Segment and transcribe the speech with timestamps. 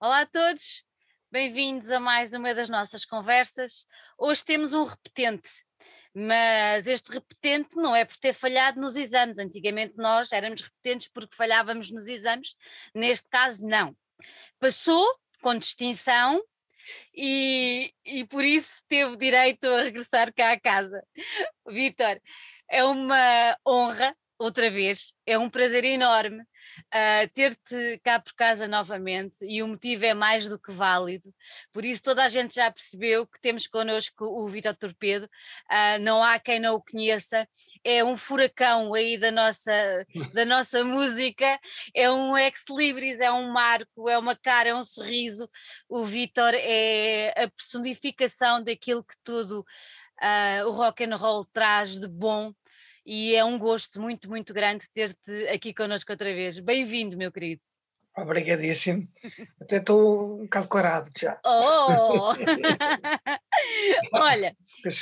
[0.00, 0.84] Olá a todos,
[1.28, 3.84] bem-vindos a mais uma das nossas conversas.
[4.16, 5.50] Hoje temos um repetente,
[6.14, 9.40] mas este repetente não é por ter falhado nos exames.
[9.40, 12.54] Antigamente nós éramos repetentes porque falhávamos nos exames,
[12.94, 13.92] neste caso não.
[14.60, 15.04] Passou
[15.42, 16.40] com distinção
[17.12, 21.02] e, e por isso teve direito a regressar cá a casa.
[21.66, 22.20] Vitor,
[22.70, 25.12] é uma honra outra vez.
[25.26, 30.46] É um prazer enorme uh, ter-te cá por casa novamente e o motivo é mais
[30.48, 31.34] do que válido.
[31.72, 35.26] Por isso, toda a gente já percebeu que temos connosco o Vitor Torpedo.
[35.70, 37.46] Uh, não há quem não o conheça.
[37.84, 41.58] É um furacão aí da nossa, da nossa música.
[41.94, 45.48] É um ex-libris, é um marco, é uma cara, é um sorriso.
[45.88, 49.64] O Vitor é a personificação daquilo que tudo.
[50.20, 52.52] Uh, o rock and roll traz de bom
[53.10, 56.58] e é um gosto muito, muito grande ter-te aqui connosco outra vez.
[56.58, 57.62] Bem-vindo, meu querido.
[58.14, 59.08] Obrigadíssimo.
[59.58, 61.40] Até estou um bocado corado já.
[61.42, 62.34] Oh!
[64.12, 64.54] Olha,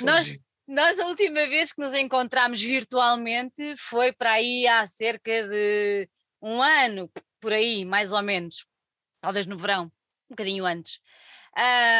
[0.02, 0.36] nós,
[0.68, 6.08] nós a última vez que nos encontramos virtualmente foi para aí há cerca de
[6.40, 7.10] um ano,
[7.40, 8.64] por aí, mais ou menos.
[9.20, 9.90] Talvez no verão, um
[10.30, 11.00] bocadinho antes.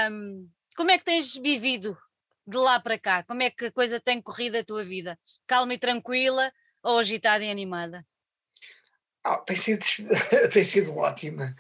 [0.08, 1.98] Um, como é que tens vivido
[2.47, 3.22] de lá para cá?
[3.25, 5.19] Como é que a coisa tem corrido a tua vida?
[5.47, 8.06] Calma e tranquila ou agitada e animada?
[9.27, 9.84] Oh, tem, sido,
[10.53, 11.56] tem sido ótima.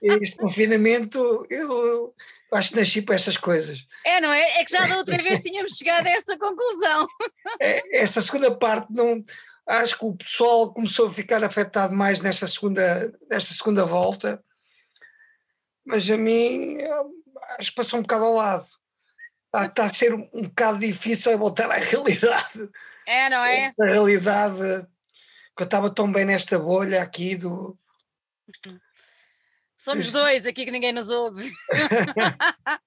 [0.00, 2.14] Este confinamento, eu
[2.52, 3.78] acho que nasci para essas coisas.
[4.04, 4.60] É, não é?
[4.60, 7.08] É que já da outra vez tínhamos chegado a essa conclusão.
[7.60, 9.24] É, essa segunda parte, não,
[9.66, 14.42] acho que o pessoal começou a ficar afetado mais nesta segunda, nesta segunda volta,
[15.84, 16.78] mas a mim
[17.58, 18.66] acho que passou um bocado ao lado
[19.54, 22.70] está a ser um, um bocado difícil voltar à realidade.
[23.06, 23.72] É, não é?
[23.78, 24.86] A realidade
[25.56, 27.78] que eu estava tão bem nesta bolha aqui do.
[29.76, 31.52] Somos dois aqui que ninguém nos ouve.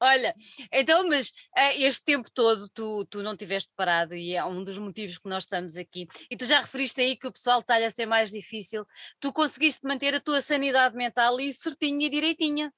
[0.00, 0.34] Olha,
[0.72, 4.78] então, mas uh, este tempo todo tu, tu não tiveste parado e é um dos
[4.78, 6.08] motivos que nós estamos aqui.
[6.30, 8.86] E tu já referiste aí que o pessoal está-lhe a ser mais difícil.
[9.20, 12.72] Tu conseguiste manter a tua sanidade mental e certinha e direitinha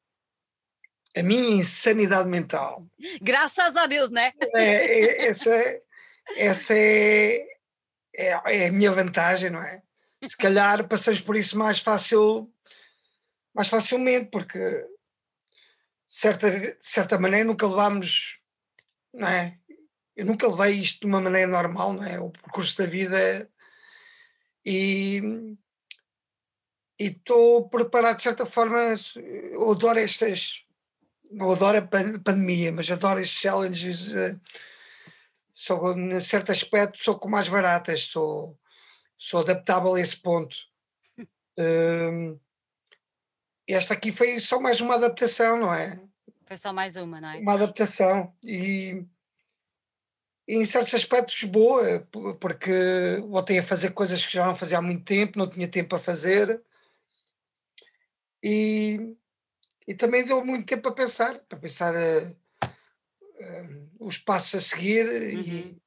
[1.17, 2.87] a minha insanidade mental.
[3.23, 4.33] Graças a Deus, né?
[4.55, 5.81] É, é, essa
[6.37, 7.47] essa é,
[8.15, 9.83] é, é, a minha vantagem, não é?
[10.29, 12.53] Se calhar passamos por isso mais fácil,
[13.55, 14.87] mais facilmente, porque de
[16.09, 18.35] certa, de certa maneira nunca levámos,
[19.13, 19.59] não é?
[20.15, 22.19] Eu nunca levei isto de uma maneira normal, não é?
[22.19, 23.51] O percurso da vida
[24.65, 25.23] e
[26.99, 30.66] estou preparado de certa forma, eu adoro estas
[31.31, 34.09] não adoro a pandemia, mas adoro estes challenges.
[34.09, 34.41] Uh,
[35.55, 38.59] sou, em certo aspecto, sou com mais baratas, sou,
[39.19, 40.57] sou adaptável a esse ponto.
[41.59, 42.39] Uh,
[43.67, 46.01] esta aqui foi só mais uma adaptação, não é?
[46.47, 47.39] Foi só mais uma, não é?
[47.39, 49.05] Uma adaptação e
[50.49, 52.07] em certos aspectos boa,
[52.39, 55.97] porque voltei a fazer coisas que já não fazia há muito tempo, não tinha tempo
[55.97, 56.63] a fazer.
[58.43, 59.17] E,
[59.87, 65.07] e também deu muito tempo para pensar, para pensar uh, uh, os passos a seguir
[65.07, 65.79] uhum.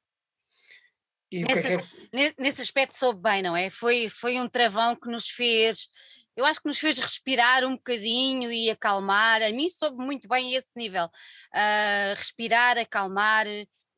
[1.30, 2.34] e, e nesse, é que...
[2.38, 3.68] nesse aspecto soube bem, não é?
[3.70, 5.88] Foi, foi um travão que nos fez,
[6.36, 10.54] eu acho que nos fez respirar um bocadinho e acalmar, a mim soube muito bem
[10.54, 13.46] esse nível, uh, respirar, acalmar,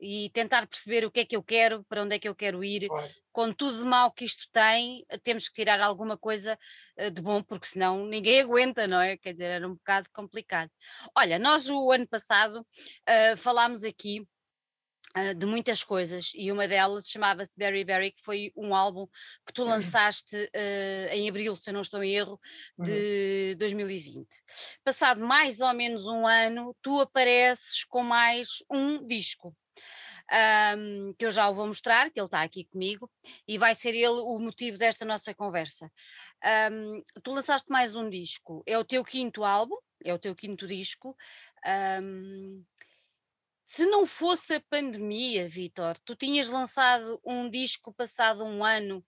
[0.03, 2.65] e tentar perceber o que é que eu quero, para onde é que eu quero
[2.65, 3.09] ir, claro.
[3.31, 6.59] com tudo de mal que isto tem, temos que tirar alguma coisa
[6.97, 9.17] eh, de bom, porque senão ninguém aguenta, não é?
[9.17, 10.71] Quer dizer, era um bocado complicado.
[11.17, 14.27] Olha, nós o ano passado uh, falámos aqui
[15.37, 19.07] de muitas coisas e uma delas chamava-se Berry Berry, que foi um álbum
[19.47, 19.69] que tu uhum.
[19.69, 22.41] lançaste uh, em abril, se eu não estou em erro,
[22.79, 23.59] de uhum.
[23.59, 24.27] 2020.
[24.83, 29.55] Passado mais ou menos um ano, tu apareces com mais um disco
[30.33, 33.11] um, que eu já o vou mostrar, que ele está aqui comigo,
[33.47, 35.91] e vai ser ele o motivo desta nossa conversa.
[36.73, 40.67] Um, tu lançaste mais um disco, é o teu quinto álbum, é o teu quinto
[40.67, 41.17] disco.
[42.03, 42.65] Um,
[43.65, 49.05] se não fosse a pandemia, Vitor, tu tinhas lançado um disco passado um ano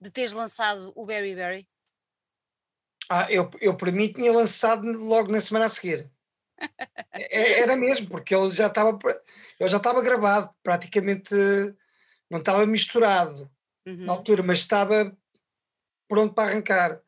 [0.00, 1.68] de teres lançado o Berry Berry?
[3.08, 6.10] Ah, eu, eu para mim tinha lançado logo na semana a seguir.
[7.12, 8.98] É, era mesmo, porque ele já estava
[9.58, 11.34] ele já estava gravado, praticamente
[12.30, 13.50] não estava misturado
[13.86, 14.04] uhum.
[14.04, 15.16] na altura, mas estava
[16.08, 17.00] pronto para arrancar.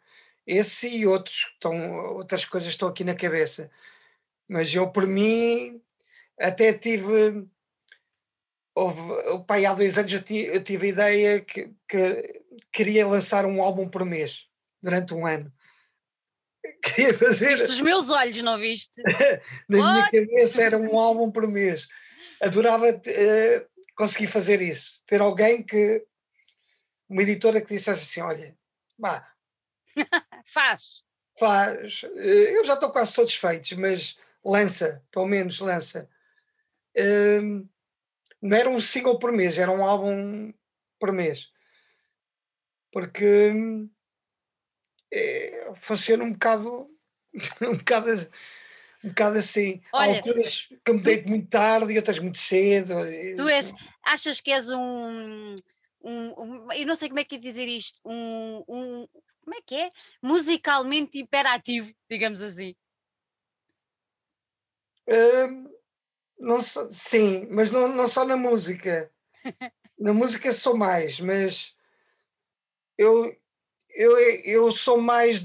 [0.47, 3.71] Esse e outros, estão, outras coisas estão aqui na cabeça.
[4.49, 5.83] Mas eu, por mim,
[6.41, 7.47] até tive.
[8.75, 9.01] Houve,
[9.33, 12.43] o pai, há dois anos eu tive, eu tive a ideia que, que
[12.73, 14.47] queria lançar um álbum por mês
[14.81, 15.53] durante um ano.
[16.83, 17.57] queria fazer.
[17.57, 19.03] Viste os meus olhos, não viste?
[19.69, 20.11] Na What?
[20.13, 21.87] minha cabeça era um álbum por mês.
[22.41, 25.03] Adorava uh, conseguir fazer isso.
[25.07, 26.05] Ter alguém que.
[27.09, 28.57] Uma editora que dissesse assim: olha,
[28.99, 29.27] vá.
[30.47, 31.03] faz.
[31.39, 32.03] Faz.
[32.03, 36.09] Uh, eu já estou quase todos feitos, mas lança, pelo menos lança.
[36.97, 37.69] Uh,
[38.41, 40.53] não era um single por mês, era um álbum
[40.99, 41.49] por mês.
[42.93, 43.53] Porque
[45.13, 46.89] é, funciona um bocado,
[47.63, 48.11] um bocado,
[49.05, 49.81] um bocado assim.
[49.93, 52.95] Olha, Há alturas que me deito muito tarde e outras muito cedo.
[53.37, 53.73] Tu és,
[54.03, 55.55] achas que és um,
[56.03, 59.09] um, um, eu não sei como é que é dizer isto, um, um
[59.49, 59.91] como é que é?
[60.23, 62.77] Musicalmente imperativo, digamos assim.
[65.09, 65.71] Um,
[66.39, 69.11] não sim, mas não, não só na música.
[69.99, 71.75] na música sou mais, mas
[72.99, 73.35] eu,
[73.99, 75.45] eu, eu sou mais.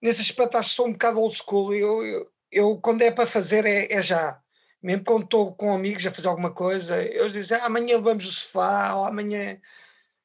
[0.00, 1.74] Nesse aspecto, acho que sou um bocado old school.
[1.74, 4.38] Eu, eu, eu quando é para fazer, é, é já.
[4.82, 8.32] Mesmo quando estou com amigos a fazer alguma coisa, eu dizem ah, amanhã levamos o
[8.32, 9.58] sofá, ou amanhã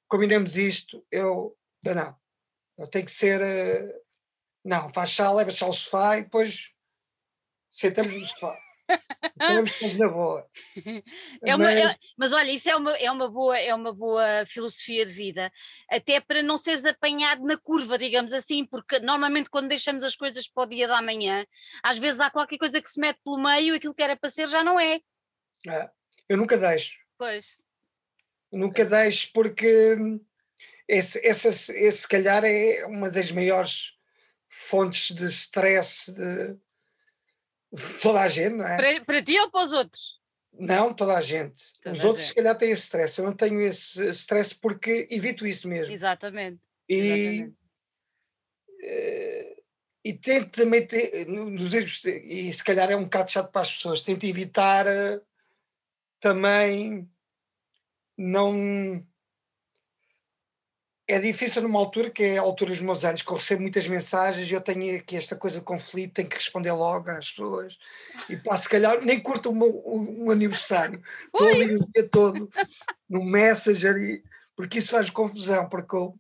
[0.10, 1.06] combinamos isto.
[1.10, 2.16] Eu, eu não.
[2.78, 3.42] Eu tenho que ser.
[3.42, 4.02] Uh,
[4.66, 6.74] não, faz chá, leva chá ao sofá e depois
[7.72, 8.60] sentamos no sofá.
[9.98, 10.48] Na boa.
[11.44, 11.78] É uma, mas...
[11.78, 12.34] É, mas...
[12.34, 15.52] olha, isso é uma, é, uma boa, é uma boa filosofia de vida,
[15.90, 20.48] até para não seres apanhado na curva, digamos assim, porque normalmente quando deixamos as coisas
[20.48, 21.46] para o dia da manhã,
[21.84, 24.30] às vezes há qualquer coisa que se mete pelo meio e aquilo que era para
[24.30, 25.00] ser já não é.
[25.68, 25.90] é
[26.28, 27.00] eu nunca deixo.
[27.18, 27.58] Pois.
[28.52, 29.96] nunca deixo porque
[30.88, 33.94] esse, esse, esse, se calhar, é uma das maiores
[34.50, 36.58] fontes de stress de
[38.02, 38.78] Toda a gente, não é?
[38.78, 40.20] Para, para ti ou para os outros?
[40.52, 41.64] Não, toda a gente.
[41.82, 42.30] Toda os a outros, gente.
[42.30, 43.20] se calhar, têm esse stress.
[43.20, 45.94] Eu não tenho esse stress porque evito isso mesmo.
[45.94, 46.60] Exatamente.
[46.88, 47.56] E, Exatamente.
[48.82, 49.60] Uh,
[50.04, 54.02] e tento também ter, erros, e se calhar é um bocado chato para as pessoas,
[54.02, 55.22] tento evitar uh,
[56.20, 57.10] também
[58.18, 59.06] não
[61.10, 63.88] é difícil numa altura que é a altura dos meus anos, que eu recebo muitas
[63.88, 67.76] mensagens e eu tenho aqui esta coisa de conflito, tenho que responder logo às pessoas
[68.30, 71.02] e pá, se calhar nem curto o meu o, o aniversário,
[71.34, 72.48] estou ali o dia todo
[73.10, 74.24] no Messenger e,
[74.56, 76.16] porque isso faz confusão, porque eu,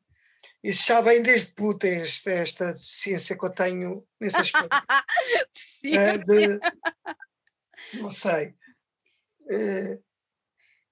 [0.63, 4.69] isso já vem desde puta esta, esta deficiência que eu tenho nesse aspecto.
[5.85, 6.59] é, de,
[7.93, 8.55] não sei.
[9.51, 9.99] É,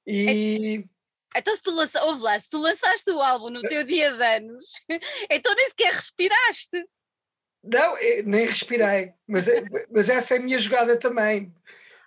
[0.06, 0.86] e
[1.40, 4.24] então, se tu, lança, ouve lá, se tu lançaste o álbum no teu dia de
[4.24, 4.66] anos,
[5.30, 6.86] então nem sequer respiraste.
[7.64, 11.54] Não, eh, nem respirei, mas, eh, mas essa é a minha jogada também.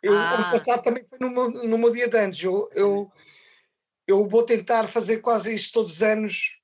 [0.03, 0.35] Eu, ah.
[0.35, 2.43] Ano passado também foi no meu, no meu dia de anos.
[2.43, 3.13] Eu, eu,
[4.07, 6.59] eu vou tentar fazer quase isto todos os anos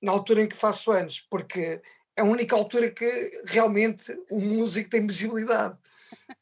[0.00, 1.82] na altura em que faço anos, porque
[2.16, 5.76] é a única altura que realmente o músico tem visibilidade.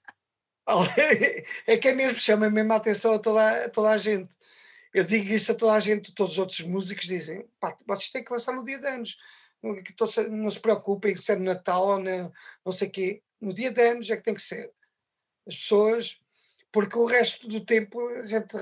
[1.66, 4.28] é que é mesmo, chama mesmo a atenção a toda, a toda a gente.
[4.92, 8.24] Eu digo isso a toda a gente, todos os outros músicos dizem: pá, vocês têm
[8.24, 9.16] que lançar no dia de anos.
[9.62, 9.74] Não,
[10.30, 13.22] não se preocupem se é no Natal ou não sei o quê.
[13.40, 14.72] No dia de anos é que tem que ser.
[15.46, 16.18] As pessoas,
[16.70, 18.54] porque o resto do tempo, a gente,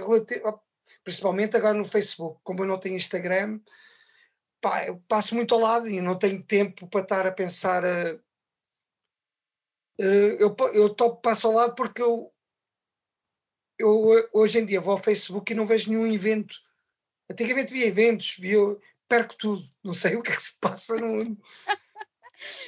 [1.04, 3.60] principalmente agora no Facebook, como eu não tenho Instagram,
[4.60, 7.84] pá, eu passo muito ao lado e não tenho tempo para estar a pensar.
[9.98, 12.32] Uh, eu, eu topo, passo ao lado porque eu
[13.78, 16.56] eu hoje em dia vou ao Facebook e não vejo nenhum evento.
[17.30, 18.58] Antigamente via eventos, via,
[19.08, 21.38] perco tudo, não sei o que é que se passa no mundo.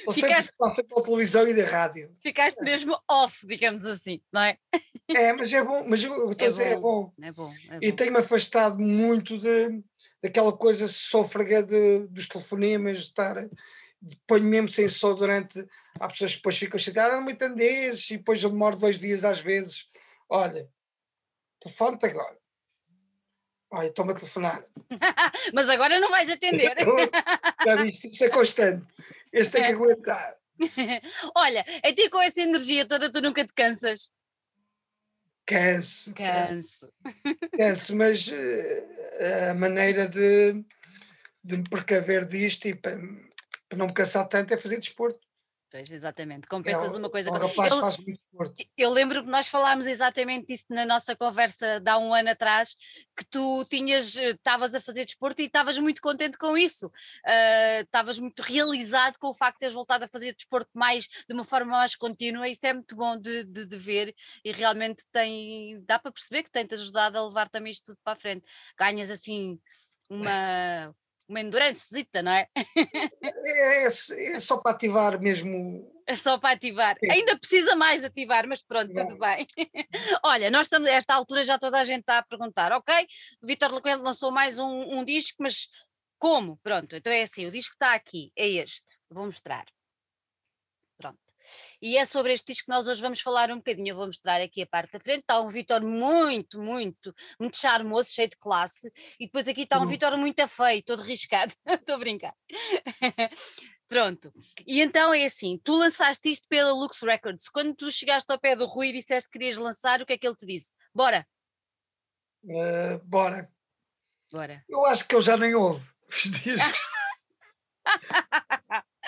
[0.03, 0.51] Só Ficaste...
[0.75, 2.15] sei pela televisão e da rádio.
[2.21, 4.57] Ficaste mesmo off, digamos assim, não é?
[5.07, 7.13] É, mas é bom, mas eu estou é a dizer, é bom.
[7.21, 7.79] É bom, é bom.
[7.81, 9.83] E tenho-me afastado muito de,
[10.21, 13.35] daquela coisa sôfrega de, dos telefonemas, de estar.
[14.25, 15.65] Ponho mesmo sem som durante.
[15.99, 19.23] Há pessoas que depois ficam chateadas, não me entendes, e depois eu demoro dois dias
[19.23, 19.87] às vezes.
[20.27, 20.67] Olha,
[21.59, 22.37] Telefone-te agora.
[23.71, 24.65] Olha, estou-me a telefonar.
[25.53, 26.75] Mas agora não vais atender.
[27.65, 28.85] Já viste, isso é constante.
[29.31, 30.35] Este tem que aguentar.
[31.35, 34.11] Olha, a ti com essa energia toda tu nunca te cansas?
[35.45, 36.13] Canso.
[36.13, 36.91] Canso.
[37.55, 40.63] Canso, mas uh, a maneira de,
[41.43, 42.97] de me precaver disto e para,
[43.67, 45.28] para não me cansar tanto é fazer desporto.
[45.71, 47.29] Pois, exatamente, compensas é, uma coisa.
[47.29, 52.31] Eu, eu, lembro que nós falámos exatamente disso na nossa conversa de há um ano
[52.31, 52.75] atrás,
[53.15, 57.81] que tu tinhas, eh, estavas a fazer desporto e estavas muito contente com isso, uh,
[57.83, 61.43] estavas muito realizado com o facto de teres voltado a fazer desporto mais, de uma
[61.43, 65.99] forma mais contínua, isso é muito bom de, de, de ver e realmente tem, dá
[65.99, 68.43] para perceber que tem-te ajudado a levar também isto tudo para a frente.
[68.75, 69.59] Ganhas assim
[70.09, 70.95] uma
[71.29, 72.47] uma endurancezita, não é?
[72.55, 73.83] é?
[73.83, 74.39] É, é?
[74.39, 75.87] só para ativar mesmo.
[76.07, 76.97] É só para ativar.
[77.03, 77.11] É.
[77.11, 79.05] Ainda precisa mais ativar, mas pronto, não.
[79.05, 79.45] tudo bem.
[80.25, 83.07] Olha, nós estamos, a esta altura já toda a gente está a perguntar, ok?
[83.41, 85.67] O Vitor Lecoelho lançou mais um, um disco, mas
[86.17, 86.57] como?
[86.63, 89.65] Pronto, então é assim, o disco está aqui, é este, vou mostrar.
[91.81, 93.89] E é sobre este disco que nós hoje vamos falar um bocadinho.
[93.89, 95.21] Eu vou mostrar aqui a parte da frente.
[95.21, 98.91] Está um Vitor muito, muito, muito charmoso, cheio de classe.
[99.19, 99.87] E depois aqui está um uhum.
[99.87, 101.53] Vitor muito feio, todo riscado.
[101.67, 102.33] Estou a brincar.
[103.87, 104.31] Pronto.
[104.67, 107.49] E então é assim: tu lançaste isto pela Lux Records.
[107.49, 110.17] Quando tu chegaste ao pé do Rui e disseste que querias lançar, o que é
[110.17, 110.71] que ele te disse?
[110.93, 111.25] Bora!
[112.43, 113.51] Uh, bora.
[114.31, 114.63] Bora.
[114.69, 116.79] Eu acho que eu já nem ouve os discos.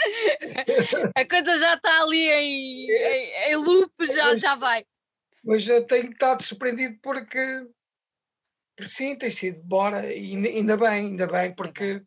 [1.15, 4.85] a coisa já está ali em, em, em loop, já, já vai.
[5.43, 7.67] Mas eu tenho estado surpreendido porque,
[8.75, 12.03] porque sim, tem sido, bora, e ainda bem, ainda bem, porque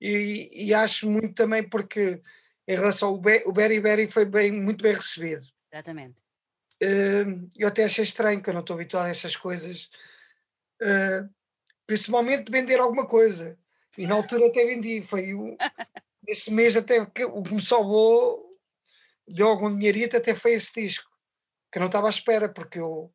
[0.00, 2.20] e, e acho muito também porque
[2.68, 5.46] em relação ao o Berry Berry foi bem, muito bem recebido.
[5.72, 6.18] Exatamente.
[6.82, 9.88] Uh, eu até achei estranho, que eu não estou habituado a essas coisas,
[10.82, 11.28] uh,
[11.86, 13.58] principalmente vender alguma coisa.
[13.96, 15.56] E na altura até vendi, foi o,
[16.26, 18.46] esse mês até o que me salvou,
[19.26, 21.10] deu algum dinheirito, até foi esse disco,
[21.70, 23.12] que eu não estava à espera, porque eu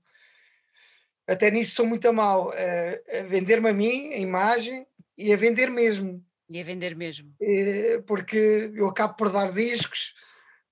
[1.27, 4.85] até nisso sou muito a mal, a, a vender-me a mim, a imagem,
[5.17, 6.23] e a vender mesmo.
[6.49, 7.33] E a vender mesmo.
[7.39, 10.13] E, porque eu acabo por dar discos,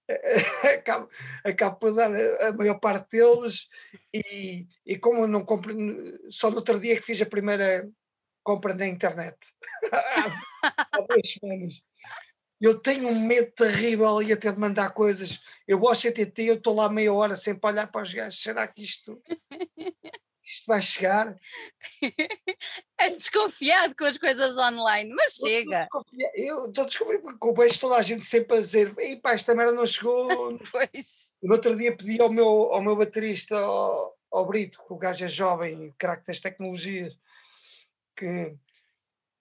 [0.78, 1.10] acabo,
[1.44, 3.68] acabo por dar a, maior parte deles,
[4.14, 5.74] e, e como eu não compro,
[6.30, 7.90] só no outro dia que fiz a primeira
[8.44, 9.38] compra na internet,
[9.92, 11.89] há duas semanas
[12.60, 15.40] eu tenho um medo terrível ali até de mandar coisas.
[15.68, 18.42] Eu gosto de CTT, eu estou lá meia hora sempre a olhar para os gajos.
[18.42, 19.22] Será que isto,
[20.44, 21.38] isto vai chegar?
[23.00, 25.88] És desconfiado com as coisas online, mas chega.
[26.36, 29.72] Eu estou descobrindo porque vejo toda a gente sempre a dizer: Ei pá, esta merda
[29.72, 30.28] não chegou.
[30.70, 31.34] pois.
[31.42, 35.24] No outro dia pedi ao meu, ao meu baterista, ao, ao Brito, que o gajo
[35.24, 37.18] é jovem, craque das tecnologias,
[38.18, 38.54] que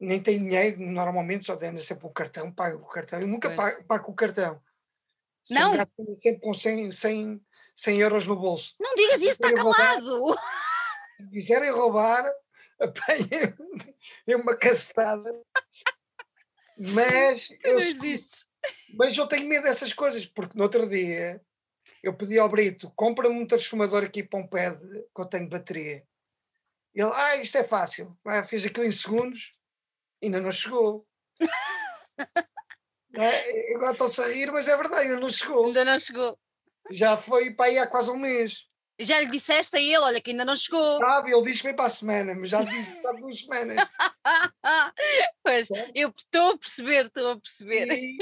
[0.01, 3.19] nem tem dinheiro, normalmente só anda sempre o cartão, paga o cartão.
[3.21, 4.63] Eu nunca pago, pago o cartão.
[5.51, 5.73] Não.
[6.17, 7.41] Sempre com 100, 100,
[7.75, 8.75] 100 euros no bolso.
[8.79, 10.09] Não digas isso, está calado!
[10.09, 10.43] Roubar,
[11.17, 12.33] se quiserem roubar,
[12.81, 13.55] apanhem
[14.29, 15.31] uma cacetada.
[16.77, 18.47] Mas tu eu, não existes.
[18.95, 21.41] Mas eu tenho medo dessas coisas, porque no outro dia
[22.03, 26.05] eu pedi ao Brito, compra-me um transformador aqui para um pad que eu tenho bateria.
[26.95, 28.17] Ele, ah, isto é fácil.
[28.25, 29.58] Ah, fiz aquilo em segundos
[30.23, 31.07] ainda não chegou.
[33.15, 35.67] é, agora estou-se a rir, mas é verdade, ainda não chegou.
[35.67, 36.39] Ainda não chegou.
[36.91, 38.69] Já foi para aí há quase um mês.
[39.01, 40.99] Já lhe disseste a ele, olha, que ainda não chegou.
[40.99, 43.89] Sabe, ele disse-me para a semana, mas já disse que está duas semanas.
[45.45, 45.91] pois, é.
[45.95, 47.93] eu estou a perceber, estou a perceber.
[47.93, 48.19] E,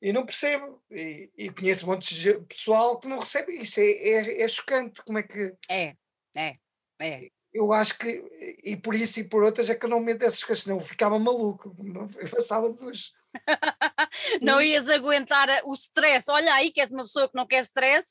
[0.00, 0.80] e não percebo.
[0.88, 3.60] E, e, conheço um monte de pessoal que não recebe.
[3.60, 5.02] Isso é, é, é chocante.
[5.02, 5.52] Como é que.
[5.68, 5.96] É,
[6.36, 6.52] é,
[7.00, 10.22] é eu acho que, e por isso e por outras, é que eu não meto
[10.22, 11.74] essas coisas, senão eu ficava maluco,
[12.18, 13.14] eu passava dos.
[14.42, 16.28] não ias aguentar o stress.
[16.30, 18.10] Olha aí, que és uma pessoa que não quer stress,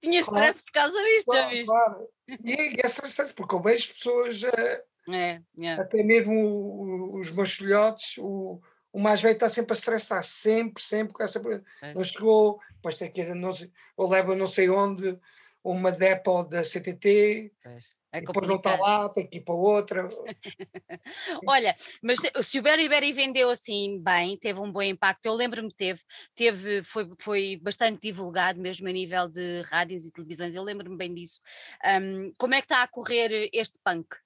[0.00, 1.66] tinhas claro, stress por causa disto, claro, já viste?
[1.66, 2.08] Claro.
[2.44, 5.72] E, e é estressante, porque eu vejo pessoas, é, é.
[5.74, 8.60] até mesmo os meus filhotes, o,
[8.92, 11.40] o mais velho está sempre a estressar, sempre, sempre, com essa.
[11.82, 11.94] É.
[11.94, 15.16] Não chegou, depois tem que ir, não sei, ou leva não sei onde,
[15.62, 17.52] uma depo da CTT.
[17.64, 17.78] É
[18.20, 20.08] depois não está lá, tem que ir para outra.
[21.46, 25.76] Olha, mas se o Berry vendeu assim bem, teve um bom impacto, eu lembro-me que
[25.76, 26.02] teve,
[26.34, 31.12] teve foi, foi bastante divulgado mesmo a nível de rádios e televisões, eu lembro-me bem
[31.12, 31.40] disso.
[31.84, 34.16] Um, como é que está a correr este punk?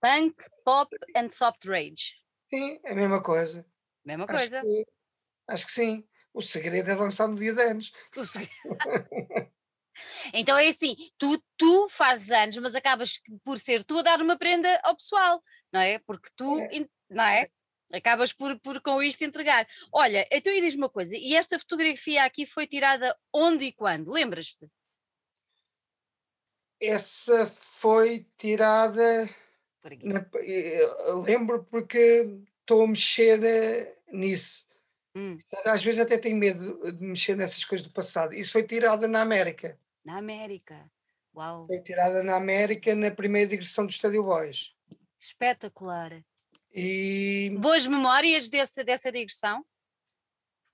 [0.00, 2.14] Punk, pop and soft rage.
[2.48, 3.66] Sim, é a mesma coisa.
[4.04, 4.60] Mesma acho coisa.
[4.60, 4.86] Que,
[5.48, 6.08] acho que sim.
[6.32, 7.92] O segredo é lançar no dia de anos.
[8.16, 8.52] O segredo.
[10.32, 14.38] Então é assim, tu, tu fazes anos, mas acabas por ser tu a dar uma
[14.38, 15.98] prenda ao pessoal, não é?
[16.00, 16.86] Porque tu, é.
[17.10, 17.48] não é?
[17.92, 19.66] Acabas por, por com isto entregar.
[19.92, 24.12] Olha, então e diz-me uma coisa, e esta fotografia aqui foi tirada onde e quando?
[24.12, 24.68] Lembras-te?
[26.80, 29.28] Essa foi tirada.
[30.02, 30.26] Na,
[31.24, 32.28] lembro porque
[32.60, 34.68] estou a mexer eh, nisso.
[35.16, 35.38] Hum.
[35.64, 38.34] Às vezes até tenho medo de mexer nessas coisas do passado.
[38.34, 39.78] Isso foi tirada na América.
[40.04, 40.90] Na América.
[41.34, 41.66] Uau.
[41.66, 44.72] Foi tirada na América na primeira digressão do Estádio Boys.
[45.20, 46.22] Espetacular.
[46.72, 47.56] E...
[47.58, 49.64] Boas memórias desse, dessa digressão?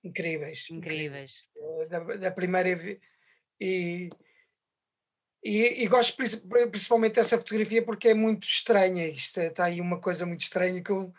[0.03, 0.65] Incríveis.
[0.69, 1.43] Incríveis.
[1.89, 2.99] Da, da, primeira.
[3.59, 4.09] E,
[5.43, 6.15] e, e, gosto
[6.69, 9.07] principalmente dessa fotografia porque é muito estranha.
[9.07, 11.13] Isto está aí uma coisa muito estranha que eu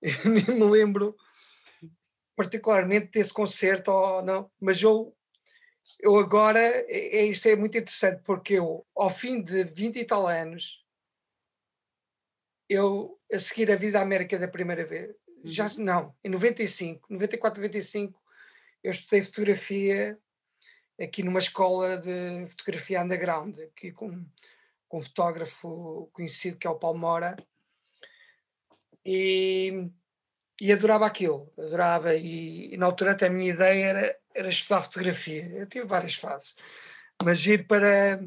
[0.00, 1.16] Eu nem me lembro
[2.36, 5.15] particularmente desse concerto ou não, mas eu,
[6.00, 10.04] eu agora, é, é, isto é muito interessante, porque eu, ao fim de 20 e
[10.04, 10.84] tal anos,
[12.68, 15.42] eu, a seguir a vida América da primeira vez, uhum.
[15.44, 18.20] já não, em 95, 94, 95,
[18.82, 20.18] eu estudei fotografia
[21.00, 24.24] aqui numa escola de fotografia underground, aqui com,
[24.88, 27.36] com um fotógrafo conhecido que é o Paulo Mora,
[29.04, 29.88] e,
[30.60, 34.82] e adorava aquilo, adorava, e, e, na altura até a minha ideia era, era estudar
[34.82, 36.54] fotografia, eu tive várias fases,
[37.22, 38.22] mas ir para,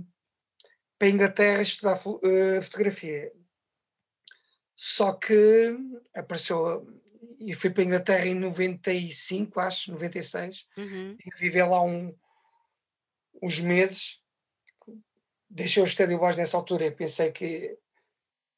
[0.97, 3.31] para a Inglaterra estudar uh, fotografia.
[4.75, 5.77] Só que
[6.15, 6.87] apareceu,
[7.39, 11.17] e fui para a Inglaterra em 95, acho, 96, uhum.
[11.23, 12.15] e vivi lá um,
[13.41, 14.19] uns meses,
[15.49, 17.77] deixei o Estádio Boys nessa altura e pensei que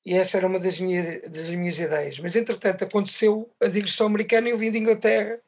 [0.05, 2.19] e essa era uma das minhas, das minhas ideias.
[2.19, 5.39] Mas, entretanto, aconteceu a digressão americana e eu vim de Inglaterra.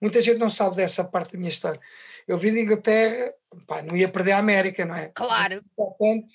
[0.00, 1.80] Muita gente não sabe dessa parte da minha história.
[2.26, 3.32] Eu vim de Inglaterra,
[3.66, 5.08] pá, não ia perder a América, não é?
[5.08, 5.64] Claro.
[5.74, 6.26] Portanto,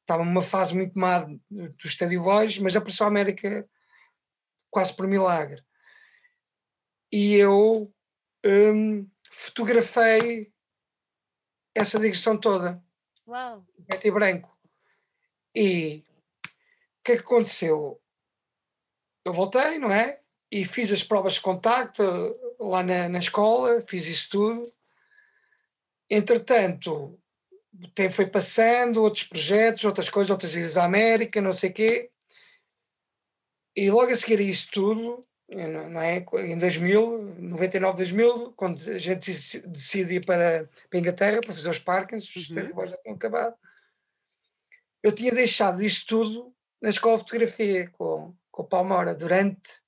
[0.00, 3.68] estava numa fase muito má do Estádio Boys, mas apareceu a América
[4.70, 5.62] quase por milagre.
[7.12, 7.92] E eu
[8.44, 10.52] hum, fotografei
[11.74, 12.82] essa digressão toda.
[13.26, 13.64] Uau!
[13.86, 14.58] Preto e branco.
[15.54, 16.04] E
[16.46, 18.00] o que é que aconteceu?
[19.24, 20.20] Eu voltei, não é?
[20.50, 22.02] E fiz as provas de contacto
[22.60, 24.62] lá na, na escola, fiz isso tudo.
[26.08, 27.18] Entretanto,
[27.72, 31.72] o tempo foi passando, outros projetos, outras coisas, outras ilhas da América, não sei o
[31.72, 32.10] quê.
[33.74, 36.24] E logo a seguir a isso tudo, não é?
[36.44, 39.32] Em 2000, 99, 2000, quando a gente
[39.66, 42.86] decide ir para, para a Inglaterra para fazer os Parkins, os uhum.
[42.86, 43.54] já tinham acabado,
[45.02, 49.79] eu tinha deixado isto tudo na escola de fotografia com, com o Palmora durante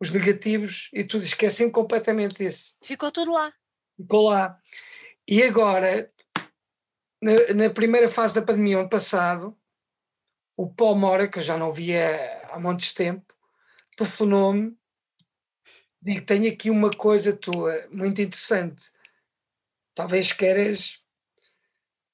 [0.00, 2.76] os negativos e tudo, esqueci completamente isso.
[2.82, 3.52] Ficou tudo lá.
[3.96, 4.60] Ficou lá.
[5.26, 6.10] E agora,
[7.20, 9.58] na, na primeira fase da pandemia, ano passado,
[10.56, 13.34] o Palmora, que eu já não via há montes de tempo,
[13.96, 14.76] telefonou-me,
[16.00, 18.90] digo, tenho aqui uma coisa tua muito interessante,
[19.94, 20.98] talvez queiras.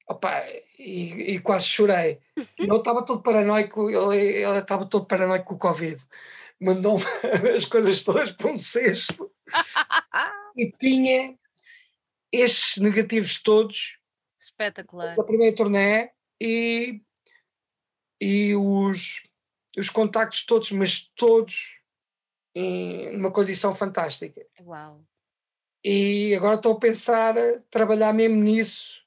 [0.07, 0.45] Opa,
[0.79, 2.21] e, e quase chorei.
[2.59, 5.99] Eu estava todo paranoico, ele estava todo paranoico com o Covid.
[6.65, 7.05] Mandou-me
[7.57, 9.31] as coisas todas para um cesto
[10.57, 11.37] e tinha
[12.33, 13.99] estes negativos todos
[14.39, 17.01] espetacular da primeira turnê e,
[18.21, 19.23] e os
[19.77, 21.81] os contactos todos, mas todos
[22.55, 24.47] em uma condição fantástica.
[24.61, 25.05] Uau!
[25.85, 29.03] E agora estou a pensar a trabalhar mesmo nisso,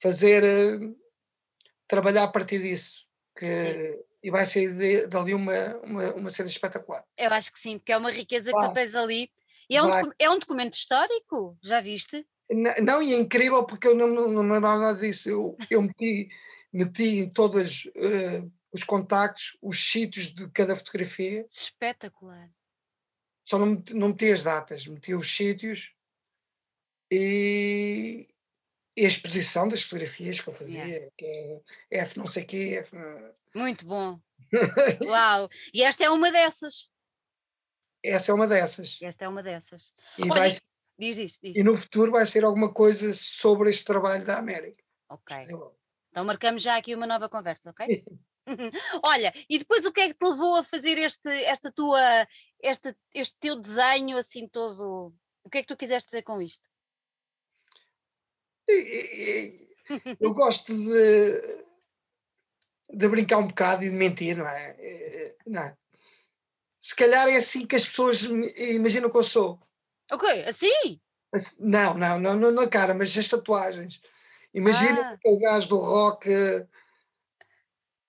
[0.00, 0.78] fazer eh,
[1.88, 3.06] trabalhar a partir disso,
[3.36, 7.04] que e vai sair dali uma, uma, uma cena espetacular.
[7.16, 9.30] Eu acho que sim, porque é uma riqueza que tu tens ali.
[9.68, 12.26] E é um, é um documento histórico, já viste?
[12.50, 15.30] Não, não, e é incrível porque eu não, não, não nada disso.
[15.30, 16.28] Eu, eu meti,
[16.72, 17.84] meti em todas.
[17.96, 21.46] Uh, os contactos, os sítios de cada fotografia.
[21.50, 22.50] Espetacular.
[23.44, 25.92] Só não, não meti as datas, meti os sítios
[27.10, 28.28] e,
[28.96, 31.10] e a exposição das fotografias que eu fazia, yeah.
[31.16, 31.26] que
[31.90, 32.96] é F não sei quê, F...
[33.54, 34.20] Muito bom.
[35.06, 35.48] Uau!
[35.72, 36.90] E esta é uma dessas.
[38.02, 38.98] Essa é uma dessas.
[39.00, 39.92] Esta é uma dessas.
[40.18, 40.50] E, Olha, vai,
[40.98, 41.56] diz, diz, diz.
[41.56, 44.82] e no futuro vai ser alguma coisa sobre este trabalho da América.
[45.08, 45.36] Ok.
[46.10, 48.04] Então marcamos já aqui uma nova conversa, ok?
[49.04, 52.26] Olha, e depois o que é que te levou a fazer este, esta tua,
[52.60, 55.14] este, este teu desenho assim todo?
[55.44, 56.68] O que é que tu quiseste dizer com isto?
[60.20, 61.64] Eu gosto de,
[62.90, 65.34] de brincar um bocado e de mentir, não é?
[65.46, 65.76] Não é?
[66.80, 69.60] Se calhar é assim que as pessoas imaginam que eu sou.
[70.10, 71.00] Ok, assim?
[71.58, 74.00] Não, não, não, não na cara, mas as tatuagens.
[74.52, 75.18] Imagina ah.
[75.24, 76.28] o gajo do rock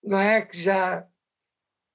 [0.04, 0.42] não é?
[0.42, 1.08] Que já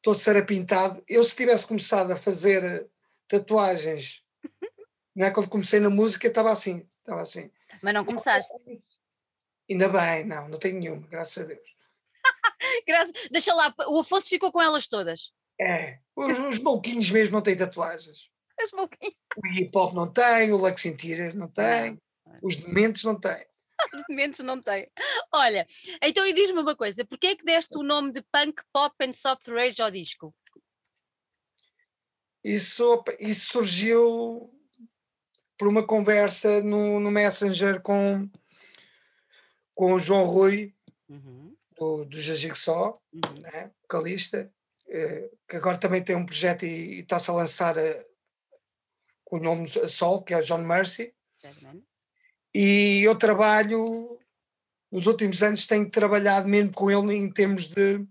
[0.03, 1.03] todo pintado.
[1.09, 2.89] Eu, se tivesse começado a fazer
[3.29, 4.23] tatuagens,
[5.15, 5.31] não é?
[5.31, 7.51] Quando comecei na música, estava assim, estava assim.
[7.83, 8.53] Mas não começaste?
[9.69, 11.69] Ainda bem, não, não tenho nenhuma, graças a Deus.
[12.87, 13.13] graças...
[13.31, 15.33] Deixa lá, o Afonso ficou com elas todas.
[15.61, 18.19] É, os, os maluquinhos mesmo não têm tatuagens.
[18.63, 19.15] Os maluquinhos.
[19.37, 22.39] O hip hop não tem, o Lux Interior não tem, não.
[22.43, 23.47] os dementes não têm.
[23.93, 24.91] Argumentos não tem.
[25.31, 25.67] Olha,
[26.03, 29.13] então e diz-me uma coisa: porquê é que deste o nome de punk, pop and
[29.13, 30.35] soft rage ao disco?
[32.43, 34.56] Isso, isso surgiu
[35.59, 38.29] por uma conversa no, no Messenger com,
[39.75, 40.75] com o João Rui,
[41.09, 41.55] uhum.
[41.77, 43.41] do, do Jajig Só, uhum.
[43.41, 44.51] né, vocalista,
[44.89, 48.05] eh, que agora também tem um projeto e, está-se a lançar uh,
[49.25, 51.13] com o nome Sol, que é o John Mercy.
[52.55, 54.19] E eu trabalho,
[54.91, 58.07] nos últimos anos tenho trabalhado mesmo com ele em termos de.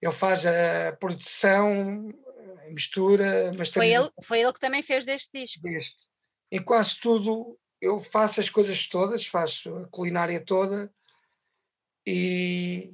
[0.00, 2.08] Ele faz a produção,
[2.66, 5.62] a mistura, mas foi ele, foi ele que também fez deste disco.
[5.62, 6.11] Deste.
[6.52, 10.90] Em quase tudo eu faço as coisas todas, faço a culinária toda
[12.06, 12.92] e,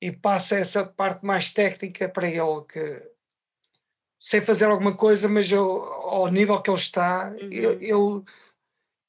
[0.00, 3.02] e passo essa parte mais técnica para ele, que
[4.20, 7.52] sei fazer alguma coisa, mas eu, ao nível que ele está, uhum.
[7.52, 8.24] ele,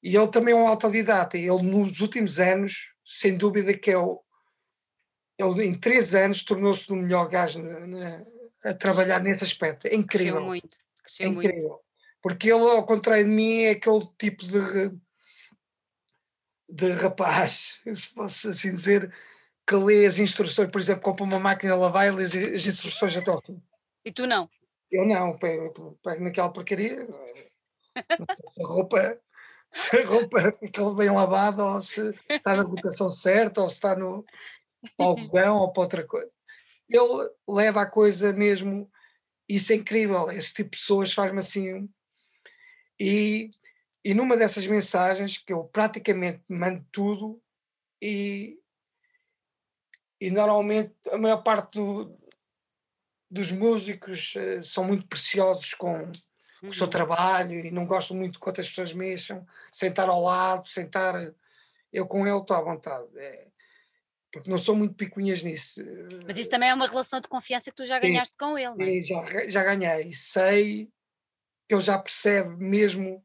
[0.01, 1.37] e ele também é um autodidata.
[1.37, 4.23] Ele, nos últimos anos, sem dúvida que é o,
[5.37, 8.25] ele em três anos tornou-se o melhor gajo na, na,
[8.63, 9.87] a trabalhar nesse aspecto.
[9.87, 10.33] É incrível.
[10.33, 10.77] Cresceu muito.
[11.03, 11.69] Cresceu é incrível.
[11.69, 11.86] Muito.
[12.27, 14.91] Porque ele, ao contrário de mim, é aquele tipo de,
[16.67, 19.15] de rapaz, se posso assim dizer,
[19.65, 23.15] que lê as instruções, por exemplo, compra uma máquina a lavar e lê as instruções
[23.15, 23.63] até ao fim.
[24.03, 24.49] E tu não?
[24.91, 27.05] Eu não, pego, pego naquela porcaria.
[28.49, 29.17] se a roupa,
[29.71, 33.95] se a roupa fica bem lavada, ou se está na rotação certa, ou se está
[33.95, 34.25] no
[34.97, 36.35] algodão ou para outra coisa.
[36.89, 38.91] Ele leva a coisa mesmo,
[39.47, 40.29] isso é incrível.
[40.29, 41.89] Esse tipo de pessoas faz-me assim
[42.99, 43.51] e,
[44.03, 47.41] e numa dessas mensagens, que eu praticamente mando tudo,
[48.01, 48.59] e,
[50.19, 52.17] e normalmente a maior parte do,
[53.29, 56.11] dos músicos uh, são muito preciosos com,
[56.63, 56.69] uhum.
[56.69, 56.91] o seu uhum.
[56.91, 61.33] trabalho e não gostam muito que outras pessoas mexam, sentar ao lado, sentar.
[61.91, 63.07] Eu com ele estou à vontade.
[63.15, 63.47] É,
[64.31, 65.81] porque não sou muito picuinhas nisso.
[66.25, 68.75] Mas isso também é uma relação de confiança que tu já ganhaste sim, com ele,
[68.75, 69.01] não é?
[69.01, 70.11] Já, já ganhei.
[70.13, 70.91] Sei
[71.67, 73.23] que ele já percebe mesmo.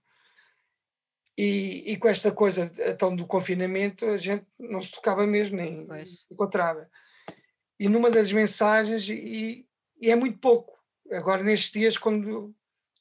[1.37, 5.87] E, e com esta coisa então do confinamento, a gente não se tocava mesmo, nem
[5.87, 6.27] pois.
[6.31, 6.89] encontrava.
[7.79, 9.67] E numa das mensagens, e,
[10.01, 10.79] e é muito pouco.
[11.11, 12.55] Agora, nestes dias, quando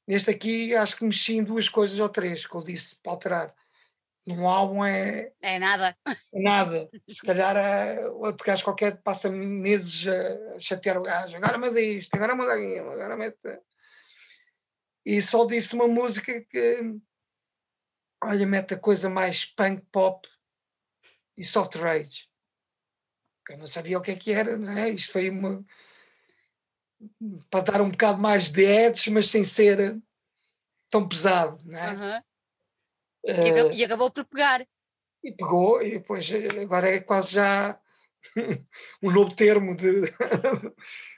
[0.08, 3.56] neste aqui, acho que mexi em duas coisas ou três que eu disse para alterar.
[4.28, 5.32] Num álbum é.
[5.42, 5.96] É nada.
[6.06, 6.90] É nada.
[7.10, 11.36] Se calhar é, outro gajo qualquer passa meses a chatear o gajo.
[11.36, 13.38] Agora muda isto, agora muda aquilo, agora mete
[15.06, 17.00] e só disse uma música que
[18.24, 20.28] olha, mete a coisa mais punk pop
[21.38, 22.30] e soft rage.
[23.50, 24.90] Eu não sabia o que é que era, não é?
[24.90, 25.66] Isto foi uma
[27.50, 30.00] para dar um bocado mais de edge, mas sem ser
[30.90, 31.92] tão pesado, não é?
[31.94, 32.18] Uhum.
[33.24, 34.68] Uh, e, acabou, e, acabou, por pegar.
[35.24, 36.28] E pegou, e depois
[36.62, 37.80] agora é quase já
[39.02, 40.02] um novo termo de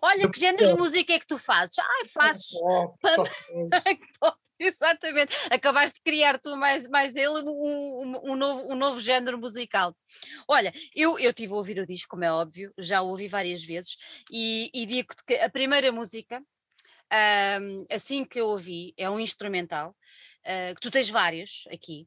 [0.00, 1.78] Olha, que género de música é que tu fazes?
[1.78, 2.58] Ai, faço.
[4.60, 5.34] Exatamente.
[5.50, 9.96] Acabaste de criar tu mais, mais ele um, um, novo, um novo género musical.
[10.46, 13.64] Olha, eu, eu tive a ouvir o disco, como é óbvio, já o ouvi várias
[13.64, 13.96] vezes,
[14.30, 16.42] e, e digo que a primeira música,
[17.60, 19.96] um, assim que eu ouvi, é um instrumental,
[20.44, 22.06] uh, que tu tens vários aqui,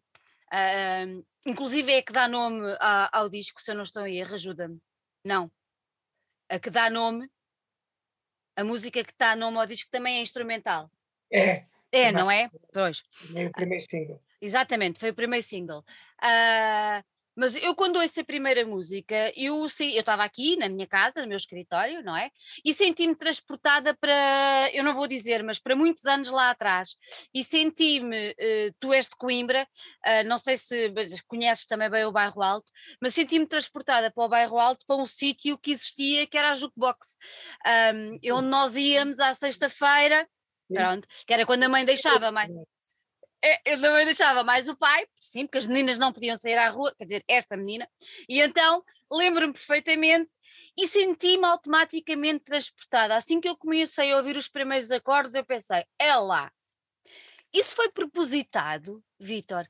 [0.54, 4.36] uh, inclusive é que dá nome ao, ao disco, se eu não estou em erro,
[4.36, 4.80] ajuda-me.
[5.26, 5.52] Não.
[6.50, 7.28] A que dá nome
[8.56, 10.90] a música que está no meu disco também é instrumental.
[11.32, 11.66] É.
[11.92, 12.50] É, não é?
[12.72, 13.04] Pois.
[13.32, 14.22] Foi o primeiro single.
[14.42, 15.84] Exatamente, foi o primeiro single.
[16.22, 17.04] Uh,
[17.36, 21.38] mas eu, quando ouço a primeira música, eu estava aqui na minha casa, no meu
[21.38, 22.30] escritório, não é?
[22.64, 26.96] E senti-me transportada para, eu não vou dizer, mas para muitos anos lá atrás.
[27.34, 29.68] E senti-me, uh, tu és de Coimbra,
[30.06, 30.94] uh, não sei se
[31.28, 35.06] conheces também bem o Bairro Alto, mas senti-me transportada para o Bairro Alto, para um
[35.06, 37.18] sítio que existia, que era a Jukebox,
[37.96, 40.28] um, onde nós íamos à sexta-feira,
[40.68, 42.73] pronto, que era quando a mãe deixava mais é,
[43.66, 46.94] eu também deixava mais o pai, sim, porque as meninas não podiam sair à rua,
[46.98, 47.88] quer dizer, esta menina,
[48.28, 50.30] e então lembro-me perfeitamente
[50.78, 53.16] e senti-me automaticamente transportada.
[53.16, 56.52] Assim que eu comecei a ouvir os primeiros acordes, eu pensei, é lá.
[57.54, 59.68] Isso foi propositado, Vitor?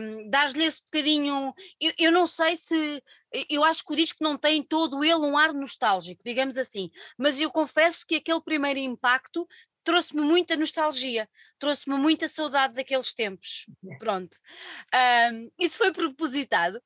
[0.00, 1.54] Um, Dar-lhe esse bocadinho.
[1.80, 3.00] Eu, eu, não sei se.
[3.48, 7.40] Eu acho que o disco não tem todo ele um ar nostálgico, digamos assim, mas
[7.40, 9.46] eu confesso que aquele primeiro impacto
[9.90, 13.66] trouxe-me muita nostalgia, trouxe-me muita saudade daqueles tempos.
[13.98, 14.36] Pronto.
[15.32, 16.80] Um, isso foi propositado?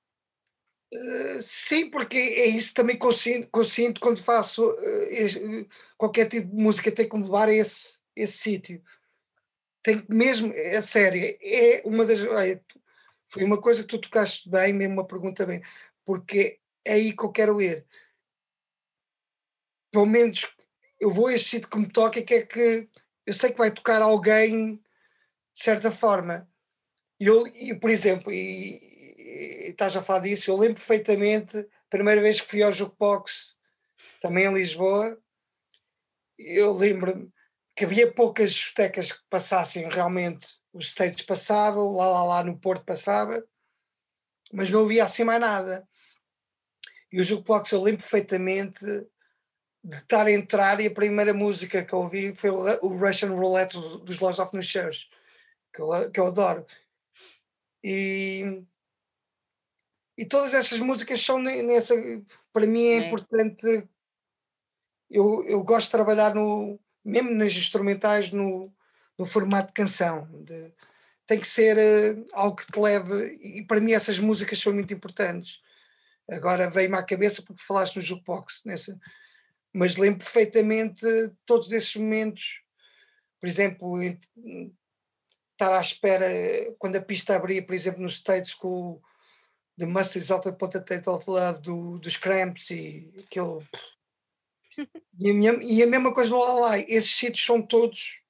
[0.90, 6.90] Uh, sim, porque é isso também consciente, consciente quando faço uh, qualquer tipo de música,
[6.90, 8.83] tem que me levar a esse, esse sítio.
[9.83, 12.21] Tem que mesmo, é sério, é uma das.
[13.27, 15.62] foi uma coisa que tu tocaste bem, mesmo uma pergunta bem,
[16.07, 17.85] porque é aí que eu quero ir.
[19.93, 20.55] Pelo menos
[21.05, 22.88] eu vou a este sítio que me toca que é que
[23.27, 26.49] eu sei que vai tocar alguém de certa forma.
[27.21, 31.90] E eu, e, por exemplo, e, e, estás a falar disso, eu lembro perfeitamente a
[31.90, 33.55] primeira vez que fui ao Jukebox,
[34.23, 35.19] também em Lisboa,
[36.38, 37.31] eu lembro-me
[37.77, 42.83] que havia poucas discotecas que passassem realmente, os States passavam, lá, lá, lá no Porto
[42.83, 43.45] passava,
[44.51, 45.87] mas não havia assim mais nada.
[47.12, 48.87] E o Jukebox eu lembro perfeitamente
[49.85, 53.79] de estar a entrar e a primeira música que eu ouvi foi o, Russian Roulette
[54.03, 55.11] dos Laws of Shows,
[55.73, 56.66] que eu, que eu adoro.
[57.83, 58.62] E,
[60.16, 61.94] e todas essas músicas são nessa.
[62.51, 63.07] Para mim é, é.
[63.07, 63.87] importante.
[65.11, 68.73] Eu, eu gosto de trabalhar no, mesmo nas instrumentais no,
[69.18, 70.27] no formato de canção.
[70.44, 70.73] De,
[71.27, 73.38] tem que ser uh, algo que te leve.
[73.42, 75.59] E para mim essas músicas são muito importantes.
[76.27, 78.62] Agora veio-me à cabeça porque falaste no jukebox.
[78.64, 78.99] Nessa,
[79.75, 81.05] mas lembro perfeitamente
[81.45, 82.63] todos esses momentos.
[83.41, 86.27] Por exemplo, estar à espera
[86.79, 89.03] quando a pista abria, por exemplo, nos States com o
[89.77, 93.59] The Must Exalted Potato of Love do, dos Cramps e aquele.
[95.21, 98.21] E a, minha, e a mesma coisa no Lalai, esses sítios são todos,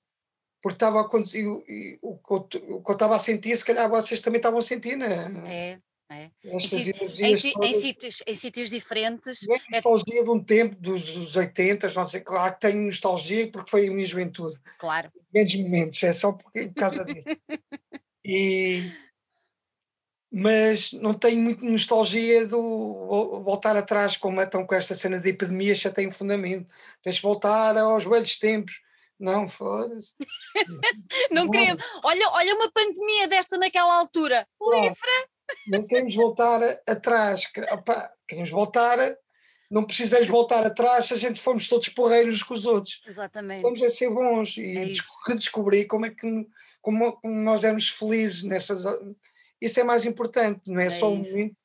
[0.60, 3.88] porque estava a acontecer, e, o, o, o, que eu estava a sentir, se calhar
[3.88, 5.80] vocês também estavam a sentir, não é?
[6.10, 6.30] É, é.
[6.44, 9.46] Em, em, em, sítios, em sítios diferentes.
[9.72, 10.22] É nostalgia é...
[10.22, 14.06] de um tempo dos 80, não sei, claro que tenho nostalgia porque foi a minha
[14.06, 14.54] juventude.
[14.78, 15.10] Claro.
[15.32, 17.26] Grandes momentos, é só por causa disso.
[18.24, 18.92] e,
[20.30, 25.74] mas não tenho muito nostalgia do voltar atrás, como estão com esta cena de epidemia,
[25.74, 26.72] já tem um fundamento.
[27.02, 28.80] Tens de voltar aos velhos tempos.
[29.18, 30.12] Não, foda-se.
[31.30, 31.82] não, queremos.
[32.04, 34.46] Olha, olha uma pandemia desta naquela altura.
[34.60, 35.33] Livre!
[35.66, 37.48] Não queremos voltar atrás.
[37.72, 38.98] Opa, queremos voltar,
[39.70, 43.02] não precisamos voltar atrás se a gente formos todos porreiros com os outros.
[43.06, 43.62] Exatamente.
[43.62, 44.94] Vamos a ser bons e é
[45.26, 46.46] redescobrir como é que
[46.80, 48.76] como, como, nós éramos felizes nessa.
[49.60, 51.56] Isso é mais importante, não é, é só um momento.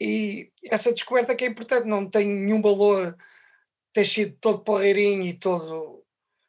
[0.00, 3.16] E essa descoberta que é importante, não tem nenhum valor
[3.92, 6.02] ter sido todo porreirinho e todo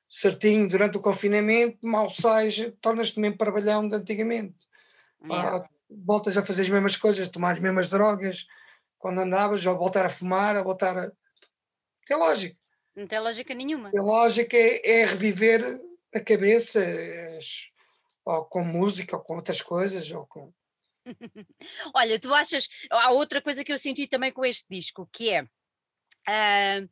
[0.09, 4.55] certinho durante o confinamento, mal seja, tornas-te mesmo parvalhão de antigamente.
[5.23, 5.67] Yeah
[6.03, 8.45] voltas a fazer as mesmas coisas, tomar as mesmas drogas
[8.97, 11.11] quando andavas, ou voltar a fumar, ou voltar a.
[12.07, 12.57] Tem lógica.
[12.95, 13.91] Não tem lógica nenhuma.
[13.91, 15.79] Tem lógica é, é reviver
[16.13, 16.81] a cabeça,
[18.23, 20.51] ou com música, ou com outras coisas, ou com.
[21.93, 22.67] Olha, tu achas.
[22.89, 25.43] Há outra coisa que eu senti também com este disco, que é.
[26.27, 26.89] Uh,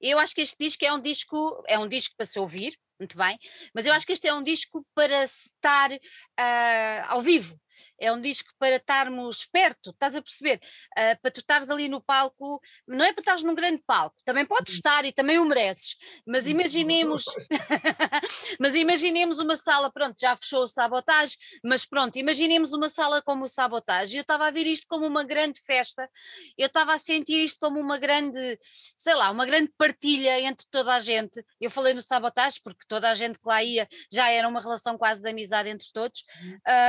[0.00, 3.16] eu acho que este disco é um disco, é um disco para se ouvir, muito
[3.16, 3.38] bem,
[3.72, 7.56] mas eu acho que este é um disco para estar uh, ao vivo,
[7.98, 10.60] é um disco para estarmos perto, estás a perceber?
[10.96, 14.46] Uh, para tu estares ali no palco, não é para estares num grande palco, também
[14.46, 17.24] podes estar e também o mereces, mas imaginemos,
[18.58, 23.44] mas imaginemos uma sala, pronto, já fechou o sabotagem, mas pronto, imaginemos uma sala como
[23.44, 26.08] o sabotagem, eu estava a ver isto como uma grande festa,
[26.56, 28.58] eu estava a sentir isto como uma grande,
[28.96, 33.10] sei lá, uma grande partilha entre toda a gente, eu falei no sabotagem porque toda
[33.10, 36.24] a gente que lá ia já era uma relação quase de amizade entre todos,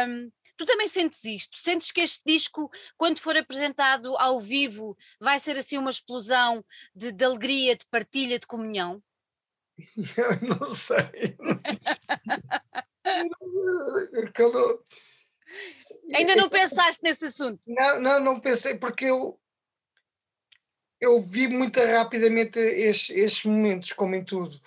[0.08, 1.58] um, Tu também sentes isto?
[1.58, 6.64] Sentes que este disco, quando for apresentado ao vivo, vai ser assim uma explosão
[6.96, 9.02] de, de alegria, de partilha, de comunhão?
[10.18, 11.36] Eu não sei.
[14.40, 14.80] eu não...
[16.14, 17.62] Ainda não pensaste nesse assunto?
[17.68, 19.40] Não, não, não pensei, porque eu,
[21.00, 24.60] eu vi muito rapidamente estes, estes momentos, como em tudo.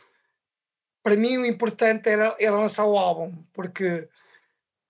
[1.03, 4.09] Para mim, o importante era, era lançar o álbum, porque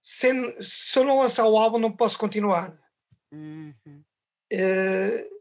[0.06, 0.28] se,
[0.62, 2.78] se eu não lançar o álbum, não posso continuar.
[3.32, 3.74] Uhum.
[4.52, 5.36] Uh,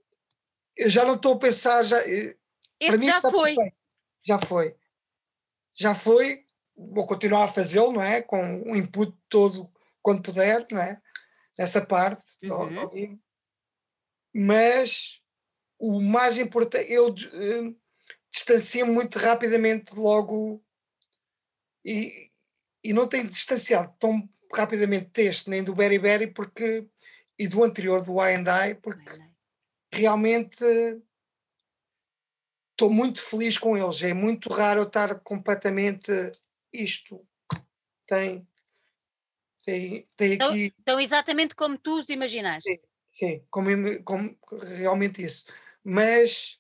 [0.76, 1.84] eu já não estou a pensar.
[1.84, 2.36] Já, eh,
[2.80, 3.54] este já foi.
[3.54, 3.78] Perfeito.
[4.26, 4.76] Já foi.
[5.76, 6.46] Já foi.
[6.76, 8.24] Vou continuar a fazê-lo, não é?
[8.24, 11.00] Com o input todo quando puder, não é?
[11.60, 12.24] Nessa parte.
[12.42, 13.20] Uhum.
[14.34, 15.22] Mas
[15.78, 17.80] o mais importante, eu uh,
[18.34, 20.60] distancio muito rapidamente logo
[21.86, 22.32] e,
[22.84, 26.88] e não tenho distanciado tão rapidamente deste nem do Berry Berry porque,
[27.38, 29.20] e do anterior, do I and I, porque
[29.92, 30.64] realmente
[32.72, 34.02] estou muito feliz com eles.
[34.04, 36.12] É muito raro eu estar completamente
[36.72, 37.26] isto.
[38.08, 38.48] Tem,
[39.66, 40.74] tem, tem então, aqui.
[40.80, 42.78] Então, exatamente como tu os imaginaste.
[42.78, 42.86] Sim,
[43.18, 44.38] sim como, como,
[44.78, 45.46] realmente isso.
[45.84, 46.60] Mas,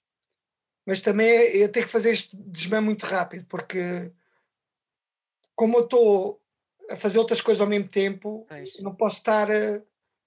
[0.86, 4.12] mas também é, eu tenho que fazer este desmã muito rápido, porque
[5.56, 6.45] como eu estou
[6.89, 8.80] a fazer outras coisas ao mesmo tempo, pois.
[8.80, 9.82] não posso estar, a,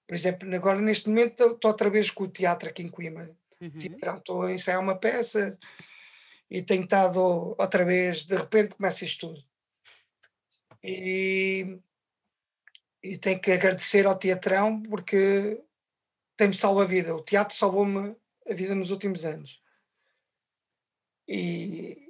[0.07, 3.35] por exemplo, agora neste momento estou outra vez com o teatro aqui em Coimbra.
[3.61, 3.69] Uhum.
[3.71, 5.57] Tipo, estou a ensaiar uma peça
[6.49, 9.43] e tenho estado outra vez, de repente começa isto tudo.
[10.83, 11.79] E,
[13.03, 15.61] e tenho que agradecer ao teatrão porque
[16.37, 17.15] tem-me salvo a vida.
[17.15, 18.15] O teatro salvou-me
[18.49, 19.61] a vida nos últimos anos.
[21.27, 22.08] E,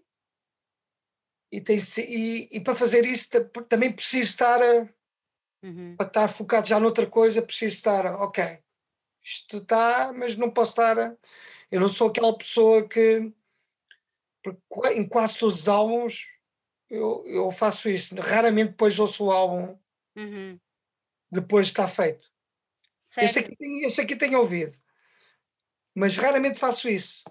[1.51, 3.29] e, tem, e, e para fazer isso
[3.67, 4.59] também preciso estar
[5.63, 5.95] uhum.
[5.95, 8.59] para estar focado já noutra coisa, preciso estar, ok,
[9.23, 11.17] isto está, mas não posso estar.
[11.71, 13.31] Eu não sou aquela pessoa que
[14.95, 16.25] em quase todos os álbuns
[16.89, 18.15] eu, eu faço isso.
[18.15, 19.77] Raramente depois ouço o álbum
[20.15, 20.59] uhum.
[21.31, 22.27] depois de estar feito.
[23.17, 24.77] Este aqui, este aqui tenho ouvido,
[25.95, 27.23] mas raramente faço isso.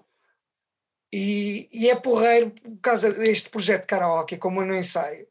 [1.11, 5.27] E, e é porreiro por causa deste projeto de karaoke, como eu não ensaio,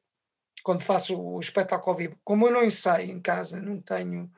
[0.65, 4.31] quando faço o espetáculo ao vivo, como eu não ensaio em casa, não tenho.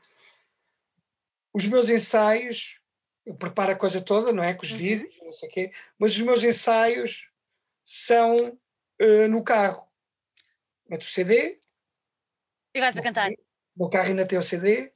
[1.53, 2.79] Os meus ensaios,
[3.25, 4.55] eu preparo a coisa toda, não é?
[4.55, 4.79] Com os uhum.
[4.79, 7.29] vídeos, não sei o quê, mas os meus ensaios
[7.87, 9.89] são uh, no carro.
[10.89, 11.61] Meto o CD.
[12.75, 13.31] E vais a cantar.
[13.77, 14.93] O carro ainda tem o CD.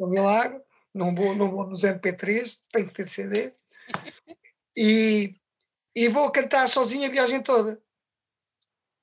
[0.00, 0.60] é um milagre.
[0.94, 3.52] Não vou, não vou nos MP3, tem que ter CD.
[4.80, 5.34] E,
[5.92, 7.82] e vou cantar sozinho a viagem toda.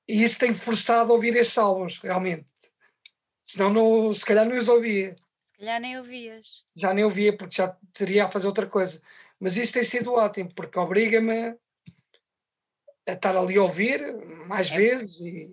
[0.08, 2.46] E isso tem forçado a ouvir estes álbuns, realmente.
[3.44, 5.14] Senão, não, se calhar não os ouvia.
[5.52, 6.64] Se calhar nem ouvias.
[6.74, 9.02] Já nem ouvia, porque já teria a fazer outra coisa.
[9.38, 11.58] Mas isso tem sido ótimo, porque obriga-me
[13.06, 14.00] a estar ali a ouvir
[14.46, 14.76] mais é.
[14.78, 15.14] vezes.
[15.20, 15.50] E...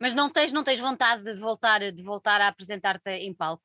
[0.00, 3.62] Mas não tens, não tens vontade de voltar, de voltar a apresentar-te em palco?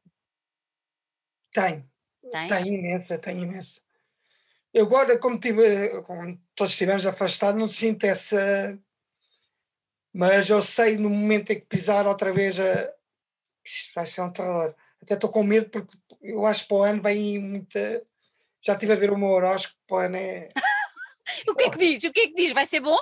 [1.54, 1.90] Tenho.
[2.30, 2.50] Tens?
[2.50, 3.85] Tenho imensa, tenho imensa.
[4.76, 8.78] Eu agora, como, tive, como todos estivemos afastados, não sinto essa.
[10.14, 12.94] Mas eu sei no momento em que pisar outra vez, a...
[13.64, 14.76] Isto vai ser um terror.
[15.02, 18.04] Até estou com medo porque eu acho que para o ano vem muita.
[18.62, 20.50] Já estive a ver o meu horóscopo, para o ano é.
[21.48, 22.04] o que é que diz?
[22.04, 22.52] O que é que diz?
[22.52, 22.98] Vai ser bom?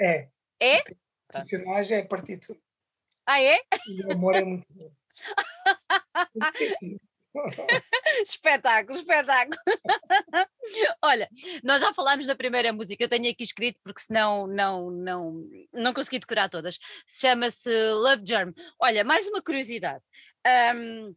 [0.00, 0.28] É.
[0.60, 0.80] É?
[0.80, 2.60] O personagem é partido.
[3.24, 3.60] Ah, é?
[3.86, 4.90] E o amor é muito bom.
[8.22, 9.58] espetáculo, espetáculo.
[11.02, 11.28] Olha,
[11.62, 15.94] nós já falámos da primeira música, eu tenho aqui escrito porque senão não, não, não
[15.94, 16.78] consegui decorar todas.
[17.06, 18.52] Chama-se Love Germ.
[18.78, 20.02] Olha, mais uma curiosidade.
[20.76, 21.14] Um,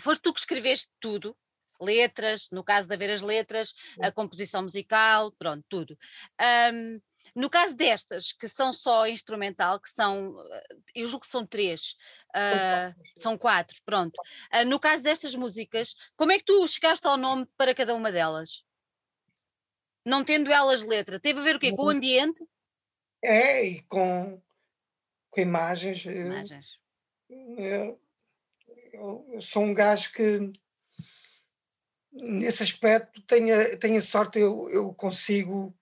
[0.00, 1.36] foste tu que escreveste tudo,
[1.80, 5.96] letras, no caso de haver as letras, a composição musical, pronto, tudo.
[6.72, 7.00] Um,
[7.38, 10.36] no caso destas, que são só instrumental, que são,
[10.92, 11.94] eu julgo que são três,
[12.34, 14.20] uh, são quatro, pronto.
[14.52, 18.10] Uh, no caso destas músicas, como é que tu chegaste ao nome para cada uma
[18.10, 18.64] delas?
[20.04, 21.70] Não tendo elas letra, teve a ver o quê?
[21.70, 22.44] Com o ambiente?
[23.22, 24.42] É, e com,
[25.30, 26.04] com imagens.
[26.04, 26.76] Imagens.
[27.30, 28.00] Eu,
[28.92, 30.52] eu, eu sou um gajo que
[32.10, 35.72] nesse aspecto tenho, tenho a sorte, eu, eu consigo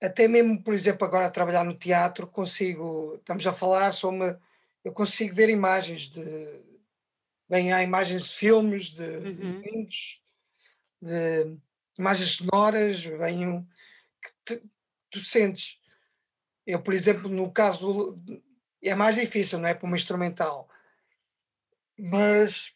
[0.00, 4.36] até mesmo, por exemplo, agora a trabalhar no teatro, consigo, estamos a falar sobre,
[4.84, 6.60] eu consigo ver imagens de,
[7.48, 9.60] bem, há imagens de filmes, de, uhum.
[9.62, 9.88] de,
[11.02, 11.58] de
[11.98, 13.68] imagens sonoras, venho,
[14.22, 14.62] que te,
[15.10, 15.78] tu sentes.
[16.66, 18.16] Eu, por exemplo, no caso,
[18.82, 20.68] é mais difícil, não é, para uma instrumental,
[21.98, 22.72] mas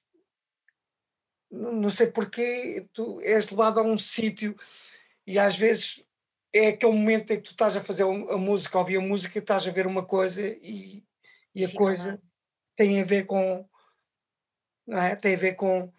[1.51, 4.57] não sei porquê, tu és levado a um sítio
[5.27, 6.03] e às vezes
[6.53, 9.67] é aquele momento em que tu estás a fazer a música, ouvir a música, estás
[9.67, 11.03] a ver uma coisa e,
[11.55, 12.21] e a coisa
[12.77, 13.69] tem a ver com.
[14.87, 15.17] Não é?
[15.17, 15.93] Tem a ver com.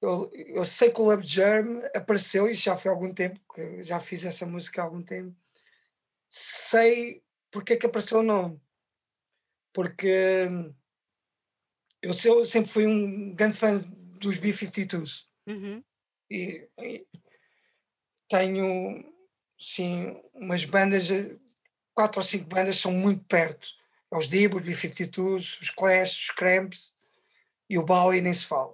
[0.00, 3.84] Eu, eu sei que o Love Germ apareceu, e já foi há algum tempo, que
[3.84, 5.36] já fiz essa música há algum tempo.
[6.28, 8.60] Sei porque é que apareceu o nome.
[9.72, 10.48] Porque
[12.00, 13.78] eu sempre fui um grande fã
[14.18, 15.26] dos B-52s.
[15.46, 15.84] Uhum.
[16.30, 17.06] E, e
[18.28, 19.11] tenho
[19.62, 21.36] sim, umas bandas, eh,
[21.94, 23.68] quatro ou cinco bandas são muito perto.
[24.10, 26.94] É os Dibos, os B-52s, os Clash, os Cramps
[27.68, 28.72] e o Bowie nem se fala.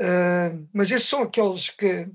[0.00, 2.08] Uh, mas esses são aqueles que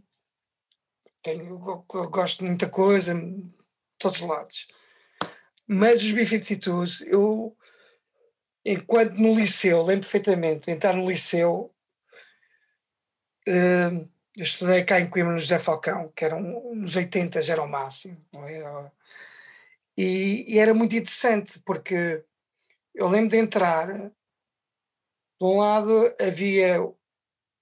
[1.22, 3.54] tenho, eu gosto de muita coisa, de
[3.98, 4.68] todos os lados.
[5.68, 7.56] Mas os B-52s, eu,
[8.66, 11.74] enquanto no liceu, lembro perfeitamente, entrar no liceu,
[13.48, 17.62] uh, eu estudei cá em Coimbra no José Falcão, que era um, nos 80 era
[17.62, 18.18] o máximo.
[18.48, 18.92] É?
[19.98, 22.24] E, e, era muito interessante, porque
[22.94, 24.12] eu lembro de entrar, de
[25.42, 26.80] um lado havia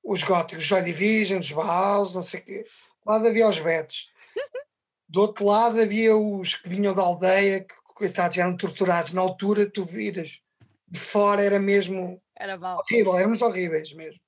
[0.03, 2.65] os góticos, Joy Division, os Baals, não sei o quê,
[3.03, 4.11] do lado havia os Betos.
[5.07, 9.13] Do outro lado havia os que vinham da aldeia, que coitados eram torturados.
[9.13, 10.39] Na altura, tu viras
[10.87, 12.79] de fora, era mesmo era mal.
[12.79, 14.19] horrível, éramos horríveis mesmo.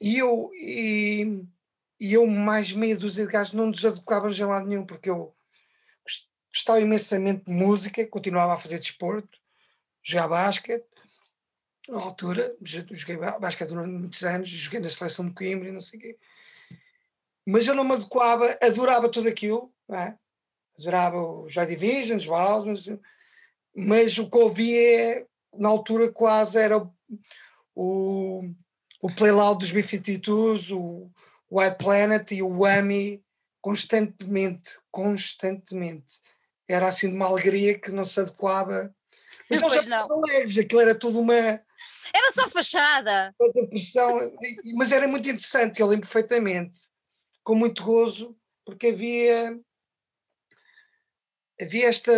[0.00, 1.44] E eu, e,
[1.98, 5.34] e eu mais meia dúzia de gajos não nos adequávamos a lado nenhum, porque eu
[6.52, 9.38] gostava imensamente de música, continuava a fazer desporto,
[10.02, 10.86] jogar basquete,
[11.88, 15.98] na altura, joguei basquete durante muitos anos, joguei na seleção de Coimbra e não sei
[15.98, 16.18] o quê.
[17.46, 20.14] Mas eu não me adequava, adorava tudo aquilo, é?
[20.78, 22.90] adorava o Joy Division, os Walls,
[23.74, 26.86] mas o que ouvia na altura quase era
[27.74, 28.50] o,
[29.00, 31.10] o Playloud dos B-52s, o
[31.50, 33.22] White Planet e o Whammy
[33.60, 36.20] constantemente, constantemente.
[36.66, 38.94] Era assim de uma alegria que não se adequava.
[39.48, 40.12] Mas pois não.
[40.12, 41.34] Alegres, aquilo era tudo uma.
[41.34, 43.34] Era só fachada.
[43.54, 44.32] Depressão,
[44.74, 46.80] mas era muito interessante, eu lembro perfeitamente,
[47.42, 49.58] com muito gozo, porque havia
[51.60, 52.12] havia esta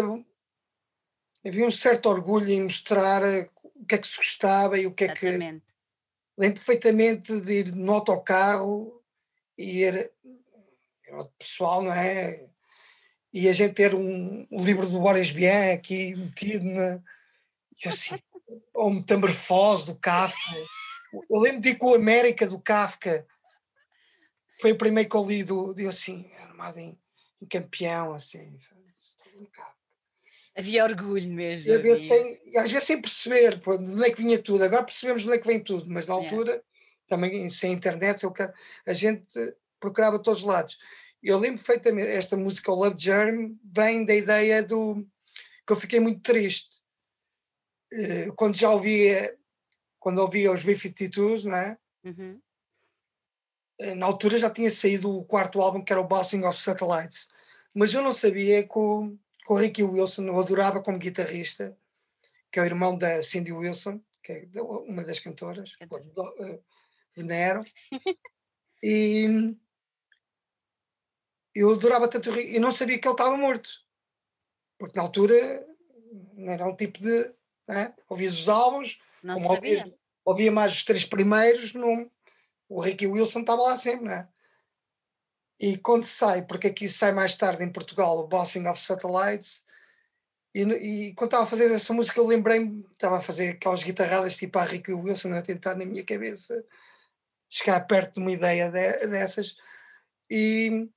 [1.47, 3.23] havia um certo orgulho em mostrar
[3.65, 5.61] o que é que se gostava e o que é Exatamente.
[5.61, 5.70] que
[6.41, 9.03] lembro perfeitamente de ir no autocarro
[9.59, 10.11] e ir
[11.39, 12.49] pessoal, não é?
[13.33, 17.01] E a gente ter um, livro do Boris Bien aqui metido na.
[17.85, 18.19] E assim,
[18.73, 20.57] ou Metamorfose do Kafka.
[21.29, 23.27] Eu lembro de ir com o América do Kafka.
[24.61, 26.99] Foi o primeiro que eu li do, de assim, armado em,
[27.41, 28.59] em campeão, assim.
[30.61, 31.73] Havia orgulho mesmo.
[31.73, 34.63] Havia sem, às vezes sem perceber de onde é que vinha tudo.
[34.63, 36.65] Agora percebemos de onde é que vem tudo, mas na altura, yeah.
[37.09, 38.23] também sem internet,
[38.87, 40.79] a gente procurava todos os lados.
[41.23, 45.07] Eu lembro perfeitamente, esta música, o Love Germ, vem da ideia do
[45.67, 46.81] que eu fiquei muito triste.
[47.93, 49.37] Eh, quando já ouvia,
[49.99, 51.79] quando ouvia os B-52, não é?
[52.05, 52.41] Uhum.
[53.79, 57.29] Eh, na altura já tinha saído o quarto álbum, que era o Bossing of Satellites.
[57.75, 61.77] Mas eu não sabia que o, com o Ricky Wilson, eu adorava como guitarrista,
[62.51, 66.63] que é o irmão da Cindy Wilson, que é uma das cantoras, que uh,
[67.15, 67.61] venero.
[68.83, 69.55] e
[71.55, 73.71] eu adorava tanto o Ricky, eu não sabia que ele estava morto,
[74.79, 75.67] porque na altura
[76.35, 77.33] não era um tipo de.
[77.67, 77.95] Né?
[78.09, 79.79] Ouvia os álbuns, não sabia.
[79.79, 82.11] Ouvia, ouvia, mais os três primeiros, não,
[82.69, 84.29] o Ricky Wilson estava lá sempre, não é?
[85.61, 89.63] E quando sai, porque aqui sai mais tarde em Portugal, o Bossing of Satellites,
[90.55, 94.37] e, e quando estava a fazer essa música, eu lembrei-me, estava a fazer aquelas guitarradas
[94.37, 96.65] tipo a Ricky Wilson a tentar na minha cabeça
[97.49, 99.55] chegar perto de uma ideia de, dessas.
[100.31, 100.89] E,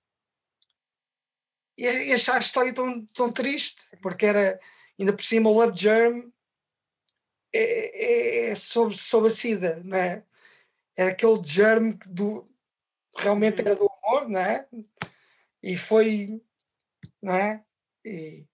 [1.78, 4.59] e achar a história tão, tão triste, porque era,
[4.97, 6.32] ainda por cima, o Love Germ
[7.51, 10.24] é, é, é sobre, sobre a SIDA, não é?
[10.95, 12.45] Era aquele germe do,
[13.16, 13.68] realmente uhum.
[13.68, 14.68] era do amor, não é?
[15.62, 16.41] E foi,
[17.22, 17.64] não é?
[18.06, 18.45] E...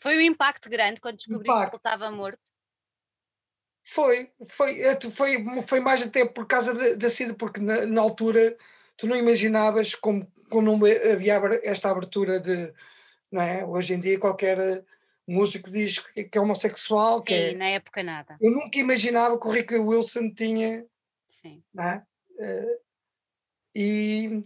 [0.00, 1.70] Foi um impacto grande quando descobriste impacto.
[1.70, 2.40] que ele estava morto?
[3.84, 8.00] Foi, foi, é, foi, foi mais até por causa da, da SIDA, porque na, na,
[8.00, 8.56] altura
[8.96, 12.72] tu não imaginavas como, como havia esta abertura de,
[13.30, 13.64] não é?
[13.64, 14.84] Hoje em dia qualquer
[15.26, 17.18] músico diz que é homossexual.
[17.20, 18.36] Sim, que é, na época nada.
[18.40, 20.84] Eu nunca imaginava que o Rick Wilson tinha.
[21.28, 21.62] Sim.
[21.74, 22.04] Não é?
[23.74, 24.44] E,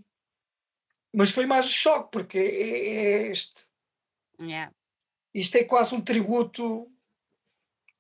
[1.13, 3.65] mas foi mais um choque, porque é, é este.
[4.41, 4.73] Yeah.
[5.35, 6.91] Isto é quase um tributo,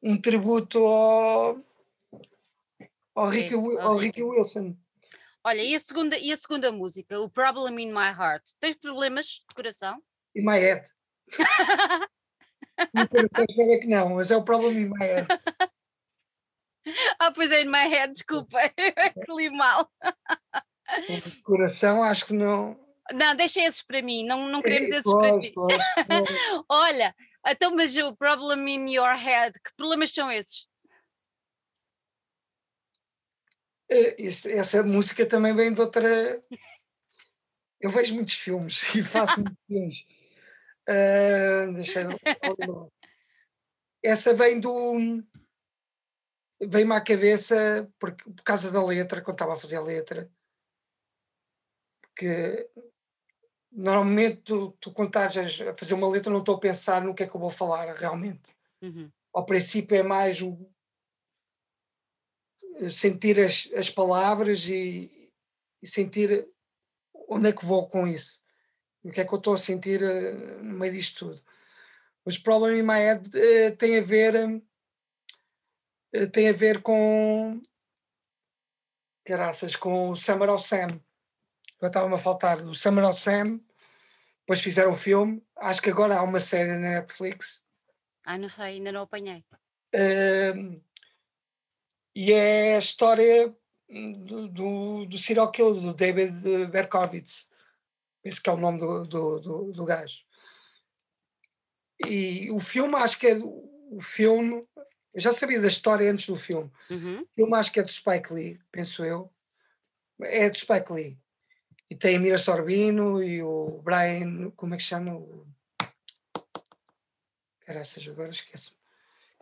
[0.02, 1.62] um tributo ao,
[3.14, 4.76] ao, Ricky, ao Ricky Wilson.
[5.44, 8.42] Olha, e a, segunda, e a segunda música, o Problem in My Heart?
[8.58, 10.02] Tens problemas de coração?
[10.34, 10.88] In my head.
[12.92, 15.26] no coração espero que não, mas é o Problem in my head.
[17.18, 19.90] Ah, pois é, in my head, desculpa, que li mal.
[21.42, 22.78] Coração, acho que não.
[23.12, 25.52] Não, deixa esses para mim, não, não queremos esses para ti.
[26.68, 27.14] Olha,
[27.46, 30.66] então, mas o problem in your head, que problemas são esses?
[33.88, 34.16] Eh,
[34.50, 36.42] essa música também vem de outra.
[37.80, 39.98] Eu vejo muitos filmes e faço muitos filmes.
[40.88, 42.92] Uh, deixa eu...
[44.02, 45.22] Essa vem do.
[46.60, 50.30] Vem-me à cabeça porque, por causa da letra, quando estava a fazer a letra
[52.16, 52.68] que
[53.70, 57.22] normalmente tu, tu quando estás a fazer uma letra não estou a pensar no que
[57.22, 58.56] é que eu vou falar realmente.
[58.82, 59.10] Uhum.
[59.34, 60.58] Ao princípio é mais o
[62.90, 65.30] sentir as, as palavras e,
[65.82, 66.48] e, sentir
[67.28, 68.38] onde é que vou com isso.
[69.02, 71.42] O que é que eu estou a sentir uh, no meio disto tudo.
[72.24, 74.34] Os Problem in My Head uh, tem a ver
[76.14, 77.60] uh, tem a ver com
[79.24, 81.00] graças com o Summer of Sam
[81.80, 83.60] eu estava-me a faltar do Summer of Sam,
[84.40, 87.62] depois fizeram o filme, acho que agora há uma série na Netflix.
[88.24, 89.44] Ah, não sei, ainda não apanhei.
[89.94, 90.80] Uh,
[92.14, 93.54] e é a história
[93.88, 97.48] do, do, do serial killer, do David Berkowitz.
[98.24, 100.18] Esse que é o nome do, do, do, do gajo.
[102.04, 104.66] E o filme, acho que é o filme.
[105.14, 106.70] Eu já sabia da história antes do filme.
[106.90, 107.22] Uhum.
[107.22, 109.32] O filme acho que é do Spike Lee, penso eu.
[110.20, 111.18] É do Spike Lee.
[111.88, 115.24] E tem a Mira Sorbino e o Brian, como é que chama?
[117.60, 118.76] Caraças, agora esqueço.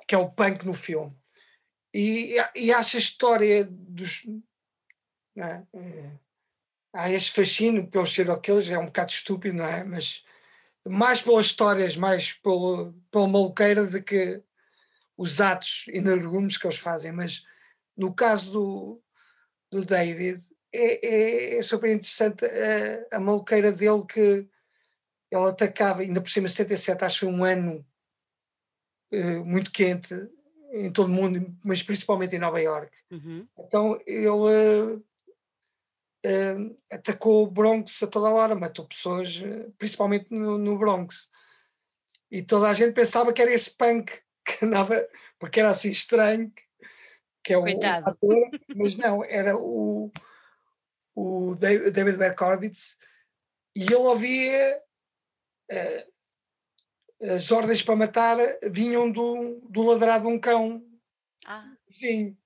[0.07, 1.17] Que é o punk no filme.
[1.93, 4.23] E, e acho a história dos.
[5.37, 5.63] É?
[5.73, 6.11] É,
[6.93, 9.83] há este fascínio pelos serial killers, é um bocado estúpido, não é?
[9.85, 10.25] Mas
[10.87, 14.43] mais pelas histórias, mais pelo, pela maluqueira de que
[15.17, 17.13] os atos energúmenos que eles fazem.
[17.13, 17.43] Mas
[17.97, 19.03] no caso do,
[19.71, 24.49] do David, é, é, é super interessante a, a maluqueira dele que
[25.31, 27.87] ele atacava, ainda por cima 77, acho que foi um ano
[29.13, 30.15] uh, muito quente
[30.73, 32.91] em todo o mundo, mas principalmente em Nova York.
[33.11, 33.47] Uhum.
[33.57, 39.41] Então ele uh, uh, atacou o Bronx a toda hora, matou pessoas,
[39.79, 41.29] principalmente no, no, Bronx.
[42.31, 44.13] E toda a gente pensava que era esse punk
[44.45, 45.07] que andava,
[45.39, 46.53] porque era assim estranho,
[47.45, 50.11] que é o, o ator, mas não, era o,
[51.15, 52.97] o David Berkowitz,
[53.75, 54.83] e ele ouvia
[55.73, 56.15] uh,
[57.35, 58.37] as ordens para matar
[58.71, 60.85] vinham do, do ladrar de um cão.
[61.47, 61.75] Ah.
[61.93, 62.37] Sim.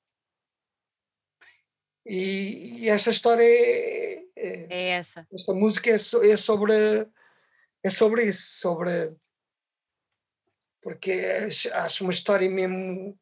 [2.06, 5.26] E, e essa história é, é, é, essa.
[5.32, 6.72] Esta música é, so, é, sobre
[7.82, 9.14] é sobre isso, sobre
[10.80, 11.12] porque
[11.72, 13.18] acho uma história mesmo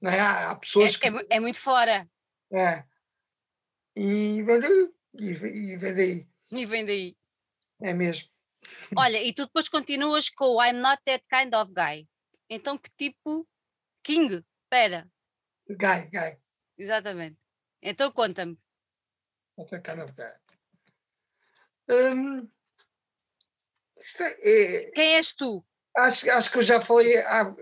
[0.00, 0.20] não é?
[0.20, 2.08] Há, pessoas é, que é, é, muito fora.
[2.52, 2.84] É.
[3.96, 4.94] E vem daí.
[5.14, 6.28] E, e vem daí.
[6.52, 7.16] E vem daí.
[7.80, 8.28] É mesmo.
[8.96, 12.06] Olha, e tu depois continuas com o I'm not that kind of guy.
[12.48, 13.48] Então que tipo
[14.02, 14.44] King?
[14.64, 15.08] Espera.
[15.68, 16.38] Guy, guy.
[16.76, 17.38] Exatamente.
[17.82, 18.58] Então conta-me.
[19.56, 20.32] Not that kind of guy.
[21.88, 22.48] Um,
[24.20, 25.64] é, é, Quem és tu?
[25.96, 27.14] Acho, acho que eu já falei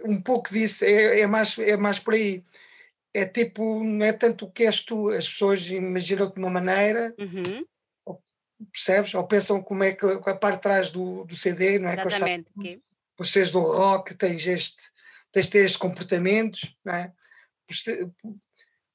[0.04, 2.44] um pouco disso, é, é, mais, é mais por aí.
[3.14, 7.14] É tipo, não é tanto o que és tu, as pessoas imaginam-te de uma maneira,
[7.18, 7.64] uhum
[8.72, 9.14] percebes?
[9.14, 11.94] Ou pensam como é que a parte de trás do, do CD, não é?
[11.94, 12.50] Exatamente.
[12.60, 12.82] Que
[13.16, 14.82] por seres do rock, tens, este,
[15.30, 17.12] tens de ter estes comportamentos, não é?
[17.66, 18.12] Por,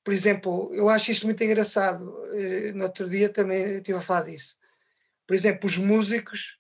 [0.04, 2.14] por exemplo, eu acho isto muito engraçado.
[2.34, 4.58] Eh, no outro dia também estive a falar disso.
[5.26, 6.58] Por exemplo, os músicos,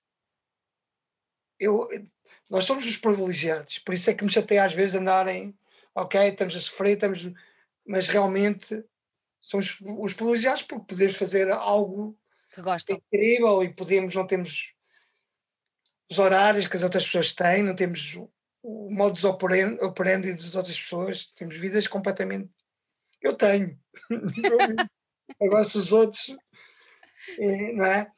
[1.60, 1.90] eu,
[2.50, 5.56] nós somos os privilegiados, por isso é que me chateia às vezes andarem,
[5.94, 7.20] ok, estamos a sofrer, estamos,
[7.90, 8.86] mas realmente
[9.42, 12.16] somos os privilegiados porque podemos fazer algo
[12.54, 12.96] que gostam.
[12.96, 14.72] Incrível e podemos, não temos
[16.08, 18.16] os horários que as outras pessoas têm, não temos
[18.62, 22.52] o modus operandi, operandi das outras pessoas, temos vidas completamente.
[23.20, 23.80] Eu tenho.
[25.42, 26.36] Agora, se os outros.
[27.40, 28.12] É, não é?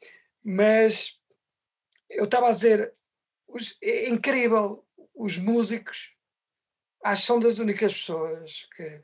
[0.44, 1.18] Mas
[2.10, 2.94] eu estava a dizer,
[3.48, 6.10] os, é incrível, os músicos
[7.02, 9.02] acho que são das únicas pessoas que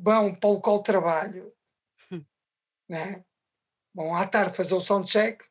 [0.00, 1.52] vão para o local de trabalho,
[2.10, 2.24] hum.
[2.88, 3.24] né?
[3.94, 5.44] vão à tarde fazer o soundcheck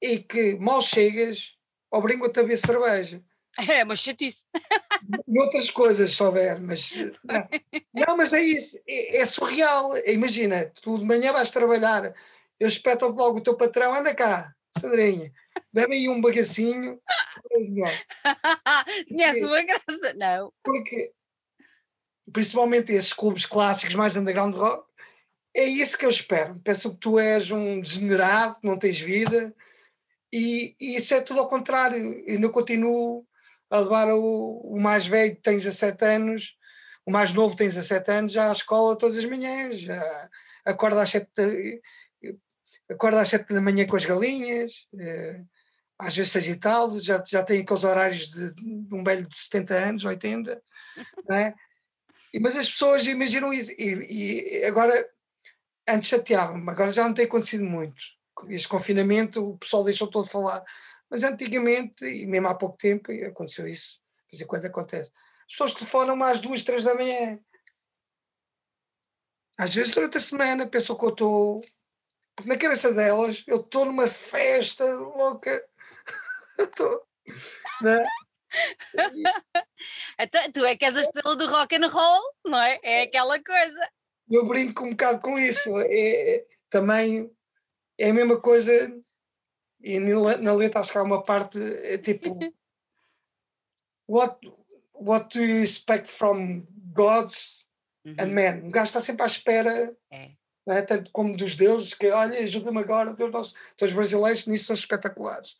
[0.00, 1.54] e que mal chegas,
[1.90, 3.22] obrigam-te a beber cerveja.
[3.68, 4.46] É, mas chatice.
[5.28, 6.90] E outras coisas, se houver, mas
[7.22, 7.46] não,
[7.92, 9.94] não mas é isso, é, é, surreal.
[10.06, 12.14] Imagina, tu de manhã vais trabalhar,
[12.58, 15.30] eu espeto logo o teu patrão, anda cá, Sandrinha,
[15.70, 16.98] bebe aí um bagacinho.
[19.08, 20.14] Conhece uma graça?
[20.14, 20.52] Não.
[20.64, 21.12] Porque,
[22.30, 24.84] principalmente esses clubes clássicos mais underground rock,
[25.54, 26.60] é isso que eu espero.
[26.60, 29.54] Penso que tu és um degenerado, não tens vida,
[30.32, 32.22] e, e isso é tudo ao contrário.
[32.26, 33.26] Eu não continuo
[33.70, 36.56] a levar o, o mais velho, que tem 17 anos,
[37.04, 40.28] o mais novo tem 17 anos, já à escola todas as manhãs, já
[40.64, 41.80] acorda às 7
[42.88, 45.40] acorda às 7 da manhã com as galinhas, eh,
[45.98, 49.74] às vezes e tal, já, já tem aqueles horários de, de um velho de 70
[49.74, 50.62] anos, 80,
[51.28, 51.54] não é?
[52.40, 53.70] Mas as pessoas imaginam isso.
[53.72, 54.92] E, e agora
[55.86, 58.02] antes chateava-me, agora já não tem acontecido muito.
[58.48, 60.64] Este confinamento, o pessoal deixou todo falar.
[61.10, 64.00] Mas antigamente, e mesmo há pouco tempo, aconteceu isso.
[64.30, 65.10] Vez em quando acontece.
[65.46, 67.38] As pessoas telefonam às duas, três da manhã.
[69.58, 71.60] Às vezes, durante a semana, pensam que eu estou.
[72.34, 75.62] Porque na cabeça delas, eu estou numa festa louca.
[76.58, 77.06] estou.
[77.82, 77.98] Né?
[80.18, 82.78] Então, tu é que és a estrela do rock and roll, não é?
[82.82, 83.90] É aquela coisa
[84.32, 85.78] eu brinco um bocado com isso.
[85.78, 87.30] É, é, também
[87.98, 88.72] é a mesma coisa,
[89.82, 92.38] e na letra acho que há uma parte é tipo
[94.08, 94.38] what,
[94.94, 97.66] what do you expect from gods
[98.06, 98.14] uhum.
[98.18, 98.68] and men?
[98.68, 100.30] O gajo está sempre à espera, é.
[100.66, 100.82] é?
[100.82, 103.54] tanto como dos deuses, que olha, ajuda-me agora, Deus nosso.
[103.74, 105.56] Então, os brasileiros nisso são espetaculares.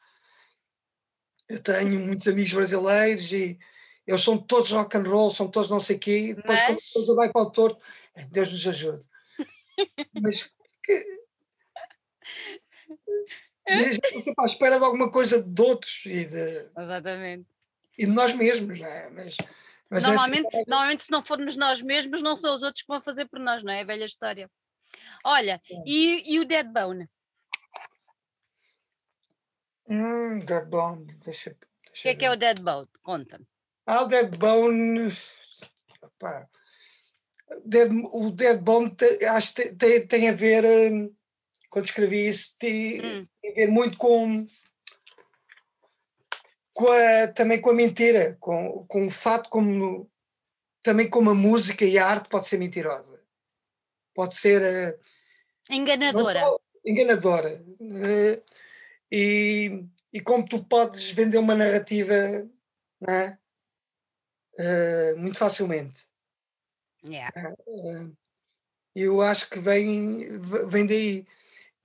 [1.52, 3.58] Eu tenho muitos amigos brasileiros e
[4.06, 6.66] eles são todos rock and roll, são todos não sei o quê, depois Mas...
[6.66, 7.84] quando coisa vai para o torto,
[8.30, 9.06] Deus nos ajude.
[10.22, 10.50] Mas
[10.82, 11.22] que...
[13.68, 16.02] A gente está à espera de alguma coisa de outros.
[16.06, 16.70] E de...
[16.74, 17.46] Exatamente.
[17.98, 19.10] e de nós mesmos, não é?
[19.10, 19.36] Mas,
[19.90, 22.88] mas normalmente, é assim, normalmente, se não formos nós mesmos, não são os outros que
[22.88, 23.80] vão fazer por nós, não é?
[23.80, 24.50] É a velha história.
[25.22, 27.06] Olha, e, e o Dead Bone?
[29.92, 32.88] Hum, Dead Bone, deixa, deixa O que é que é o Dead Bone?
[33.02, 33.46] Conta-me.
[33.84, 35.14] Ah, o Dead Bone.
[36.00, 36.48] Opa,
[37.62, 38.96] Dead, o Dead Bone
[39.28, 41.14] acho que tem, tem a ver, hum,
[41.68, 43.26] quando escrevi isso, tem, hum.
[43.42, 44.46] tem a ver muito com,
[46.72, 50.10] com a, também com a mentira, com, com o fato como
[50.82, 53.20] também como a música e a arte pode ser mentirosa.
[54.14, 54.98] Pode ser uh,
[55.70, 56.40] enganadora.
[56.82, 57.62] enganadora.
[57.78, 58.42] Uh,
[59.14, 62.48] e, e como tu podes vender uma narrativa
[63.06, 63.36] é?
[64.58, 66.04] uh, muito facilmente.
[67.04, 67.30] Yeah.
[67.66, 68.16] Uh,
[68.94, 70.38] eu acho que vem,
[70.68, 71.26] vem daí.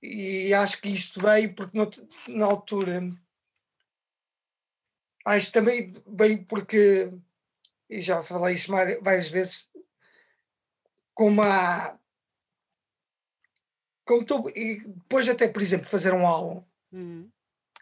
[0.00, 1.90] E acho que isto veio porque no,
[2.28, 3.10] na altura.
[5.24, 7.10] Acho também veio porque,
[7.90, 9.68] e já falei isso várias vezes,
[11.12, 11.98] como há.
[14.06, 17.30] Como tu, e depois, até, por exemplo, fazer um álbum, uhum.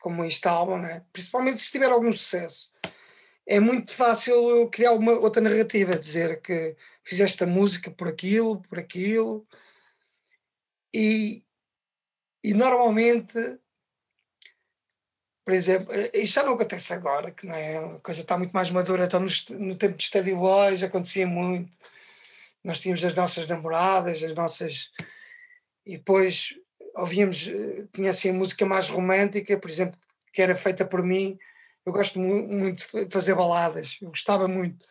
[0.01, 1.05] como este álbum, né?
[1.13, 2.71] principalmente se tiver algum sucesso,
[3.47, 8.79] é muito fácil criar uma outra narrativa, dizer que fizeste a música por aquilo, por
[8.79, 9.47] aquilo,
[10.93, 11.45] e,
[12.43, 13.59] e normalmente,
[15.45, 18.53] por exemplo, eh, isto já não acontece agora, que não é, a coisa está muito
[18.53, 19.29] mais madura, então no,
[19.59, 21.71] no tempo de Steady Boys acontecia muito,
[22.65, 24.91] nós tínhamos as nossas namoradas, as nossas,
[25.85, 26.55] e depois
[26.97, 29.99] ouvíamos, eh, tinha assim a música mais romântica, por exemplo,
[30.33, 31.39] que era feita por mim,
[31.85, 34.85] eu gosto muito de fazer baladas, eu gostava muito,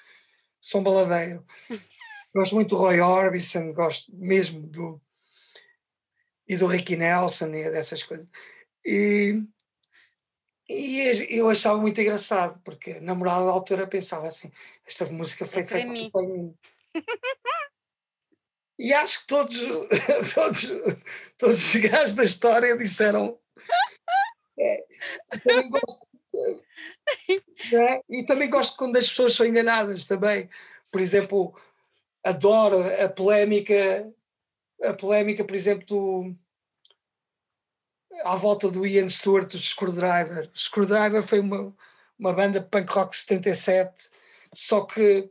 [0.61, 1.45] sou um baladeiro.
[2.33, 5.01] Gosto muito do Roy Orbison, gosto mesmo do.
[6.45, 8.27] e do Ricky Nelson e dessas coisas.
[8.85, 9.41] E,
[10.67, 14.51] e eu achava muito engraçado, porque a namorada da altura pensava assim:
[14.85, 16.53] esta música foi é feita para mim.
[18.78, 19.57] e acho que todos,
[20.34, 20.67] todos,
[21.38, 23.39] todos os gajos da história disseram.
[24.57, 24.86] É,
[25.43, 26.07] também gosto,
[27.73, 28.01] é?
[28.09, 30.49] E também gosto quando as pessoas são enganadas também.
[30.91, 31.57] Por exemplo,
[32.23, 34.11] adoro a polémica,
[34.82, 36.36] a polémica, por exemplo, do,
[38.23, 40.49] à volta do Ian Stewart, do Screwdriver.
[40.53, 41.76] Screwdriver foi uma,
[42.17, 44.09] uma banda punk rock 77,
[44.53, 45.30] só que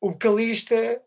[0.00, 1.02] o vocalista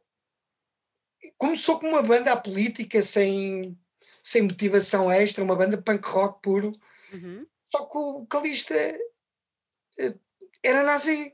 [1.42, 3.76] começou com uma banda política sem,
[4.24, 6.72] sem motivação extra, uma banda punk rock puro,
[7.12, 7.48] uhum.
[7.72, 10.16] só que o vocalista eh,
[10.62, 11.34] era nazi,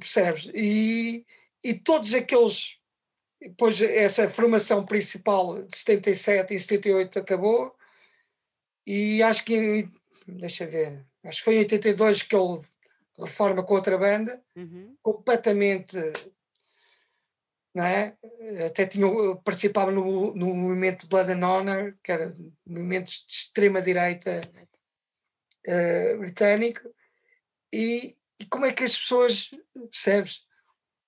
[0.00, 0.48] percebes?
[0.54, 1.26] E,
[1.62, 2.78] e todos aqueles.
[3.38, 7.76] Depois, essa formação principal de 77 e 78 acabou,
[8.86, 9.86] e acho que.
[10.26, 11.04] Deixa ver.
[11.22, 12.62] Acho que foi em 82 que ele
[13.18, 14.96] reforma com outra banda, uhum.
[15.02, 15.98] completamente.
[17.76, 18.16] Não é?
[18.64, 19.06] Até tinha,
[19.44, 22.34] participava no, no movimento Blood and Honor, que era
[22.66, 24.40] movimentos de extrema-direita
[25.68, 26.80] uh, britânico,
[27.70, 29.50] e, e como é que as pessoas,
[29.90, 30.46] percebes?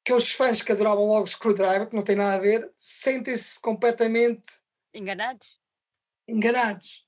[0.04, 4.44] aqueles fãs que adoravam logo Screwdriver, que não tem nada a ver, sentem-se completamente
[4.92, 5.58] enganados.
[6.28, 7.06] Enganados.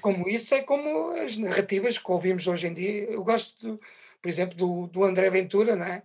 [0.00, 3.10] Como isso é como as narrativas que ouvimos hoje em dia.
[3.10, 3.78] Eu gosto,
[4.22, 6.02] por exemplo, do, do André Ventura, não é?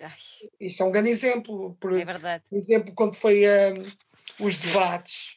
[0.00, 0.16] Ai.
[0.60, 1.74] Isso é um grande exemplo.
[1.80, 2.44] Por, é verdade.
[2.48, 5.36] Por exemplo, quando foi um, os debates,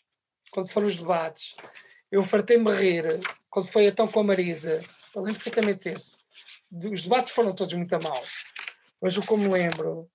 [0.51, 1.55] quando foram os debates,
[2.11, 4.83] eu fartei-me rir, quando foi então com a Marisa,
[5.15, 6.17] eu lembro perfeitamente esse.
[6.71, 8.23] Os debates foram todos muito a mal
[9.01, 10.09] mas o como lembro, o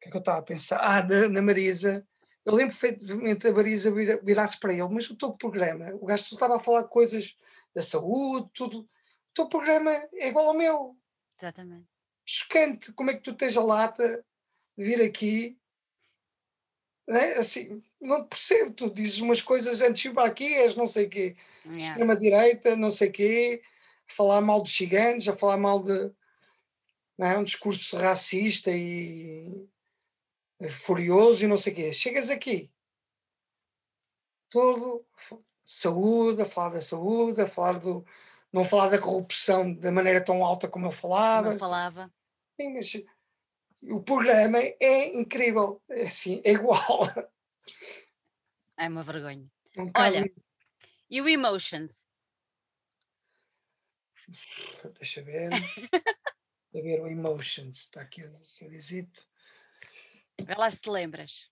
[0.00, 0.78] que é que eu estava a pensar?
[0.78, 2.06] Ah, na, na Marisa,
[2.44, 6.22] eu lembro perfeitamente a Marisa vir, virar-se para ele, mas o teu programa, o gajo
[6.22, 7.36] estava a falar coisas
[7.74, 8.80] da saúde, tudo.
[8.80, 8.88] O
[9.34, 10.96] teu programa é igual ao meu.
[11.40, 11.88] Exatamente.
[12.24, 14.24] Chocante, como é que tu tens a lata
[14.76, 15.58] de vir aqui?
[17.06, 17.38] Não é?
[17.38, 21.06] Assim, não percebo, tu dizes umas coisas antes de ir para aqui, és não sei
[21.06, 21.84] o quê, yeah.
[21.84, 23.62] extrema-direita, não sei o quê,
[24.08, 26.10] a falar mal dos ciganos, a falar mal de
[27.16, 27.38] não é?
[27.38, 29.68] um discurso racista e
[30.68, 31.92] furioso e não sei o quê.
[31.92, 32.70] Chegas aqui,
[34.48, 35.04] todo
[35.64, 38.04] saúde, a falar da saúde, a falar do.
[38.54, 41.50] Não falar da corrupção da maneira tão alta como eu falava.
[41.50, 42.14] Não falava.
[42.54, 42.92] Sim, mas
[43.82, 47.00] o programa é incrível, é assim, é igual.
[48.78, 49.50] É uma vergonha.
[49.76, 50.32] Um Olha,
[51.10, 52.08] e o Emotions?
[54.98, 55.50] Deixa ver.
[55.52, 59.26] a ver o Emotions, está aqui o CDzito.
[60.40, 61.50] Vê lá se te lembras.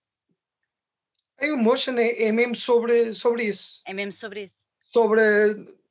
[1.41, 3.81] O Emotion é, é mesmo sobre, sobre isso.
[3.85, 4.63] É mesmo sobre isso.
[4.85, 5.82] Sobre.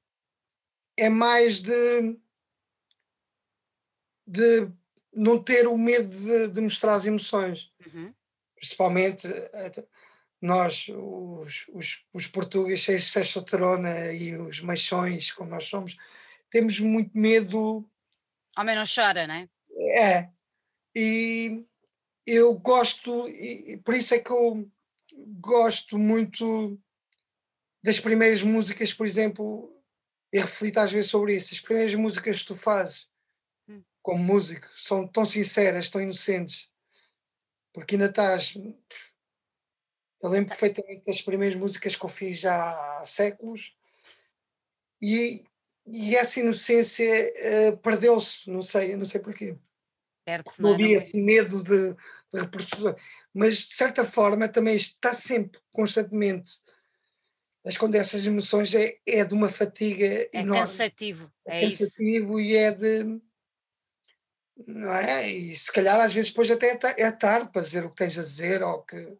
[1.02, 2.16] É mais de.
[4.24, 4.70] de
[5.12, 7.72] não ter o medo de, de mostrar as emoções.
[7.84, 8.14] Uhum.
[8.54, 9.84] Principalmente eh,
[10.40, 15.96] nós, os, os, os portugueses, testosterona e os machões, como nós somos,
[16.48, 17.84] temos muito medo.
[18.56, 19.48] Homem não chora, não é?
[19.98, 20.30] É.
[20.94, 21.64] E
[22.24, 24.70] eu gosto, e por isso é que eu
[25.40, 26.80] gosto muito
[27.82, 29.71] das primeiras músicas, por exemplo,
[30.32, 31.52] e reflito às vezes sobre isso.
[31.52, 33.06] As primeiras músicas que tu fazes
[33.68, 33.82] hum.
[34.00, 36.68] como músico são tão sinceras, tão inocentes,
[37.72, 38.54] porque ainda estás.
[40.20, 43.74] Eu lembro perfeitamente das primeiras músicas que eu fiz já há séculos
[45.00, 45.44] e,
[45.84, 47.34] e essa inocência
[47.72, 49.56] uh, perdeu-se, não sei, não sei porquê.
[50.62, 51.92] não, não havia esse medo de,
[52.32, 52.94] de reprodução,
[53.34, 56.52] mas de certa forma também está sempre, constantemente,
[57.64, 60.66] mas quando essas emoções é, é de uma fatiga é enorme.
[60.66, 63.20] Cansativo, é, é cansativo e é de.
[64.66, 65.30] Não é?
[65.30, 68.22] E se calhar às vezes depois até é tarde para dizer o que tens a
[68.22, 69.16] dizer ou que.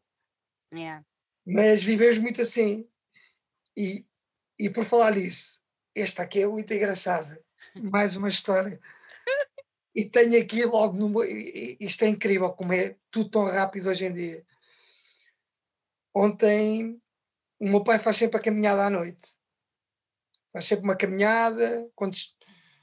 [0.75, 1.05] Yeah.
[1.47, 2.89] Mas vivemos muito assim.
[3.77, 4.05] E,
[4.59, 5.61] e por falar nisso,
[5.95, 7.41] esta aqui é muito engraçada.
[7.77, 8.81] Mais uma história.
[9.95, 11.23] E tenho aqui logo no.
[11.23, 14.47] Isto é incrível como é tudo tão rápido hoje em dia.
[16.15, 16.99] Ontem
[17.63, 19.21] o meu pai faz sempre a caminhada à noite.
[20.53, 21.89] Faz sempre uma caminhada.
[21.95, 22.17] Quando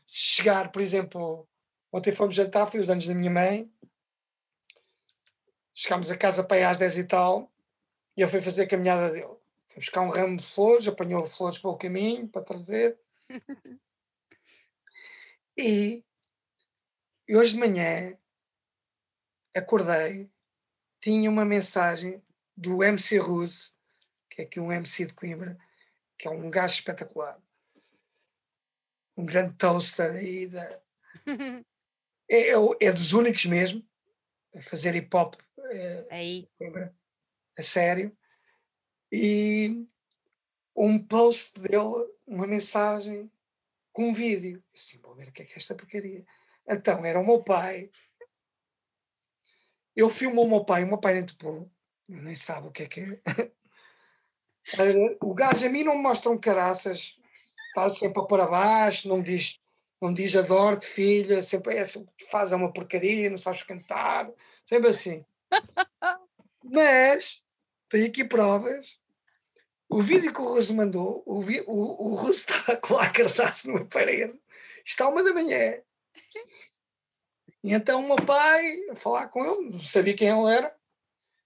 [0.07, 1.45] chegar, por exemplo,
[1.91, 3.69] ontem fomos jantar, foi os anos da minha mãe.
[5.73, 7.51] Chegámos a casa para aí às 10 e tal,
[8.15, 9.27] e ele foi fazer a caminhada dele.
[9.67, 12.97] Foi buscar um ramo de flores, apanhou flores pelo caminho para trazer.
[15.57, 16.05] e,
[17.27, 18.17] e hoje de manhã
[19.53, 20.31] acordei,
[21.01, 22.23] tinha uma mensagem
[22.55, 23.77] do MC Ruse
[24.41, 25.57] aqui um MC de Coimbra,
[26.17, 27.41] que é um gajo espetacular.
[29.15, 30.81] Um grande toaster aí da...
[32.29, 33.87] é, é, é, dos únicos mesmo
[34.55, 35.35] a fazer hip hop
[35.71, 36.49] é, aí.
[36.57, 36.95] Coimbra,
[37.57, 38.15] a sério.
[39.11, 39.85] E
[40.75, 43.31] um post dele, uma mensagem
[43.91, 44.63] com um vídeo.
[44.73, 46.25] Assim, vou ver o que é que é esta porcaria.
[46.67, 47.89] Então, era o meu pai.
[49.95, 51.69] Eu filmo o meu pai, o meu pai nem topou,
[52.07, 53.21] nem sabe o que é que é.
[55.21, 57.15] O gajo a mim não me mostra um caraças,
[57.69, 59.59] está sempre a pôr abaixo, não me diz,
[60.01, 61.83] não me diz adoro-te, filha, sempre é,
[62.29, 64.29] faz uma porcaria, não sabes cantar,
[64.65, 65.25] sempre assim.
[66.63, 67.41] Mas
[67.89, 68.97] tenho aqui provas.
[69.89, 73.83] O vídeo que o Russo mandou, o, o, o Russo está a colar cartaz numa
[73.85, 74.39] parede,
[74.85, 75.81] está uma da manhã.
[77.63, 80.75] E então o meu pai, a falar com ele, não sabia quem ele era,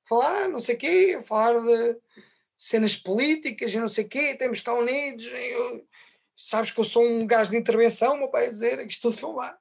[0.06, 1.98] falar, não sei o quê, falar de
[2.64, 5.26] cenas políticas e não sei o quê, temos de estar unidos.
[5.26, 5.86] Eu,
[6.38, 9.60] sabes que eu sou um gajo de intervenção, meu pai a dizer, isto tudo filmar,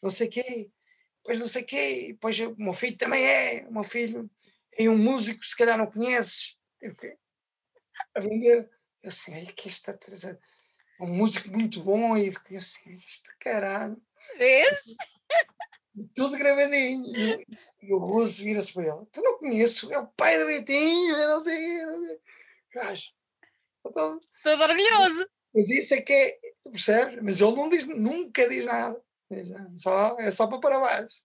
[0.00, 0.70] não sei o quê,
[1.16, 4.30] depois não sei o quê, depois o meu filho também é, o meu filho
[4.78, 6.56] é um músico, se calhar não conheces,
[8.14, 8.70] a vender.
[9.02, 10.38] Eu assim, olha que está a trazer
[11.00, 14.00] um músico muito bom e eu assim, este caralho.
[14.38, 14.94] Vês?
[16.14, 17.16] Tudo gravadinho.
[17.16, 17.46] E,
[17.82, 19.06] e o Russo vira-se para ele.
[19.10, 21.84] Tu não conheço, é o pai do Betinho, eu não sei.
[21.84, 22.20] Não sei
[22.76, 23.04] gajo.
[23.82, 25.26] Todo, todo orgulhoso.
[25.54, 26.38] Mas isso é que é,
[26.70, 27.22] percebes?
[27.22, 29.00] Mas ele não diz, nunca diz nada.
[29.76, 31.16] Só, é só para para baixo.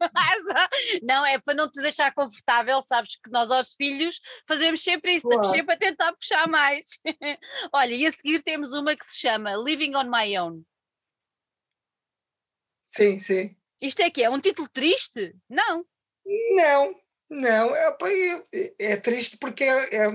[1.02, 5.22] não, é para não te deixar confortável, sabes que nós aos filhos fazemos sempre isso,
[5.22, 5.40] claro.
[5.40, 6.86] estamos sempre a tentar puxar mais.
[7.72, 10.62] Olha, e a seguir temos uma que se chama Living on My Own.
[12.86, 13.56] Sim, sim.
[13.80, 15.34] Isto é que é um título triste?
[15.48, 15.84] Não.
[16.54, 16.94] Não,
[17.28, 17.74] não.
[17.74, 17.96] É,
[18.52, 20.08] é, é triste porque é, é,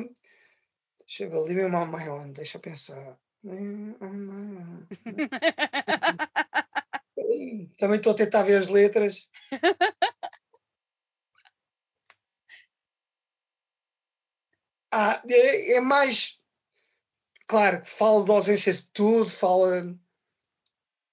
[1.08, 3.20] Deixa eu ver, Living on My Own, deixa eu pensar.
[7.78, 9.28] Também estou a tentar ver as letras.
[14.92, 16.40] Ah, é, é mais.
[17.48, 19.96] Claro, fala de ausência de tudo, fala.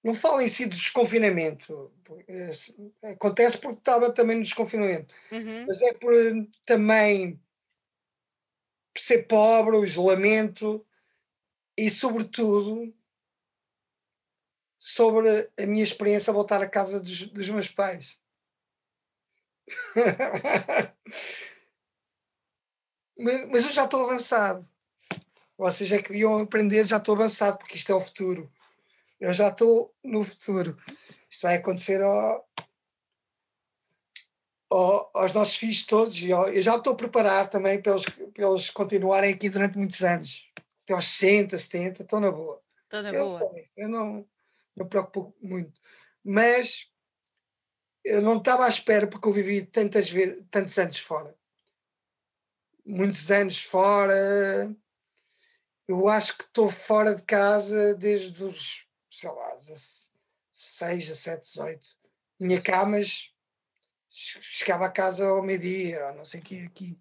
[0.03, 1.93] Não fala em si do desconfinamento.
[3.03, 5.13] Acontece porque estava também no desconfinamento.
[5.31, 5.65] Uhum.
[5.67, 6.13] Mas é por
[6.65, 7.39] também
[9.01, 10.85] ser pobre, o isolamento
[11.77, 12.93] e, sobretudo,
[14.79, 18.17] sobre a minha experiência a voltar à casa dos, dos meus pais.
[23.17, 24.67] mas, eu já estou avançado.
[25.57, 28.51] Vocês já queriam aprender, já estou avançado, porque isto é o futuro.
[29.19, 30.77] Eu já estou no futuro.
[31.29, 32.45] Isto vai acontecer ao,
[34.73, 36.17] aos nossos filhos todos.
[36.19, 40.01] E eu já estou a preparar também para eles, para eles continuarem aqui durante muitos
[40.01, 40.49] anos.
[40.83, 42.61] Até aos 60, 70, estou na boa.
[42.83, 43.51] Estou na eu boa.
[43.53, 44.27] Sei, eu não,
[44.75, 45.79] não me preocupo muito.
[46.23, 46.89] Mas
[48.03, 51.35] eu não estava à espera porque eu vivi tantas vezes, tantos anos fora.
[52.85, 54.75] Muitos anos fora.
[55.87, 59.57] Eu acho que estou fora de casa desde os, sei lá,
[60.53, 61.85] 6 a 7, 18.
[62.37, 63.32] Tinha camas,
[64.13, 66.97] chegava a casa ao meio-dia, não sei o que aqui.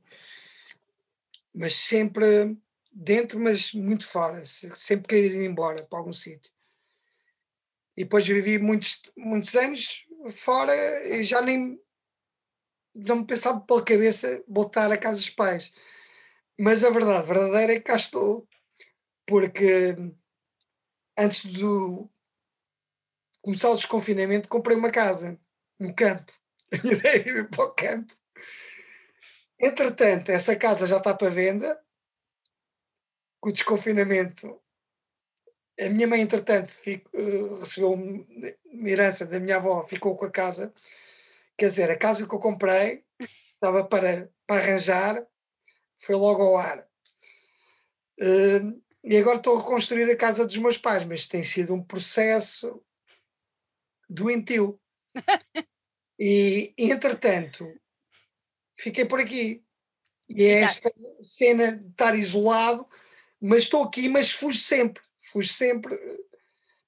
[1.54, 2.56] Mas sempre
[2.92, 4.42] dentro, mas muito fora.
[4.74, 6.50] Sempre queria ir embora para algum sítio.
[7.96, 10.74] E depois vivi muitos, muitos anos fora
[11.06, 11.78] e já nem
[12.94, 15.72] não me pensava pela cabeça voltar a casa dos pais.
[16.58, 18.46] Mas a verdade verdadeira é que cá estou.
[19.26, 19.94] Porque
[21.16, 22.10] antes do
[23.40, 25.38] começar o desconfinamento, comprei uma casa
[25.78, 26.32] no campo.
[27.04, 28.14] É ir para o campo.
[29.58, 31.78] Entretanto, essa casa já está para venda.
[33.40, 34.62] Com o desconfinamento
[35.80, 40.30] a minha mãe, entretanto, fico, uh, recebeu uma herança da minha avó, ficou com a
[40.30, 40.72] casa.
[41.56, 43.04] Quer dizer, a casa que eu comprei
[43.54, 45.26] estava para, para arranjar,
[45.96, 46.86] foi logo ao ar.
[48.20, 51.82] Uh, e agora estou a reconstruir a casa dos meus pais, mas tem sido um
[51.82, 52.82] processo
[54.08, 54.80] doentio.
[56.24, 57.66] e, entretanto,
[58.78, 59.64] fiquei por aqui.
[60.28, 60.92] E é esta
[61.22, 62.86] cena de estar isolado,
[63.40, 65.02] mas estou aqui, mas fujo sempre
[65.32, 65.96] fui sempre,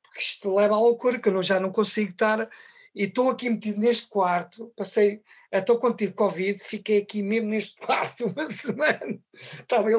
[0.03, 2.49] porque isto leva à loucura, que eu já não consigo estar,
[2.95, 7.77] e estou aqui metido neste quarto, passei, estou quando tive Covid, fiquei aqui mesmo neste
[7.81, 9.93] quarto uma semana, estava a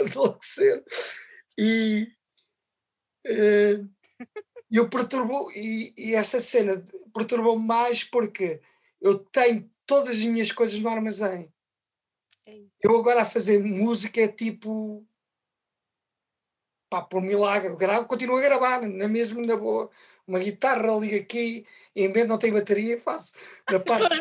[0.00, 0.84] enlouquecer,
[1.56, 2.08] e
[3.26, 3.88] uh,
[4.70, 6.84] eu perturbou, e, e essa cena
[7.14, 8.60] perturbou mais porque
[9.02, 11.52] eu tenho todas as minhas coisas no armazém.
[12.80, 15.06] Eu agora a fazer música é tipo
[16.88, 19.90] pá, por milagre, gravo, continuo a gravar, na mesmo, na boa.
[20.26, 23.32] Uma guitarra liga aqui, invento, não tem bateria, faço.
[23.70, 24.18] Na parte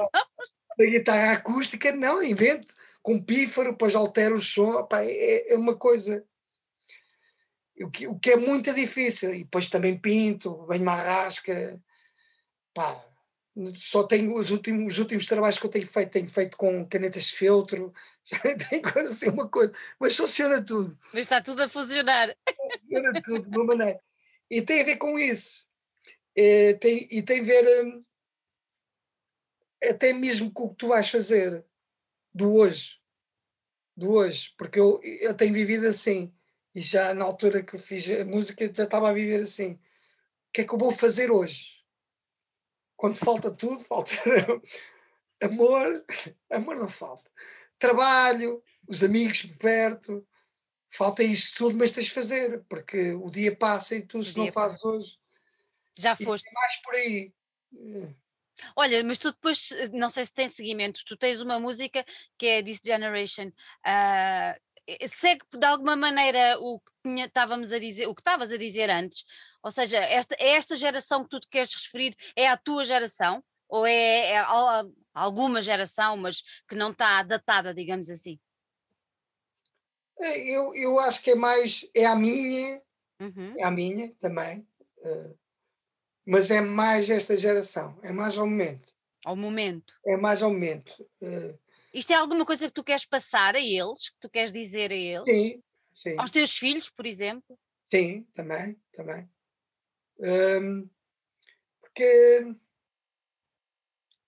[0.77, 2.73] da guitarra acústica, não, invento.
[3.03, 6.25] Com pífaro, depois altero o som, pá, é, é uma coisa.
[7.81, 11.81] O que, o que é muito difícil, e depois também pinto, venho uma rasca,
[12.73, 13.03] pá,
[13.75, 17.25] só tenho os últimos, os últimos trabalhos que eu tenho feito, tenho feito com canetas
[17.25, 17.93] de feltro,
[18.69, 20.97] tem coisa assim, uma coisa, mas funciona tudo.
[21.13, 22.35] Mas está tudo a funcionar.
[22.79, 23.99] Funciona tudo, de uma maneira.
[24.49, 25.69] E tem a ver com isso.
[26.35, 28.05] É, tem, e tem a ver hum,
[29.83, 31.65] até mesmo com o que tu vais fazer
[32.33, 32.99] do hoje.
[33.95, 36.33] Do hoje, porque eu, eu tenho vivido assim.
[36.73, 39.73] E já na altura que eu fiz a música já estava a viver assim.
[39.73, 39.79] O
[40.53, 41.80] que é que eu vou fazer hoje?
[43.01, 44.11] Quando falta tudo, falta
[45.41, 46.05] amor,
[46.51, 47.31] amor não falta
[47.79, 50.23] trabalho, os amigos perto,
[50.91, 54.51] falta isto tudo, mas tens de fazer, porque o dia passa e tu, se não
[54.51, 55.17] fazes hoje.
[55.97, 56.47] Já foste.
[56.53, 57.33] Mais por aí.
[58.75, 62.05] Olha, mas tu depois, não sei se tem seguimento, tu tens uma música
[62.37, 63.47] que é This Generation.
[63.47, 64.61] Uh,
[65.07, 68.89] segue de alguma maneira o que tinha, estávamos a dizer, o que estavas a dizer
[68.89, 69.23] antes,
[69.63, 73.43] ou seja, esta, é esta geração que tu te queres referir, é a tua geração?
[73.69, 74.43] Ou é, é
[75.13, 78.39] alguma geração, mas que não está datada, digamos assim?
[80.19, 82.81] É, eu, eu acho que é mais, é a minha,
[83.19, 83.53] uhum.
[83.57, 84.67] é a minha também,
[84.97, 85.37] uh,
[86.25, 88.93] mas é mais esta geração, é mais ao momento.
[89.25, 89.93] Ao momento.
[90.05, 91.07] É mais ao momento.
[91.21, 91.57] Uh,
[91.93, 94.95] Isto é alguma coisa que tu queres passar a eles, que tu queres dizer a
[94.95, 95.25] eles?
[95.25, 95.63] Sim,
[95.93, 96.15] sim.
[96.17, 97.59] Aos teus filhos, por exemplo?
[97.91, 99.29] Sim, também, também.
[100.19, 100.89] Um,
[101.81, 102.55] porque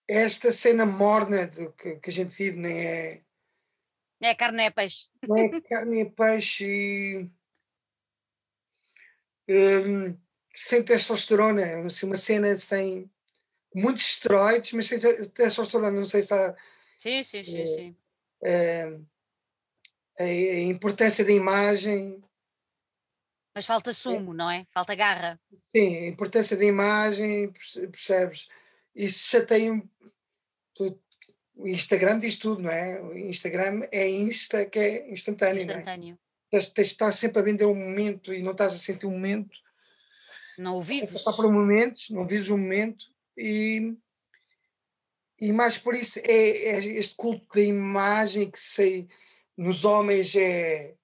[0.07, 3.21] esta cena morna do que, que a gente vive nem é.
[4.21, 5.07] É carne é peixe.
[5.27, 7.29] Não é carne é peixe e.
[9.47, 10.17] Um,
[10.55, 13.09] sem testosterona, é assim, uma cena sem
[13.73, 16.55] muitos esteroides, mas sem testosterona, não sei se há.
[17.03, 17.61] Sim, sim, sim.
[17.61, 17.95] É, sim.
[18.41, 18.83] É,
[20.19, 22.23] a, a importância da imagem.
[23.53, 24.35] Mas falta sumo, é.
[24.37, 24.65] não é?
[24.73, 25.37] Falta garra.
[25.75, 27.51] Sim, a importância da imagem,
[27.91, 28.47] percebes?
[28.95, 29.83] Isso chateia
[30.73, 30.97] tu,
[31.55, 33.01] o Instagram diz tudo, não é?
[33.01, 35.61] O Instagram é Insta, que é instantâneo.
[35.61, 36.07] Instantâneo.
[36.07, 36.17] Não é?
[36.51, 39.11] Tens, tens de estar sempre a vender um momento e não estás a sentir um
[39.11, 39.57] momento.
[40.57, 41.15] Não o vives.
[41.15, 43.05] Está para momentos, não vives um momento
[43.37, 43.93] e,
[45.43, 49.07] e mais por isso é, é este culto da imagem que sei
[49.57, 50.95] nos homens é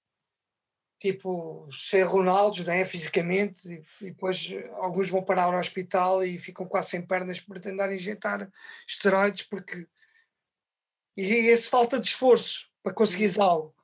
[0.97, 6.65] tipo ser Ronaldo, né, fisicamente, e, e, depois alguns vão parar ao hospital e ficam
[6.65, 8.49] quase sem pernas por tentar injetar
[8.87, 9.87] esteroides, porque
[11.17, 13.43] e esse falta de esforço para conseguires uhum.
[13.43, 13.75] algo.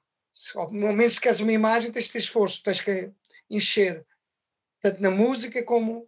[0.56, 3.12] Ao momento se queres uma imagem, tens de ter esforço, tens que
[3.50, 4.06] encher,
[4.82, 6.08] tanto na música como.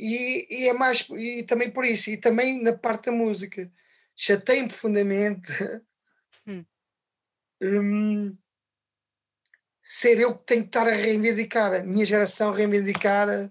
[0.00, 3.70] E, e, é mais e também por isso, e também na parte da música,
[4.16, 5.52] chatei profundamente
[6.46, 6.64] hum.
[7.60, 8.36] um,
[9.82, 13.50] ser eu que tenho que estar a reivindicar, a minha geração reivindicar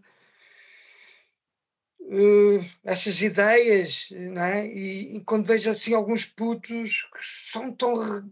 [1.99, 4.65] uh, essas ideias, não é?
[4.65, 8.27] E, e, quando vejo assim alguns putos que são tão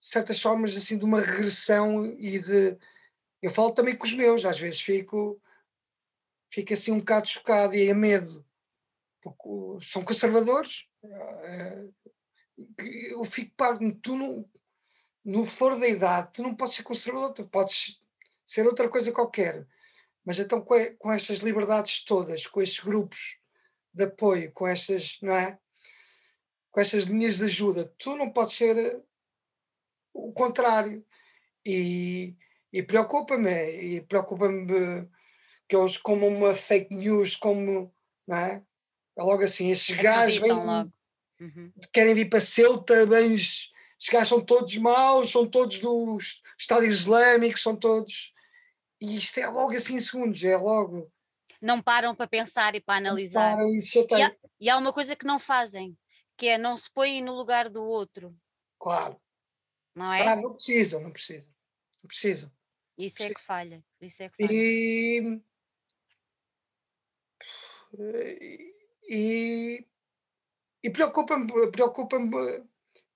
[0.00, 2.76] certas formas assim de uma regressão e de
[3.40, 5.40] eu falo também com os meus, às vezes fico
[6.52, 8.44] fico assim um bocado chocado e a medo,
[9.22, 10.84] porque são conservadores.
[11.02, 11.88] Eh,
[13.10, 14.48] eu fico parado, tu não,
[15.24, 17.98] no flor da idade, tu não podes ser conservador, tu podes
[18.46, 19.66] ser outra coisa qualquer.
[20.24, 23.38] Mas então com, com estas liberdades todas, com estes grupos
[23.92, 25.58] de apoio, com estas, não é?
[26.70, 29.00] Com estas linhas de ajuda, tu não podes ser eh,
[30.12, 31.04] o contrário.
[31.64, 32.36] E,
[32.72, 35.08] e preocupa-me, e preocupa-me
[35.72, 37.90] que eles como uma fake news, como,
[38.26, 38.62] não é?
[39.16, 41.72] É logo assim, esses gajos vêm, uhum.
[41.90, 43.70] querem vir para Ceuta, bem, esses
[44.10, 46.18] gajos são todos maus, são todos do
[46.58, 48.34] Estado Islâmico, são todos.
[49.00, 51.10] E isto é logo assim em segundos, é logo.
[51.58, 53.56] Não param para pensar e para analisar.
[53.56, 55.96] Param, e, há, e há uma coisa que não fazem,
[56.36, 58.36] que é não se põem no lugar do outro.
[58.78, 59.18] Claro.
[59.94, 60.28] Não é?
[60.28, 61.46] Ah, não precisam, não precisam.
[62.02, 62.52] Não precisam.
[62.98, 63.82] Isso é que falha.
[64.02, 64.52] Isso é que falha.
[64.52, 65.40] E
[69.08, 69.86] e,
[70.82, 72.18] e preocupa-me preocupa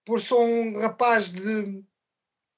[0.04, 1.84] por ser um rapaz de,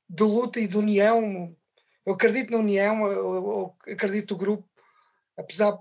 [0.08, 1.56] de luta e de união.
[2.04, 4.68] Eu acredito na união, eu, eu acredito no grupo,
[5.36, 5.78] apesar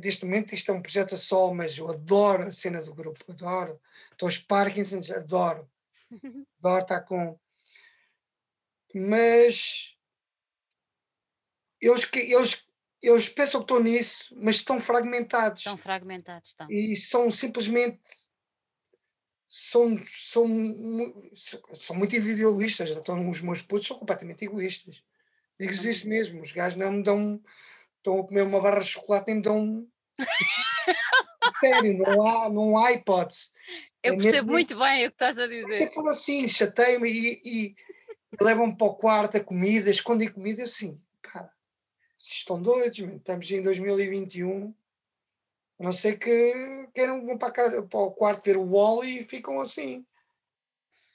[0.00, 3.18] deste momento isto é um projeto a sol, mas eu adoro a cena do grupo,
[3.28, 3.80] adoro.
[4.10, 5.68] Estou aos Parkinsons, adoro.
[6.58, 7.38] Adoro estar com.
[8.94, 9.96] Mas
[11.80, 12.65] eles, eles
[13.02, 15.60] eles pensam que estão nisso, mas estão fragmentados.
[15.60, 16.70] Estão fragmentados, estão.
[16.70, 18.00] E são simplesmente.
[19.48, 20.48] São, são,
[21.72, 22.90] são muito individualistas.
[22.90, 25.02] Então, os meus putos são completamente egoístas.
[25.58, 26.42] Digo-lhes isso mesmo.
[26.42, 27.40] Os gajos não me dão.
[27.98, 29.86] Estão a comer uma barra de chocolate nem me dão.
[31.60, 33.50] Sério, não há, não há hipótese.
[34.02, 35.72] Eu é percebo muito bem o que estás a dizer.
[35.72, 37.74] Você falou assim, chatei-me e, e
[38.40, 41.00] levam-me para o quarto a comida, escondem comida assim
[42.26, 44.74] estão doidos, estamos em 2021.
[45.78, 49.24] A não ser que queiram vão para, casa, para o quarto ver o Wally e
[49.24, 50.06] ficam assim.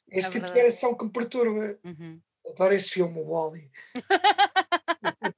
[0.07, 1.80] Esse é tipo de geração que me perturba.
[1.84, 2.22] Uhum.
[2.47, 3.72] Adoro esse filme, o Wally.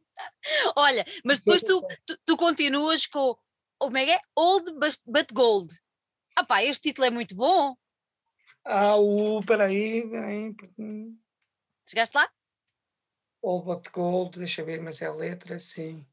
[0.76, 3.38] Olha, mas depois tu, tu, tu, continuas com
[3.78, 4.20] como é que é?
[4.36, 4.72] Old
[5.06, 5.74] but Gold.
[6.36, 7.76] Ah pá, este título é muito bom.
[8.66, 9.44] Ah, o.
[9.44, 10.56] Peraí, peraí.
[11.86, 12.30] Chegaste lá?
[13.44, 16.06] All But Gold, deixa ver, mas é a letra, sim.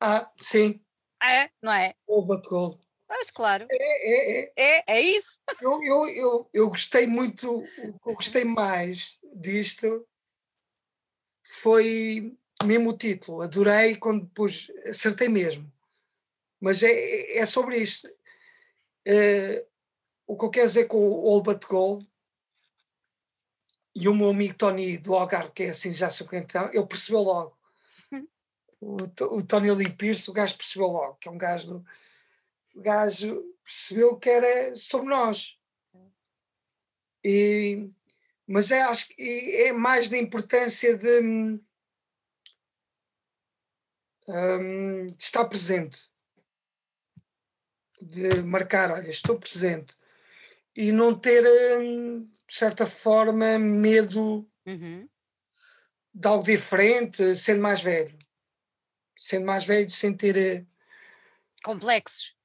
[0.00, 0.82] Ah, sim.
[1.22, 1.94] É, não é?
[2.08, 2.80] All But Gold.
[3.06, 3.66] Mas claro.
[3.70, 4.52] É, é, é.
[4.56, 5.42] É, é isso.
[5.60, 10.06] Eu, eu, eu, eu gostei muito, o que eu gostei mais disto
[11.42, 12.34] foi
[12.64, 13.42] mesmo o título.
[13.42, 15.70] Adorei quando pus, acertei mesmo.
[16.58, 18.08] Mas é, é sobre isto.
[19.06, 19.66] É,
[20.26, 22.08] o que eu quero dizer com o All But Gold
[23.94, 27.56] e o meu amigo Tony do Algarve, que é assim já 50 ele percebeu logo.
[28.80, 28.96] O,
[29.36, 31.86] o Tony Lee Pierce, o gajo percebeu logo, que é um gajo do,
[32.74, 35.56] o gajo percebeu que era sobre nós.
[37.24, 37.88] E,
[38.46, 41.58] mas é, acho que é mais da importância de, um,
[45.16, 46.10] de estar presente,
[48.00, 49.96] de marcar, olha, estou presente
[50.76, 51.46] e não ter
[51.78, 55.08] um, de certa forma, medo uhum.
[56.14, 58.16] de algo diferente, sendo mais velho.
[59.18, 60.36] Sendo mais velho, sem ter.
[60.36, 60.64] Eh,
[61.64, 62.36] Complexos.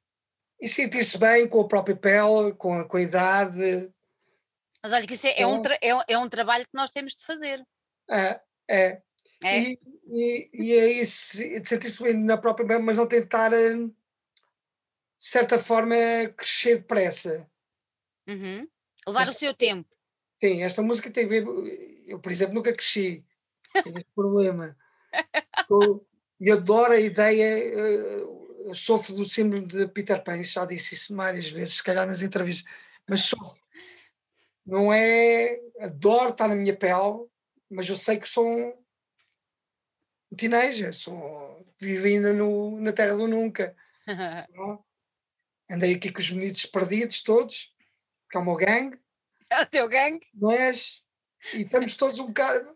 [0.60, 3.88] E sentir-se bem com a própria pele, com a, com a idade.
[4.82, 7.24] Mas olha, que isso é, é, um é, é um trabalho que nós temos de
[7.24, 7.64] fazer.
[8.10, 9.02] É, é.
[9.44, 9.60] é.
[9.60, 13.94] E, e, e é isso, sentir-se bem na própria pele, mas não tentar, eh, de
[15.20, 15.96] certa forma,
[16.36, 17.48] crescer depressa.
[18.28, 18.68] Uhum.
[19.08, 19.99] Levar o seu tempo.
[20.42, 21.46] Sim, esta música tem a ver.
[22.08, 23.26] Eu, por exemplo, nunca cresci.
[23.84, 24.76] Tenho esse problema.
[25.70, 26.06] Eu,
[26.40, 27.58] e adoro a ideia.
[27.58, 32.22] Eu sofro do síndrome de Peter Pan, já disse isso várias vezes, se calhar nas
[32.22, 32.72] entrevistas,
[33.08, 33.62] mas sofro.
[34.66, 35.60] Não é.
[35.80, 37.28] Adoro estar na minha pele,
[37.70, 43.76] mas eu sei que sou um teenager, sou, vivo ainda no, na terra do nunca.
[45.70, 47.74] Andei aqui com os meninos perdidos todos,
[48.32, 49.00] que é o meu gangue
[49.52, 50.28] é o teu gangue?
[50.34, 51.02] Mas,
[51.54, 52.76] e estamos todos um bocado.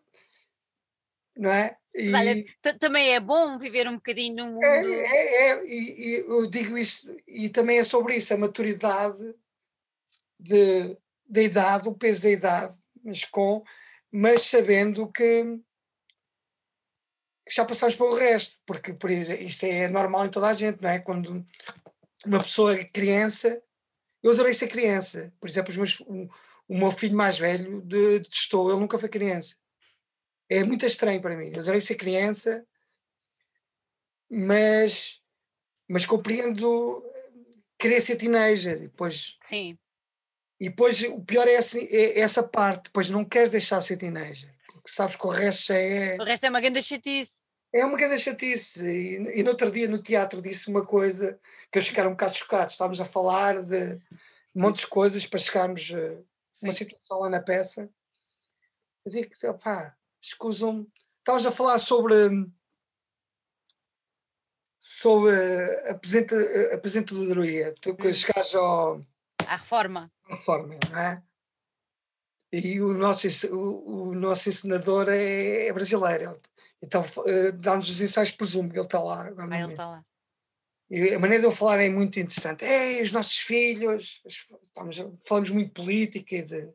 [1.35, 1.77] não é?
[1.95, 2.43] E, olha,
[2.79, 4.63] também é bom viver um bocadinho no mundo.
[4.63, 9.35] É, é, é e, e, eu digo isso, e também é sobre isso, a maturidade
[10.39, 10.97] de,
[11.27, 13.63] da idade, o peso da idade, mas com,
[14.11, 15.43] mas sabendo que,
[17.45, 20.81] que já passamos para o resto, porque por, isto é normal em toda a gente,
[20.81, 20.97] não é?
[20.97, 21.45] Quando
[22.25, 23.61] uma pessoa é criança,
[24.23, 26.01] eu adorei ser criança, por exemplo, os meus,
[26.67, 29.55] o, meu filho mais velho detestou, ele nunca foi criança
[30.49, 31.51] é muito estranho para mim.
[31.53, 32.65] Eu adorei ser criança,
[34.29, 35.19] mas,
[35.87, 37.03] mas compreendo
[37.77, 38.79] querer ser teenager.
[38.79, 39.77] Depois, Sim.
[40.59, 43.97] E depois o pior é, assim, é essa parte, depois não queres deixar de ser
[43.97, 46.15] teenager, porque sabes que o resto é.
[46.19, 47.43] O resto é uma grande chatice.
[47.73, 48.85] É uma grande chatice.
[48.85, 51.39] E, e no outro dia no teatro disse uma coisa
[51.71, 52.73] que eles ficaram um bocado chocados.
[52.73, 53.99] Estávamos a falar de
[54.55, 55.91] montes de coisas para chegarmos
[56.61, 57.89] a uma situação lá na peça.
[59.05, 60.87] Eu digo, opá, escusam-me.
[61.19, 62.15] Estavas a falar sobre
[64.79, 65.31] sobre
[65.87, 68.13] a apresentadoria, tu que hum.
[68.13, 69.05] chegares ao
[69.47, 70.11] à reforma.
[70.25, 71.23] À reforma, não é?
[72.51, 76.37] E o nosso, o, o nosso ensinador é, é brasileiro.
[76.81, 79.29] Então uh, dá-nos os ensaios, presumo que ele está lá.
[79.37, 80.05] Ah, ele está lá.
[80.93, 82.63] E a maneira de eu falar é muito interessante.
[82.63, 86.69] Ei, os nossos filhos, estamos, falamos muito de política e de,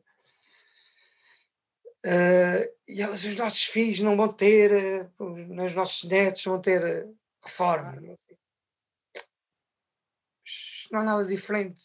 [2.05, 7.17] Uh, e os nossos filhos não vão ter, uh, os nossos netos vão ter uh,
[7.43, 7.93] reforma.
[10.89, 11.77] Não há nada diferente.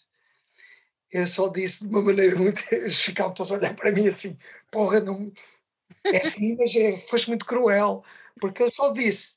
[1.10, 2.62] Eu só disse de uma maneira muito.
[2.72, 4.38] Eles ficavam todos a olhar para mim assim:
[4.70, 5.26] porra, não.
[6.04, 8.04] É assim, mas é, foste muito cruel.
[8.40, 9.36] Porque eu só disse: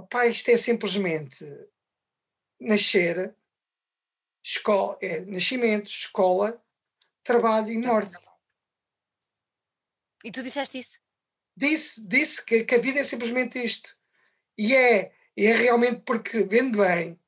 [0.00, 1.44] pai, isto é simplesmente
[2.58, 3.34] nascer,
[4.42, 6.62] escola, é nascimento, escola,
[7.22, 8.16] trabalho e morte.
[10.24, 10.98] E tu disseste isso?
[11.56, 13.94] Disse, disse que, que a vida é simplesmente isto.
[14.56, 17.18] E é, é realmente porque vendo bem.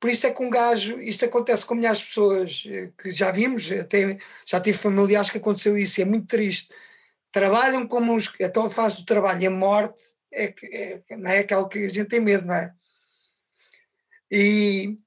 [0.00, 3.32] Por isso é que um gajo, isto acontece com milhares de pessoas eh, que já
[3.32, 6.72] vimos, até já tive familiares que aconteceu isso, é muito triste.
[7.32, 8.32] Trabalham como uns.
[8.38, 10.00] Então a fase do trabalho e a morte
[10.44, 12.72] é, é, não é aquela que a gente tem medo, não é?
[14.30, 14.98] E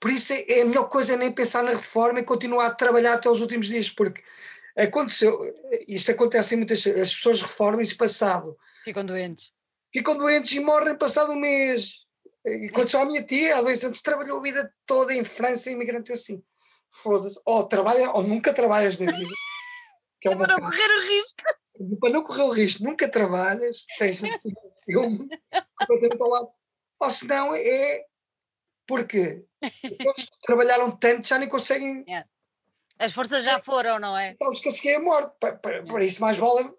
[0.00, 2.74] por isso é, é a melhor coisa é nem pensar na reforma e continuar a
[2.74, 4.22] trabalhar até os últimos dias, porque
[4.76, 5.54] Aconteceu,
[5.88, 8.58] isto acontece em muitas as pessoas reformam-se passado.
[8.84, 9.50] Ficam doentes.
[9.90, 11.94] Ficam doentes e morrem passado um mês.
[12.70, 16.42] Aconteceu à minha tia, há dois anos, trabalhou a vida toda em França, imigrante, assim.
[16.92, 17.40] Foda-se.
[17.46, 19.34] Ou trabalha, ou nunca trabalhas na vida.
[20.18, 21.42] Que é, é para correr o risco.
[22.00, 25.28] Para não correr o risco, nunca trabalhas, tens assim um filme
[25.78, 26.48] completamente ao lado.
[27.00, 28.04] Ou senão é
[28.86, 29.44] porque
[29.82, 32.04] eles trabalharam tanto já nem conseguem.
[32.08, 32.26] Yeah
[32.98, 34.36] as forças já foram, não é?
[34.42, 35.34] Sabes que a seguir é morte.
[35.38, 36.72] Para, isso mais vale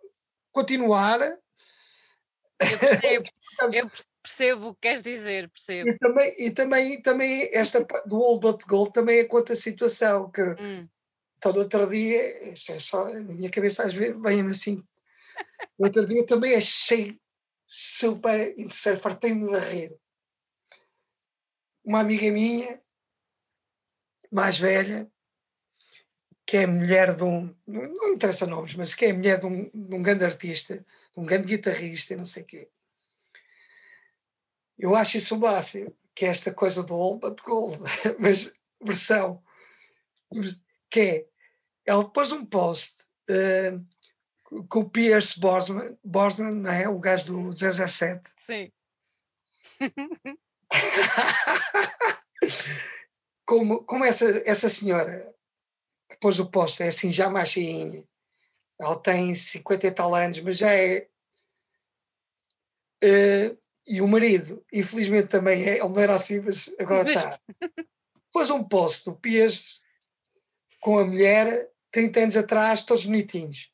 [0.51, 1.19] continuar.
[1.21, 3.25] Eu percebo,
[3.73, 3.91] eu
[4.23, 5.89] percebo o que queres dizer, percebo.
[5.89, 10.41] E também, e também, também esta do Old But Gold também é outra situação que
[10.41, 10.87] hum.
[11.37, 14.83] Então outro dia, é só na minha cabeça às vezes vem assim.
[15.77, 17.19] No outro dia também achei
[17.65, 19.95] super interessante, fartei-me de rir.
[21.83, 22.81] Uma amiga minha,
[24.31, 25.09] mais velha,
[26.45, 29.95] que é mulher de um, não interessa nomes, mas que é mulher de um, de
[29.95, 32.69] um grande artista, de um grande guitarrista, não sei o quê.
[34.77, 37.79] Eu acho isso o máximo, que é esta coisa do old but gold,
[38.19, 38.51] mas
[38.81, 39.43] versão,
[40.97, 41.27] que é,
[41.85, 42.95] ela pôs um post
[43.29, 43.85] uh,
[44.67, 46.89] com o Pierce Brosnan, Brosnan, não é?
[46.89, 48.23] O gajo do 007.
[48.37, 48.71] Sim.
[53.45, 55.31] como, como essa, essa senhora
[56.19, 58.03] pôs o posto, é assim, já mais cheinha.
[58.79, 61.07] Ela tem 50 e tal anos, mas já é.
[63.03, 63.55] Uh,
[63.85, 67.39] e o marido, infelizmente também é, ele não era assim, mas agora está.
[68.33, 69.85] Pôs um posto, o Pias
[70.81, 73.71] com a mulher, 30 anos atrás, todos bonitinhos.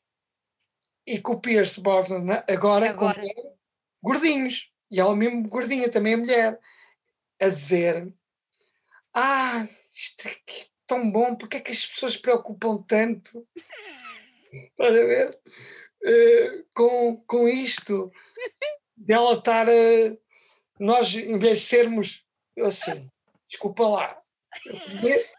[1.06, 3.14] E com o Pierce Brosnan agora, agora.
[3.14, 3.54] com mulher,
[4.02, 4.70] gordinhos.
[4.90, 6.60] E ela mesmo gordinha, também a mulher.
[7.40, 8.12] A dizer:
[9.12, 13.46] Ah, isto aqui tão bom, porque é que as pessoas se preocupam tanto
[14.76, 18.12] para ver, uh, com, com isto
[18.96, 19.72] dela estar a
[20.78, 22.24] nós envelhecermos
[22.56, 23.10] eu assim,
[23.48, 24.22] desculpa lá
[24.66, 25.34] eu conheço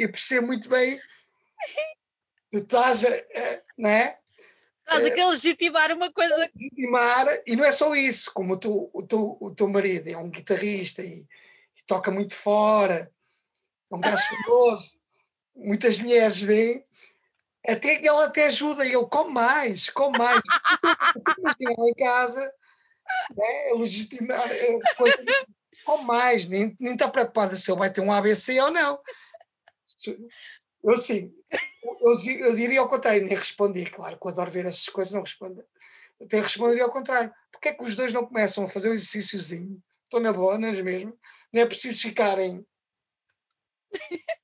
[0.00, 0.98] e percebo muito bem
[2.50, 4.18] tu estás a, a não é?
[4.80, 6.34] Estás a legitimar uma coisa.
[6.36, 10.16] Legitimar, e não é só isso, como o teu, o teu, o teu marido é
[10.16, 13.10] um guitarrista e, e toca muito fora,
[13.90, 14.98] é um gajo famoso.
[15.54, 16.84] Muitas mulheres veem
[17.66, 20.40] até ele até ajuda, ele come mais, come mais.
[21.60, 22.40] Em casa,
[23.36, 23.72] né?
[23.76, 24.48] legitimar,
[25.84, 28.98] come mais, nem, nem está preocupado se ele vai ter um ABC ou não.
[30.82, 31.32] Eu sim,
[31.82, 35.22] eu, eu, diria ao contrário, nem respondi, claro que eu adoro ver essas coisas, não
[35.22, 35.64] respondo.
[36.20, 37.32] Até responderia ao contrário.
[37.50, 39.82] Porque é que os dois não começam a fazer um exercíciozinho?
[40.04, 41.18] Estou na boa, não é mesmo?
[41.52, 42.64] Não é preciso ficarem.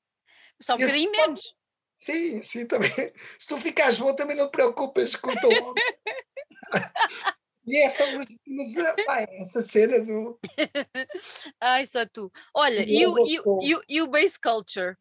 [0.61, 1.55] Só um bocadinho menos.
[1.97, 2.91] Sim, sim, também.
[3.39, 5.51] Se tu ficares bom, também não te preocupas com o teu
[7.67, 8.95] E essa legitimização,
[9.41, 10.39] essa cena do.
[11.61, 12.31] Ai, só tu.
[12.55, 14.97] Olha, e o, e, o, e, o, e o base culture?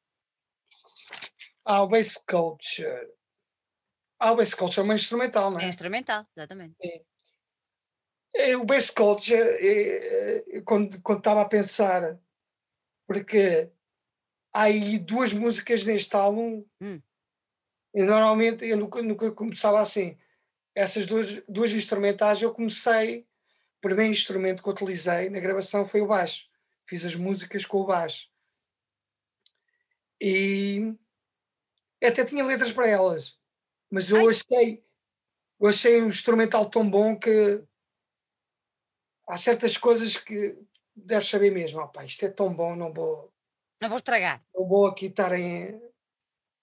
[1.65, 3.11] Ah, o base culture.
[4.19, 5.65] Ah, o base culture é uma instrumental, não é?
[5.65, 6.75] É instrumental, exatamente.
[6.81, 7.01] É.
[8.37, 12.19] É, o base culture, é, é, quando, quando estava a pensar,
[13.07, 13.71] porque
[14.53, 17.01] há aí duas músicas neste álbum, hum.
[17.93, 20.17] e normalmente eu nunca, nunca começava assim.
[20.75, 23.21] Essas duas, duas instrumentais eu comecei,
[23.77, 26.43] o primeiro instrumento que utilizei na gravação foi o baixo.
[26.85, 28.27] Fiz as músicas com o baixo.
[30.19, 30.93] E
[32.07, 33.33] até tinha letras para elas,
[33.91, 34.83] mas eu achei,
[35.59, 37.63] eu achei um instrumental tão bom que
[39.27, 40.57] há certas coisas que
[40.95, 41.81] deves saber mesmo.
[41.81, 43.33] Oh, pá, isto é tão bom, não vou
[43.81, 44.43] não vou estragar.
[44.53, 45.81] Não vou aqui estar em,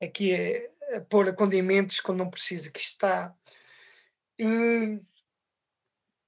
[0.00, 3.34] aqui a, a pôr condimentos quando não precisa, que está.
[4.40, 5.04] Hum,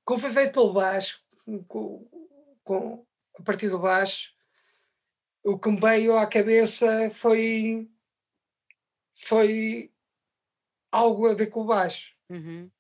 [0.05, 1.19] como foi feito pelo baixo,
[1.67, 2.07] com,
[2.63, 3.07] com,
[3.39, 4.33] a partir do baixo,
[5.45, 7.91] o que me veio à cabeça foi
[9.15, 9.91] foi
[10.91, 12.15] algo a ver com o baixo.
[12.29, 12.71] Uhum.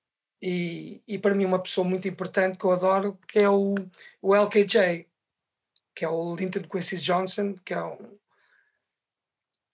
[0.40, 3.74] E, e para mim uma pessoa muito importante que eu adoro, que é o,
[4.20, 5.09] o LKJ,
[5.94, 8.19] que é o Linton Quincy Johnson, que é, um,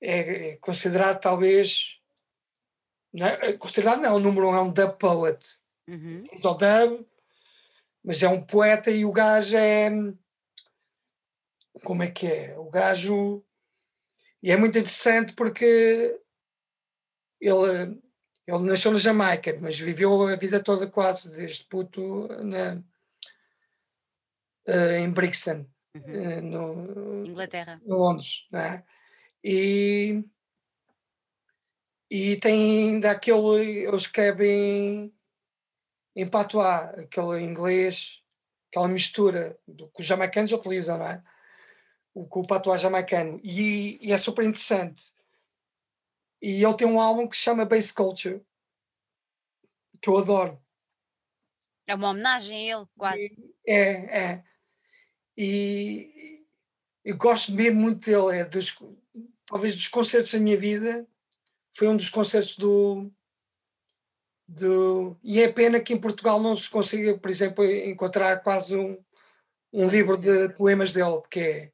[0.01, 1.99] é, é considerado talvez.
[3.13, 5.59] Não é, é considerado não, o número um é um dub poet.
[5.89, 6.25] Uhum.
[6.45, 7.07] Ao dub,
[8.05, 9.91] mas é um poeta e o gajo é.
[11.83, 12.59] Como é que é?
[12.59, 13.45] O gajo.
[14.43, 16.19] E é muito interessante porque
[17.41, 18.01] ele,
[18.47, 22.83] ele nasceu na Jamaica, mas viveu a vida toda quase, desde puto, na,
[24.69, 26.41] uh, em Brixton uhum.
[26.43, 27.81] no, Inglaterra.
[27.85, 28.85] No Londres, né?
[29.43, 30.23] E,
[32.11, 35.13] e tem ainda aquele, eles escrevem
[36.15, 36.67] em patois,
[36.99, 38.21] aquele inglês,
[38.69, 41.21] aquela mistura do que os jamaicanos utilizam, não é?
[42.13, 43.41] O, o patois jamaicano.
[43.43, 45.03] E, e, é super interessante.
[46.43, 48.43] E ele tem um álbum que se chama Base Culture,
[50.01, 50.61] que eu adoro.
[51.87, 53.53] É uma homenagem a ele, quase.
[53.67, 53.83] É,
[54.23, 54.45] é.
[55.37, 56.45] E
[57.05, 58.79] eu gosto mesmo muito dele, é dos,
[59.47, 61.07] talvez dos concertos da minha vida,
[61.77, 63.11] foi um dos concertos do,
[64.47, 65.17] do.
[65.23, 69.03] E é pena que em Portugal não se consiga, por exemplo, encontrar quase um,
[69.73, 71.73] um livro de poemas dele, porque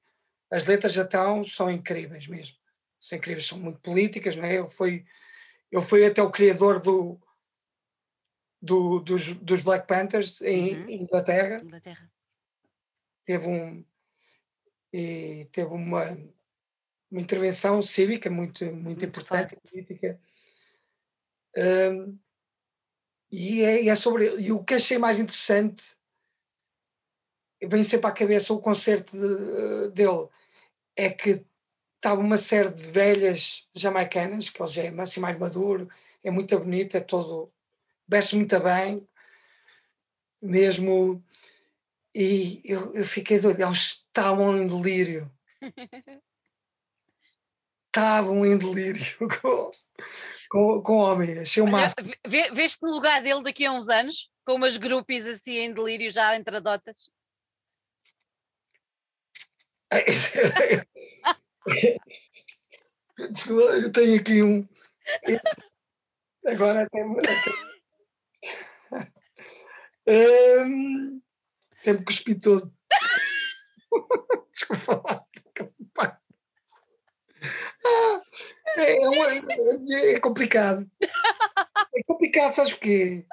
[0.51, 2.56] as letras já estão, são incríveis mesmo.
[3.09, 4.57] São incríveis, são muito políticas, não é?
[4.57, 5.05] Ele foi,
[5.70, 7.20] ele foi até o criador do,
[8.61, 10.91] do, dos, dos Black Panthers em uhum.
[10.91, 11.57] Inglaterra.
[11.62, 12.11] Inglaterra
[13.27, 13.85] teve um
[14.93, 16.16] e teve uma,
[17.11, 20.19] uma intervenção cívica muito muito, muito importante política
[21.59, 22.19] um,
[23.31, 25.85] e, é, e é sobre e o que achei mais interessante
[27.61, 30.28] vem sempre à cabeça o concerto de, dele
[30.95, 31.45] é que
[32.07, 35.89] estava uma série de velhas jamaicanas que ele já é assim mais maduro
[36.23, 37.49] é muito bonito é todo
[38.09, 38.97] veste muito bem
[40.41, 41.23] mesmo
[42.19, 45.31] e eu, eu fiquei doido, eles estavam em delírio.
[47.89, 49.05] estavam em delírio
[49.43, 49.70] com,
[50.49, 52.11] com, com o homem, achei o máximo.
[52.53, 56.35] Veste no lugar dele daqui a uns anos, com umas grupos assim em delírio já
[56.35, 57.11] entre adotas?
[63.18, 64.68] eu tenho aqui um.
[66.47, 67.05] Agora até.
[70.64, 71.20] um,
[71.82, 72.72] Sempre cuspi todo.
[74.52, 75.26] Desculpa
[78.76, 80.88] é, é, complicado.
[81.01, 83.24] É complicado, sabes o quê?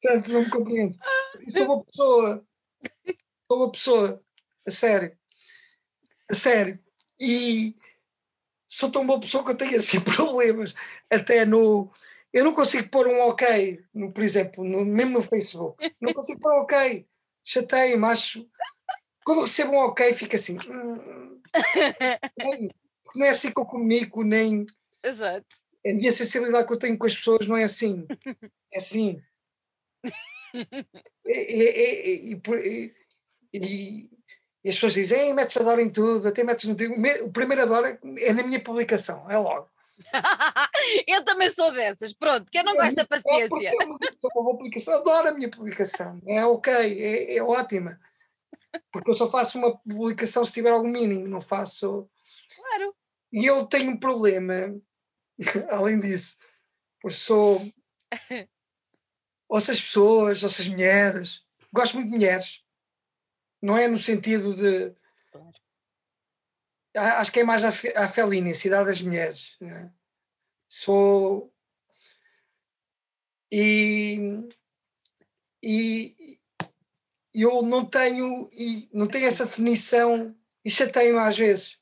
[0.00, 0.96] Tanto não me compreendo.
[1.40, 2.46] Eu sou uma pessoa.
[3.46, 4.22] Sou uma pessoa.
[4.66, 5.18] A sério.
[6.30, 6.78] A sério.
[7.20, 7.76] E
[8.68, 10.74] sou tão boa pessoa que eu tenho assim problemas.
[11.10, 11.90] Até no.
[12.32, 15.94] Eu não consigo pôr um ok, no, por exemplo, no, mesmo no Facebook.
[16.00, 17.06] Não consigo pôr um ok
[17.48, 18.46] chateia-me, acho.
[19.24, 20.58] Quando recebo um ok, fica assim.
[20.68, 21.40] Hum,
[22.36, 22.70] nem,
[23.14, 24.66] não é assim que eu comunico, nem.
[25.02, 25.46] Exato.
[25.86, 28.06] a minha sensibilidade que eu tenho com as pessoas não é assim.
[28.72, 29.22] É assim.
[31.24, 32.94] e, e, e,
[33.54, 34.10] e,
[34.68, 36.74] as pessoas dizem, metes adoro em tudo, até metes no
[37.24, 39.68] O primeiro adoro é na minha publicação, é logo.
[41.06, 43.68] eu também sou dessas, pronto, que eu não é, gosto da paciência.
[43.68, 43.98] É uma,
[44.36, 47.98] uma publicação, adoro a minha publicação, é ok, é, é ótima.
[48.92, 52.08] Porque eu só faço uma publicação se tiver algum mínimo, não faço.
[52.54, 52.94] Claro.
[53.32, 54.80] E eu tenho um problema,
[55.70, 56.36] além disso,
[57.00, 57.60] porque sou.
[59.48, 61.40] ouço as pessoas, ouço as mulheres,
[61.72, 62.62] gosto muito de mulheres,
[63.60, 64.94] não é no sentido de.
[65.32, 65.52] Claro.
[66.94, 69.56] Acho que é mais a, a felina, cidade das mulheres.
[69.60, 69.92] Né?
[70.68, 71.52] Sou.
[73.50, 74.48] E,
[75.62, 76.38] e,
[77.32, 81.78] eu não tenho, e não tenho essa definição e chateio às vezes.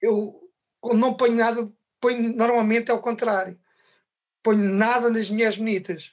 [0.00, 0.50] Eu,
[0.80, 3.58] quando não ponho nada, ponho normalmente ao contrário.
[4.42, 6.12] Ponho nada nas mulheres bonitas.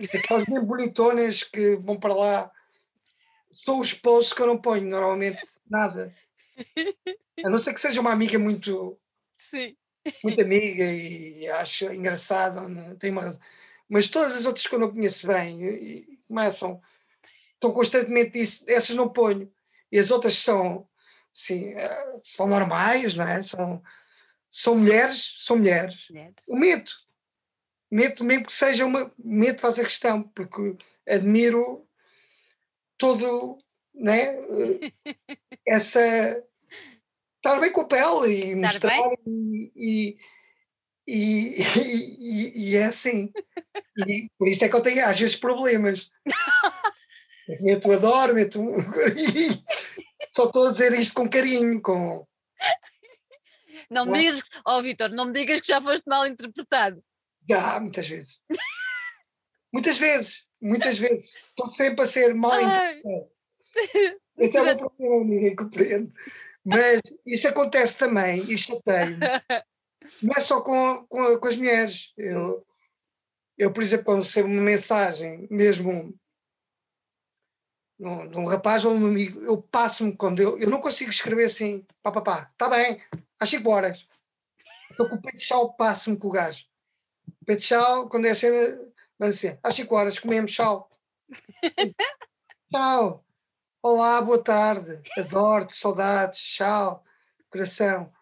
[0.00, 2.52] Aquelas bem bonitonas que vão para lá.
[3.50, 6.14] Sou os posts que eu não ponho normalmente nada.
[7.44, 8.96] A não ser que seja uma amiga muito.
[9.38, 9.76] Sim.
[10.24, 12.60] Muito amiga e acho engraçado,
[12.98, 13.38] tem uma
[13.88, 16.80] Mas todas as outras que eu não conheço bem começam
[17.54, 19.52] estão constantemente disso, essas não ponho.
[19.90, 20.88] E as outras são,
[21.32, 23.42] sim, eh, são normais, não é?
[23.42, 23.82] São,
[24.50, 25.96] são mulheres, são mulheres.
[26.46, 26.90] O medo.
[27.90, 29.12] Medo mesmo que seja uma.
[29.18, 30.76] Medo faz a questão, porque
[31.06, 31.87] admiro
[32.98, 33.56] todo,
[33.94, 34.36] né?
[35.66, 36.44] Essa.
[37.36, 40.18] Estar bem com a pele e estar mostrar e, e,
[41.06, 41.62] e,
[42.18, 43.32] e, e, é assim.
[44.06, 46.10] E por isso é que eu tenho às vezes problemas.
[47.60, 48.60] meto adoro, meto.
[50.34, 52.26] Só estou a dizer isto com carinho, com.
[53.88, 57.02] Não me digas, oh Vitor, não me digas que já foste mal interpretado.
[57.48, 58.38] Já, muitas vezes.
[59.72, 61.34] muitas vezes, muitas vezes.
[61.34, 63.30] Estou sempre a ser mal interpretado.
[64.38, 66.12] Esse é o meu problema, ninguém compreende.
[66.64, 69.18] Mas isso acontece também, e chateio
[70.22, 72.12] Não é só com, com, com as mulheres.
[72.16, 72.58] Eu,
[73.56, 76.14] eu, por exemplo, quando recebo uma mensagem, mesmo
[77.98, 81.84] num, num rapaz ou num amigo, eu passo-me quando eu, eu não consigo escrever assim,
[82.02, 83.02] pá, pá, pá, está bem,
[83.38, 84.06] às 5 horas.
[84.90, 86.64] Estou com o peito chau, passo-me com o gajo.
[87.42, 88.78] O peito chau, quando é a cena,
[89.18, 90.90] mas assim, às 5 horas comemos chau.
[92.70, 93.24] Tchau.
[93.82, 95.00] Olá, boa tarde.
[95.16, 97.04] Adoro-te, saudades, tchau,
[97.50, 98.12] coração.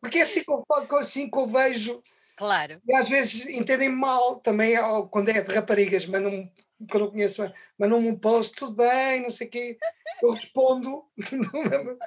[0.00, 0.64] Porque é assim que eu,
[0.98, 2.02] assim que eu vejo.
[2.36, 2.80] Claro.
[2.86, 4.74] E às vezes entendem mal também,
[5.10, 6.50] quando é de raparigas, mandam
[6.88, 7.42] que eu não conheço,
[7.78, 9.78] mandam-me um post, tudo bem, não sei o quê.
[10.22, 11.98] Eu respondo de uma, de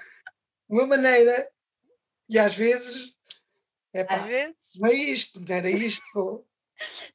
[0.69, 1.47] uma maneira
[2.27, 3.13] e às vezes.
[3.93, 4.75] É pá, às vezes.
[4.75, 6.45] Não é isto, não era isto.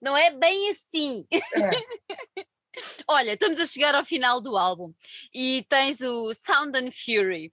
[0.01, 1.27] Não é bem assim.
[1.33, 2.41] É.
[3.09, 4.95] Olha, estamos a chegar ao final do álbum
[5.35, 7.53] e tens o Sound and Fury.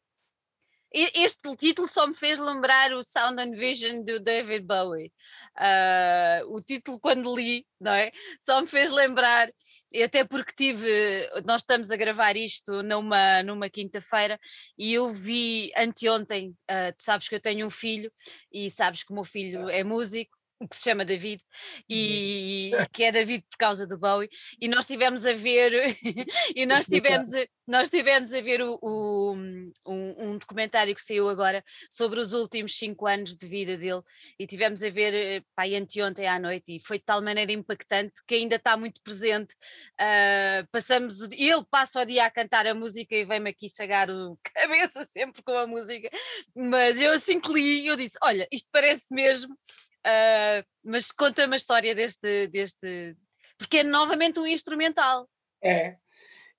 [0.92, 5.12] Este título só me fez lembrar o Sound and Vision do David Bowie.
[5.58, 8.12] Uh, o título, quando li, não é?
[8.42, 9.52] Só me fez lembrar,
[9.92, 11.30] e até porque tive.
[11.46, 14.40] Nós estamos a gravar isto numa, numa quinta-feira
[14.78, 16.52] e eu vi anteontem.
[16.72, 18.12] Uh, tu sabes que eu tenho um filho
[18.52, 20.38] e sabes que o meu filho é músico
[20.70, 21.42] que se chama David
[21.90, 24.30] e, e, que é David por causa do Bowie
[24.60, 25.72] e nós tivemos a ver
[26.56, 31.28] e nós tivemos a, nós tivemos a ver o, o, um, um, documentário que saiu
[31.28, 34.02] agora sobre os últimos cinco anos de vida dele
[34.40, 38.14] e tivemos a ver eh, pai anteontem à noite e foi de tal maneira impactante
[38.28, 39.54] que ainda está muito presente
[40.00, 44.10] uh, passamos o, ele passa o dia a cantar a música e vem-me aqui chegar
[44.10, 46.10] o cabeça sempre com a música
[46.56, 49.58] mas eu assim que li eu disse olha isto parece mesmo
[50.06, 53.18] Uh, mas conta-me a história deste, deste.
[53.58, 55.28] Porque é novamente um instrumental.
[55.64, 55.98] É.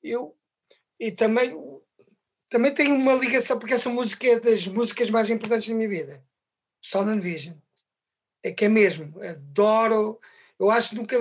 [0.02, 0.36] Eu.
[0.98, 1.54] E também.
[2.48, 6.24] Também tenho uma ligação, porque essa música é das músicas mais importantes da minha vida.
[6.80, 7.56] Sound and Vision.
[8.42, 9.22] É que é mesmo.
[9.22, 10.20] Adoro.
[10.58, 11.16] Eu acho que nunca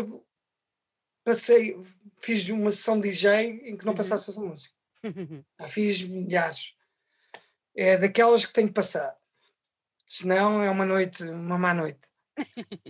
[1.24, 1.80] passei.
[2.18, 3.98] Fiz uma sessão de DJ em que não uhum.
[3.98, 4.74] passasse essa música.
[5.60, 6.74] Já fiz milhares.
[7.76, 9.16] É daquelas que tenho que passar.
[10.10, 12.00] Senão é uma noite, uma má noite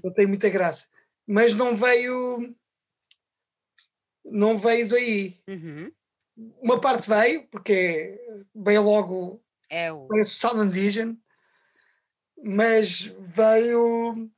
[0.03, 0.87] não tem muita graça.
[1.27, 2.55] Mas não veio.
[4.23, 5.41] Não veio daí.
[5.47, 5.91] Uhum.
[6.61, 8.19] Uma parte veio, porque
[8.53, 9.43] veio logo.
[9.69, 10.07] É o.
[10.07, 11.15] Veio Sound Vision,
[12.43, 14.29] mas veio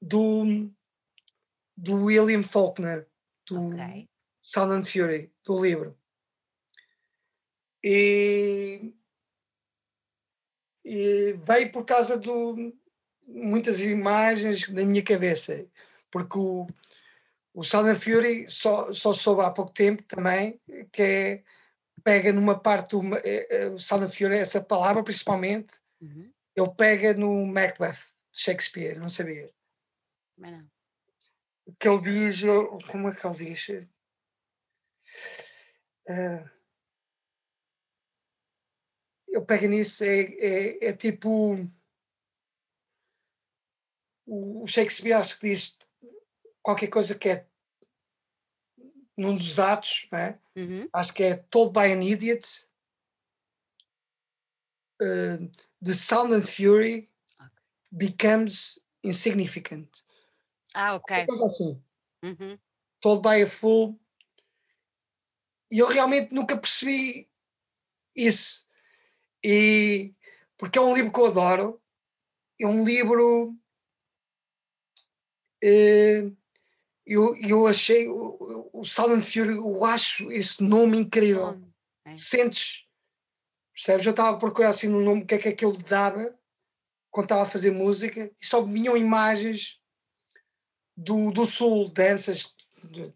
[0.00, 0.70] do.
[1.76, 3.08] do William Faulkner,
[3.46, 4.08] do okay.
[4.84, 5.98] Fury, do livro.
[7.82, 8.94] E,
[10.82, 12.30] e veio por causa de
[13.26, 15.66] muitas imagens na minha cabeça,
[16.10, 16.66] porque o,
[17.52, 20.60] o Sound Fury só, só soube há pouco tempo também,
[20.92, 21.44] que é,
[22.02, 26.30] pega numa parte do é, é, o Sound Fury, essa palavra principalmente, uhum.
[26.54, 27.98] ele pega no Macbeth,
[28.32, 29.46] Shakespeare, não sabia.
[30.36, 30.74] Mas não.
[31.78, 32.42] Que ele diz,
[32.90, 33.68] como é que ele diz?
[36.06, 36.50] Uh,
[39.28, 41.56] eu pego nisso, é, é, é tipo
[44.26, 45.78] o Shakespeare acho que diz
[46.62, 47.46] qualquer coisa que é
[49.16, 50.40] num dos atos, né?
[50.56, 50.88] Uhum.
[50.92, 52.46] acho que é Told by an Idiot,
[55.02, 55.50] uh,
[55.84, 57.10] The Sound and Fury
[57.90, 59.88] becomes insignificant.
[60.74, 61.26] Ah, ok.
[61.44, 61.82] Assim.
[62.24, 62.58] Uhum.
[63.00, 63.98] Told by a Fool.
[65.70, 67.28] E eu realmente nunca percebi
[68.14, 68.64] isso.
[69.42, 70.14] E
[70.56, 71.82] porque é um livro que eu adoro,
[72.60, 73.63] é um livro eh,
[77.06, 81.60] eu, eu achei o, o Silent Fury, eu acho esse nome incrível.
[82.04, 82.18] é.
[82.18, 82.86] Sentes,
[83.72, 84.06] percebes?
[84.06, 86.36] Eu estava a procurar assim no nome, o que é que aquilo dava
[87.10, 89.78] quando estava a fazer música e só vinham imagens
[90.96, 93.12] do, do sul, danças, de,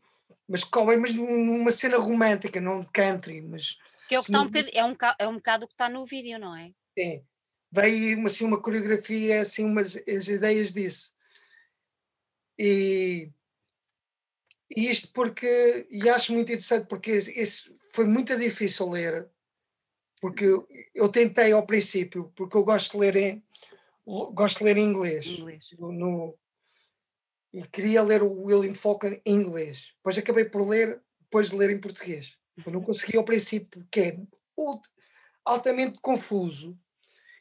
[0.48, 0.64] mas,
[0.98, 3.76] mas numa cena romântica, não de country, mas.
[4.08, 5.88] Que é, o que está um bocado, é, um, é um bocado o que está
[5.88, 6.72] no vídeo, não é?
[6.98, 7.22] Sim.
[7.70, 11.12] Veio assim, uma coreografia, assim, umas as ideias disso.
[12.58, 13.30] E,
[14.68, 19.28] e isto porque, e acho muito interessante porque esse foi muito difícil ler,
[20.20, 20.44] porque
[20.94, 23.44] eu tentei ao princípio, porque eu gosto de ler em,
[24.32, 25.70] gosto de ler em inglês, inglês.
[25.78, 26.36] No,
[27.52, 29.92] e queria ler o William Faulkner em inglês.
[29.96, 32.36] Depois acabei por ler, depois de ler em português.
[32.64, 34.18] Eu não consegui ao princípio, porque é
[35.44, 36.78] altamente confuso.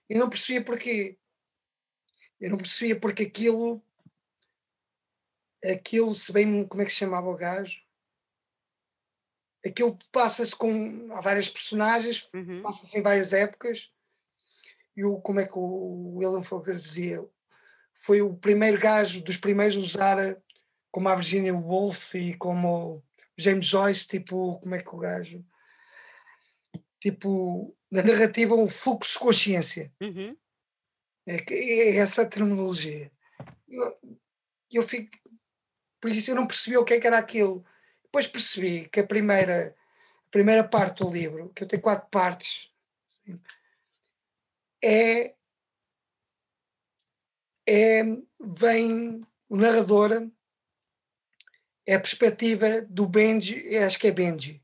[0.09, 1.17] E não percebia porquê.
[2.39, 3.83] Eu não percebia porque aquilo
[5.63, 7.81] aquilo, se bem como é que se chamava o gajo,
[9.65, 12.61] aquilo passa-se com há várias personagens, uhum.
[12.61, 13.91] passa-se em várias épocas,
[14.95, 17.23] e o, como é que o William Faulkner dizia,
[18.01, 20.41] foi o primeiro gajo dos primeiros a usar
[20.91, 23.03] como a Virginia Woolf e como
[23.37, 25.45] James Joyce, tipo, como é que o gajo
[26.99, 29.91] tipo, na narrativa um fluxo de consciência.
[30.01, 30.35] Uhum.
[31.25, 33.11] É, é essa a terminologia.
[33.67, 33.97] Eu,
[34.71, 35.17] eu fico,
[35.99, 37.65] por isso eu não percebi o que, é que era aquilo.
[38.03, 39.75] Depois percebi que a primeira,
[40.27, 42.71] a primeira parte do livro, que eu tenho quatro partes,
[44.83, 45.33] é,
[47.65, 48.03] é
[48.39, 50.29] vem o narrador
[51.85, 54.61] é a perspectiva do Benji, acho que é Benji,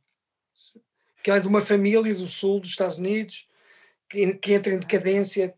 [1.23, 3.47] que é de uma família do sul dos Estados Unidos,
[4.10, 5.53] que, que entra em decadência.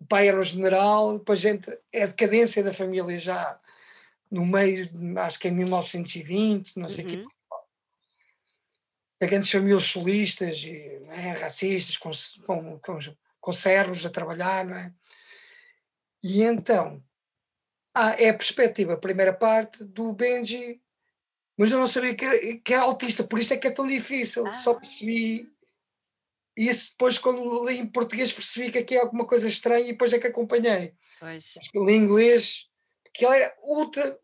[0.00, 3.60] O pai era um general, depois entra, é a decadência da família já
[4.30, 4.88] no meio,
[5.20, 7.28] acho que é em 1920, não sei o uhum.
[7.28, 7.34] quê.
[9.18, 12.10] Pegantes famílias solistas e é, racistas, com,
[12.46, 12.98] com, com,
[13.40, 14.92] com servos a trabalhar, não é?
[16.22, 17.02] E então,
[17.94, 20.80] ah, é a perspectiva, a primeira parte do Benji,
[21.56, 23.86] mas eu não sabia que era, que era autista, por isso é que é tão
[23.86, 24.46] difícil.
[24.46, 24.58] Ah.
[24.58, 25.50] Só percebi
[26.56, 30.12] isso depois, quando li em português, percebi que aqui é alguma coisa estranha e depois
[30.12, 30.94] é que acompanhei.
[31.18, 31.54] Pois.
[31.58, 32.67] Acho que li em inglês
[33.18, 34.18] que ela era ultra.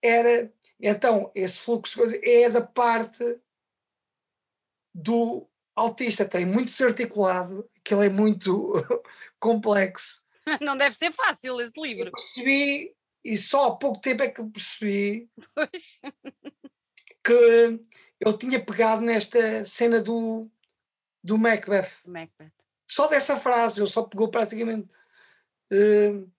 [0.00, 0.52] Era.
[0.80, 3.40] Então, esse fluxo é da parte
[4.94, 8.72] do autista, tem muito desarticulado, que ele é muito
[9.40, 10.22] complexo.
[10.62, 12.06] Não deve ser fácil esse livro.
[12.06, 12.94] Eu percebi,
[13.24, 16.00] e só há pouco tempo é que percebi pois.
[17.24, 17.80] que
[18.20, 20.48] eu tinha pegado nesta cena do,
[21.22, 21.90] do Macbeth.
[22.06, 22.52] Macbeth.
[22.88, 24.88] Só dessa frase, eu só pegou praticamente.
[25.70, 26.30] Uh,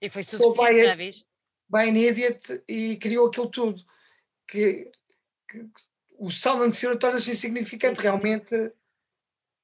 [0.00, 1.26] e foi suficiente, já viste?
[1.68, 3.84] By an Idiot e criou aquilo tudo.
[4.46, 4.90] Que,
[5.48, 5.68] que
[6.18, 8.54] o Silent Fury torna-se insignificante, realmente.
[8.54, 8.72] É?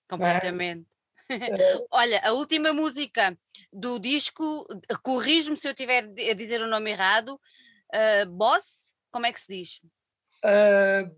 [0.09, 0.86] Completamente.
[1.27, 1.82] É?
[1.90, 3.35] Olha, a última música
[3.73, 4.66] do disco,
[5.02, 7.40] corrijo-me se eu estiver a dizer o nome errado,
[7.94, 9.81] uh, Boss, como é que se diz?
[10.44, 11.11] Uh,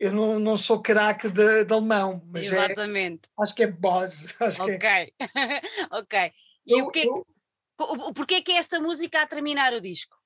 [0.00, 3.28] eu não, não sou craque de, de, alemão, mas é Exatamente.
[3.28, 4.34] É, acho que é Boss.
[4.40, 5.10] Acho ok, que é.
[5.92, 6.32] ok.
[6.66, 7.26] E eu, o que, eu,
[7.76, 10.16] Porquê que é esta música a terminar o disco?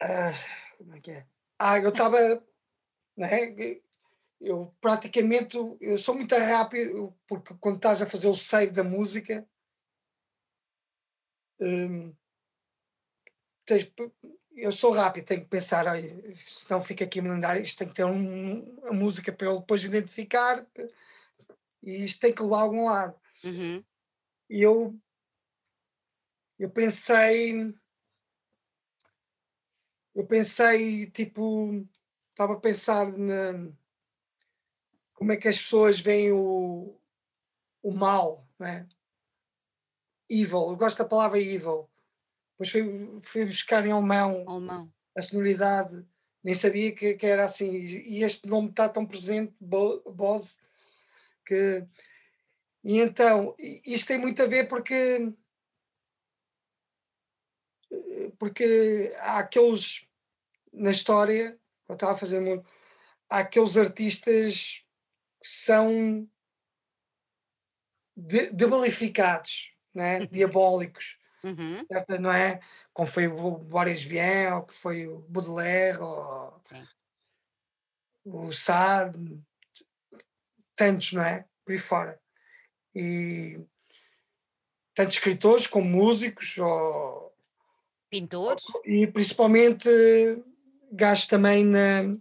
[0.00, 0.32] Ah,
[0.78, 1.26] como é que é?
[1.58, 2.18] Ah, eu estava.
[3.16, 3.80] né?
[4.40, 5.56] Eu praticamente.
[5.80, 9.46] Eu sou muito rápido, porque quando estás a fazer o save da música.
[11.60, 12.12] Hum,
[13.64, 13.92] tens,
[14.56, 15.84] eu sou rápido, tenho que pensar,
[16.48, 19.84] senão fica aqui a mandar isto tem que ter um, uma música para eu depois
[19.84, 20.66] identificar.
[21.82, 23.14] e isto tem que levar a algum lado.
[23.44, 23.84] Uhum.
[24.52, 24.94] E eu,
[26.58, 27.74] eu pensei,
[30.14, 31.88] eu pensei, tipo,
[32.28, 33.72] estava a pensar na,
[35.14, 37.00] como é que as pessoas veem o,
[37.82, 38.86] o mal, né?
[40.28, 41.88] Evil, eu gosto da palavra evil.
[42.50, 44.92] Depois fui, fui buscar em alemão, alemão.
[45.16, 46.06] a sonoridade,
[46.44, 47.70] nem sabia que, que, era assim.
[47.70, 50.54] E este nome está tão presente, Bose,
[51.46, 51.86] que.
[52.84, 55.32] E então, isto tem muito a ver porque.
[58.38, 60.06] Porque há aqueles.
[60.72, 62.68] Na história, eu estava a fazer muito.
[63.28, 64.82] Há aqueles artistas
[65.40, 66.28] que são
[68.16, 70.20] debalificados, né?
[70.20, 70.26] Uhum.
[70.26, 71.84] diabólicos, uhum.
[71.86, 72.20] certo?
[72.20, 72.60] não é?
[72.92, 76.86] Como foi o Boris Vian, ou que foi o Baudelaire, ou Sim.
[78.24, 79.42] o Sade,
[80.76, 81.46] tantos, não é?
[81.64, 82.20] Por aí fora.
[82.94, 83.60] E
[84.94, 87.32] tantos escritores como músicos, ou,
[88.10, 89.88] pintores, e principalmente
[90.92, 92.16] gajos também na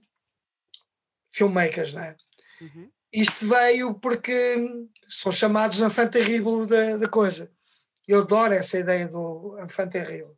[1.30, 2.16] filmmakers, não é?
[2.62, 2.90] Uhum.
[3.12, 7.52] Isto veio porque são chamados enfant terrible da, da coisa.
[8.08, 10.36] Eu adoro essa ideia do enfant terrible.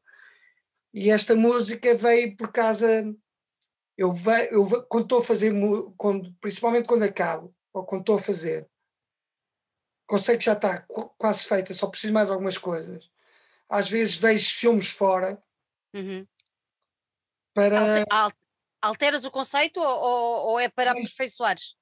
[0.93, 3.13] E esta música veio por causa.
[3.95, 5.53] Eu, veio, eu quando estou a fazer,
[5.97, 8.67] quando, principalmente quando acabo, ou quando estou a fazer,
[10.19, 10.85] que já está
[11.17, 13.09] quase feita, só preciso mais algumas coisas.
[13.69, 15.41] Às vezes vejo filmes fora
[15.93, 16.27] uhum.
[17.53, 18.05] para.
[18.81, 21.77] Alteras o conceito ou, ou é para aperfeiçoares?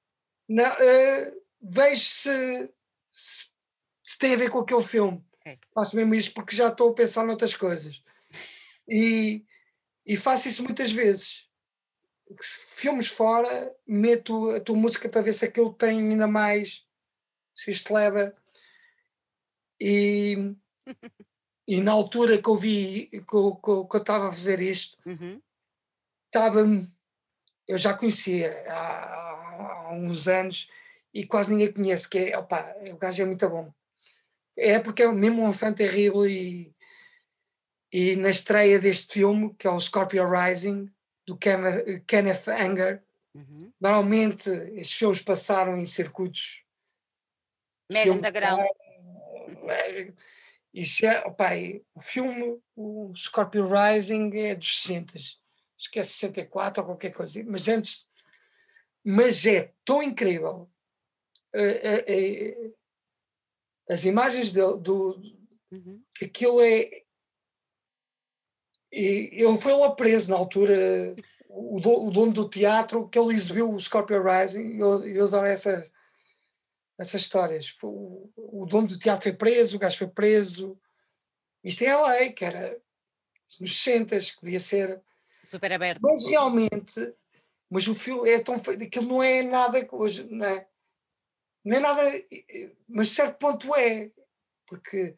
[0.48, 2.70] Não, uh, vejo se,
[3.12, 3.46] se,
[4.04, 5.24] se, tem a ver com aquele filme.
[5.40, 5.58] Okay.
[5.74, 8.00] Faço mesmo isto porque já estou a pensar noutras coisas.
[8.88, 9.44] E,
[10.06, 11.44] e faço isso muitas vezes.
[12.68, 16.86] Filmes fora, meto a tua música para ver se aquilo tem ainda mais.
[17.62, 18.32] Se isto leva.
[19.80, 20.56] E,
[21.68, 25.40] e na altura que eu vi que eu, que eu estava a fazer isto, uhum.
[26.26, 26.60] estava.
[27.68, 30.68] Eu já conhecia há, há uns anos
[31.14, 33.72] e quase ninguém conhece, que é, opa, o gajo é muito bom.
[34.56, 36.74] É porque é mesmo um fã terrível e,
[37.92, 40.90] e na estreia deste filme, que é o Scorpio Rising,
[41.24, 43.02] do Kenneth, Kenneth Anger,
[43.34, 43.72] uhum.
[43.80, 46.62] normalmente estes filmes passaram em circuitos
[47.92, 48.66] mega underground.
[50.72, 51.50] Isso é, opa,
[51.94, 57.44] o filme, o Scorpio Rising é dos 60, acho que é 64 ou qualquer coisa,
[57.44, 58.08] mas antes
[59.04, 60.70] mas é tão incrível.
[61.54, 62.74] Uh, uh, uh,
[63.88, 65.20] as imagens dele, do,
[65.70, 66.02] uhum.
[66.22, 67.02] aquilo é.
[68.92, 71.14] E ele foi lá preso na altura,
[71.48, 75.90] o dono do teatro, que ele exibiu o Scorpio Rising, eu, eu adoro essa,
[77.02, 77.74] essas histórias.
[77.82, 80.78] O, o, dono do teatro foi preso, o gajo foi preso.
[81.62, 82.80] Isto é a lei, que era
[83.60, 85.02] nos 60, que devia ser.
[85.42, 86.00] Super aberto.
[86.02, 87.14] Mas realmente
[87.72, 90.68] mas o filme é tão feito, aquilo não é nada hoje, não é?
[91.64, 92.02] Não é nada,
[92.86, 94.10] mas certo ponto é,
[94.66, 95.16] porque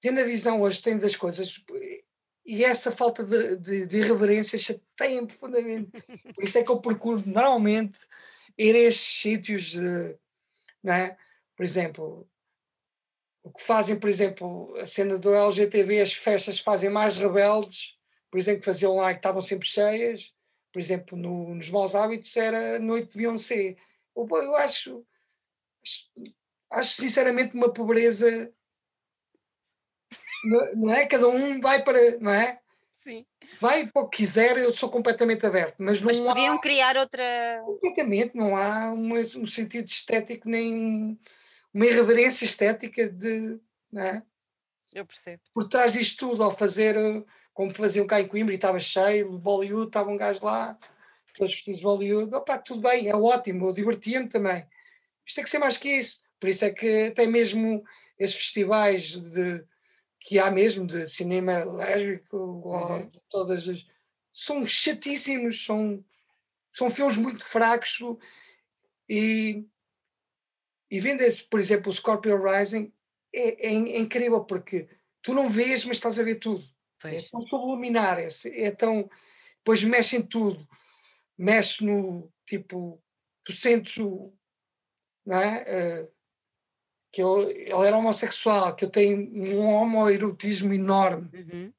[0.00, 1.62] tendo a visão hoje tem das coisas
[2.46, 4.58] e essa falta de, de, de irreverência
[4.96, 5.90] profundamente.
[6.34, 7.98] Por isso é que eu procuro normalmente
[8.56, 10.16] ir a estes sítios, não
[10.92, 11.16] é?
[11.56, 12.28] Por exemplo,
[13.42, 17.96] o que fazem, por exemplo, a cena do LGTB, as festas fazem mais rebeldes,
[18.30, 20.32] por exemplo, que faziam lá e que estavam sempre cheias,
[20.72, 23.76] por exemplo, no, nos maus hábitos era noite de Beyoncé.
[24.14, 25.06] Eu, eu acho,
[26.70, 28.52] acho sinceramente uma pobreza
[30.74, 31.06] não é?
[31.06, 32.60] Cada um vai para, não é?
[32.96, 33.24] Sim.
[33.60, 35.76] Vai para o que quiser, eu sou completamente aberto.
[35.78, 37.62] Mas, não mas podiam há, criar outra.
[37.64, 41.18] Completamente, não há uma, um sentido estético, nem
[41.72, 43.60] uma irreverência estética de.
[43.92, 44.22] Não é?
[44.92, 45.42] Eu percebo.
[45.54, 46.96] Por trás disto tudo, ao fazer
[47.56, 50.78] como faziam cá em Coimbra e estava cheio, Bollywood, estava um gajo lá,
[51.34, 54.66] todos vestidos de Bollywood, opa, tudo bem, é ótimo, eu divertia-me também.
[55.24, 56.20] Isto tem que ser mais que isso.
[56.38, 57.82] Por isso é que tem mesmo
[58.18, 59.64] esses festivais de,
[60.26, 63.08] que há mesmo de cinema lésbico, uhum.
[63.30, 63.86] todas as,
[64.34, 66.04] são chatíssimos, são,
[66.74, 68.00] são filmes muito fracos
[69.08, 69.64] e,
[70.90, 72.92] e vendo esse, por exemplo, o Scorpio Rising
[73.32, 74.88] é, é, é incrível porque
[75.22, 76.64] tu não vês, mas estás a ver tudo.
[77.04, 79.08] É tão subliminar, é, é tão.
[79.58, 80.66] Depois mexe em tudo.
[81.38, 82.32] Mexe no.
[82.44, 83.00] Tipo,
[83.44, 84.32] tu sentes o.
[85.24, 86.02] Não é?
[86.02, 86.15] Uh,
[87.16, 89.16] que ele, ele era homossexual, que eu tenho
[89.58, 91.30] um homoerotismo enorme.
[91.32, 91.72] Uhum.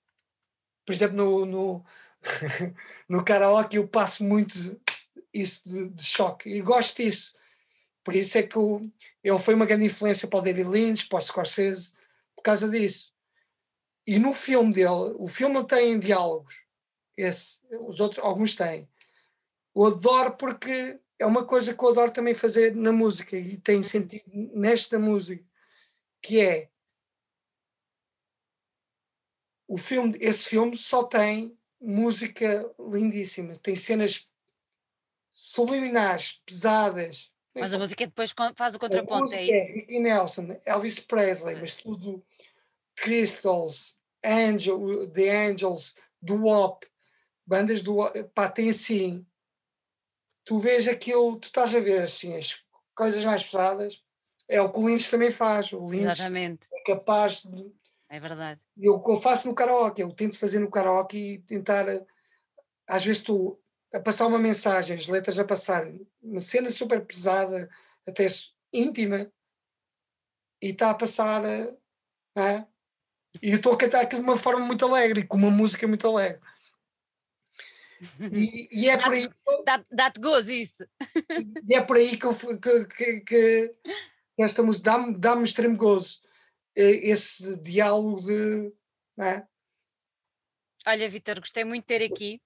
[0.84, 1.86] Por exemplo, no, no,
[3.08, 4.82] no karaoke eu passo muito
[5.32, 7.36] isso de, de choque e gosto disso
[8.04, 8.82] Por isso é que o,
[9.24, 11.92] ele foi uma grande influência para o David Lynch, para o Scorsese,
[12.36, 13.14] por causa disso.
[14.08, 16.64] E no filme dele, o filme não tem diálogos,
[17.16, 18.90] esse, os outros, alguns têm.
[19.76, 23.84] Eu adoro porque é uma coisa que eu adoro também fazer na música e tem
[23.84, 24.24] sentido
[24.54, 25.44] nesta música,
[26.22, 26.70] que é
[29.68, 34.28] o filme, esse filme só tem música lindíssima, tem cenas
[35.34, 37.30] subliminares, pesadas.
[37.54, 39.54] Mas a música depois faz o contraponto, é isso?
[39.54, 42.24] É Ricky Nelson, Elvis Presley, mas tudo
[42.96, 46.86] Crystals, Angel, The Angels, do WAP,
[47.46, 47.98] bandas do
[48.34, 49.26] pá, tem assim
[50.48, 52.64] tu vês aquilo, tu estás a ver assim as
[52.96, 54.02] coisas mais pesadas,
[54.48, 55.74] é o que o Lynch também faz.
[55.74, 56.66] O Lynch Exatamente.
[56.74, 57.70] é capaz de.
[58.10, 58.62] É verdade.
[58.78, 61.86] Eu, o que eu faço no karaoke, eu tento fazer no karaoke e tentar.
[62.88, 63.60] Às vezes tu
[63.94, 65.86] a passar uma mensagem, as letras a passar,
[66.22, 67.70] uma cena super pesada,
[68.08, 68.28] até
[68.72, 69.30] íntima,
[70.62, 71.44] e está a passar.
[71.46, 72.66] É?
[73.42, 76.08] E eu estou a cantar aquilo de uma forma muito alegre, com uma música muito
[76.08, 76.40] alegre.
[78.32, 79.30] E, e é por aí.
[79.92, 80.86] Dá-te gozo isso.
[81.68, 83.76] E é por aí que, eu, que, que, que
[84.40, 86.22] esta música dá-me dá extremo gozo.
[86.76, 88.72] Esse diálogo de.
[89.20, 89.44] É?
[90.86, 92.42] Olha, Vitor, gostei muito de ter aqui.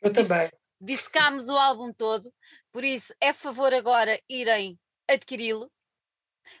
[0.00, 0.50] Eu Disse, também.
[0.80, 2.32] Dissecámos o álbum todo,
[2.72, 4.78] por isso é favor agora irem
[5.08, 5.68] adquiri-lo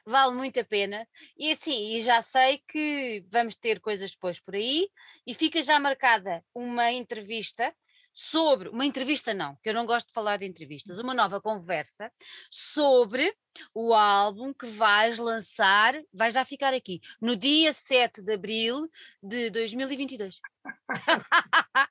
[0.04, 1.06] vale muito a pena.
[1.36, 4.88] E assim, e já sei que vamos ter coisas depois por aí,
[5.26, 7.74] e fica já marcada uma entrevista
[8.20, 12.10] sobre uma entrevista, não, que eu não gosto de falar de entrevistas, uma nova conversa
[12.50, 13.32] sobre
[13.72, 18.90] o álbum que vais lançar, vai já ficar aqui, no dia 7 de abril
[19.22, 20.40] de 2022.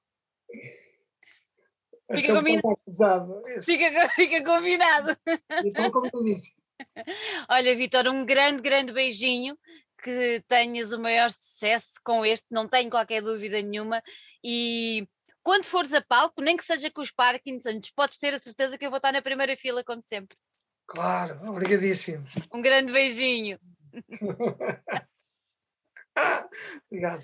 [2.14, 3.42] fica, combinado.
[3.64, 5.18] Fica, fica combinado.
[5.64, 5.90] Então.
[7.48, 9.58] Olha, Vitor, um grande, grande beijinho
[10.04, 14.04] que tenhas o maior sucesso com este, não tenho qualquer dúvida nenhuma.
[14.44, 15.08] E
[15.48, 18.86] quando fores a palco, nem que seja com os Parkinsons, podes ter a certeza que
[18.86, 20.38] eu vou estar na primeira fila, como sempre.
[20.86, 22.28] Claro, obrigadíssimo.
[22.54, 23.58] Um grande beijinho.
[26.92, 27.24] Obrigado.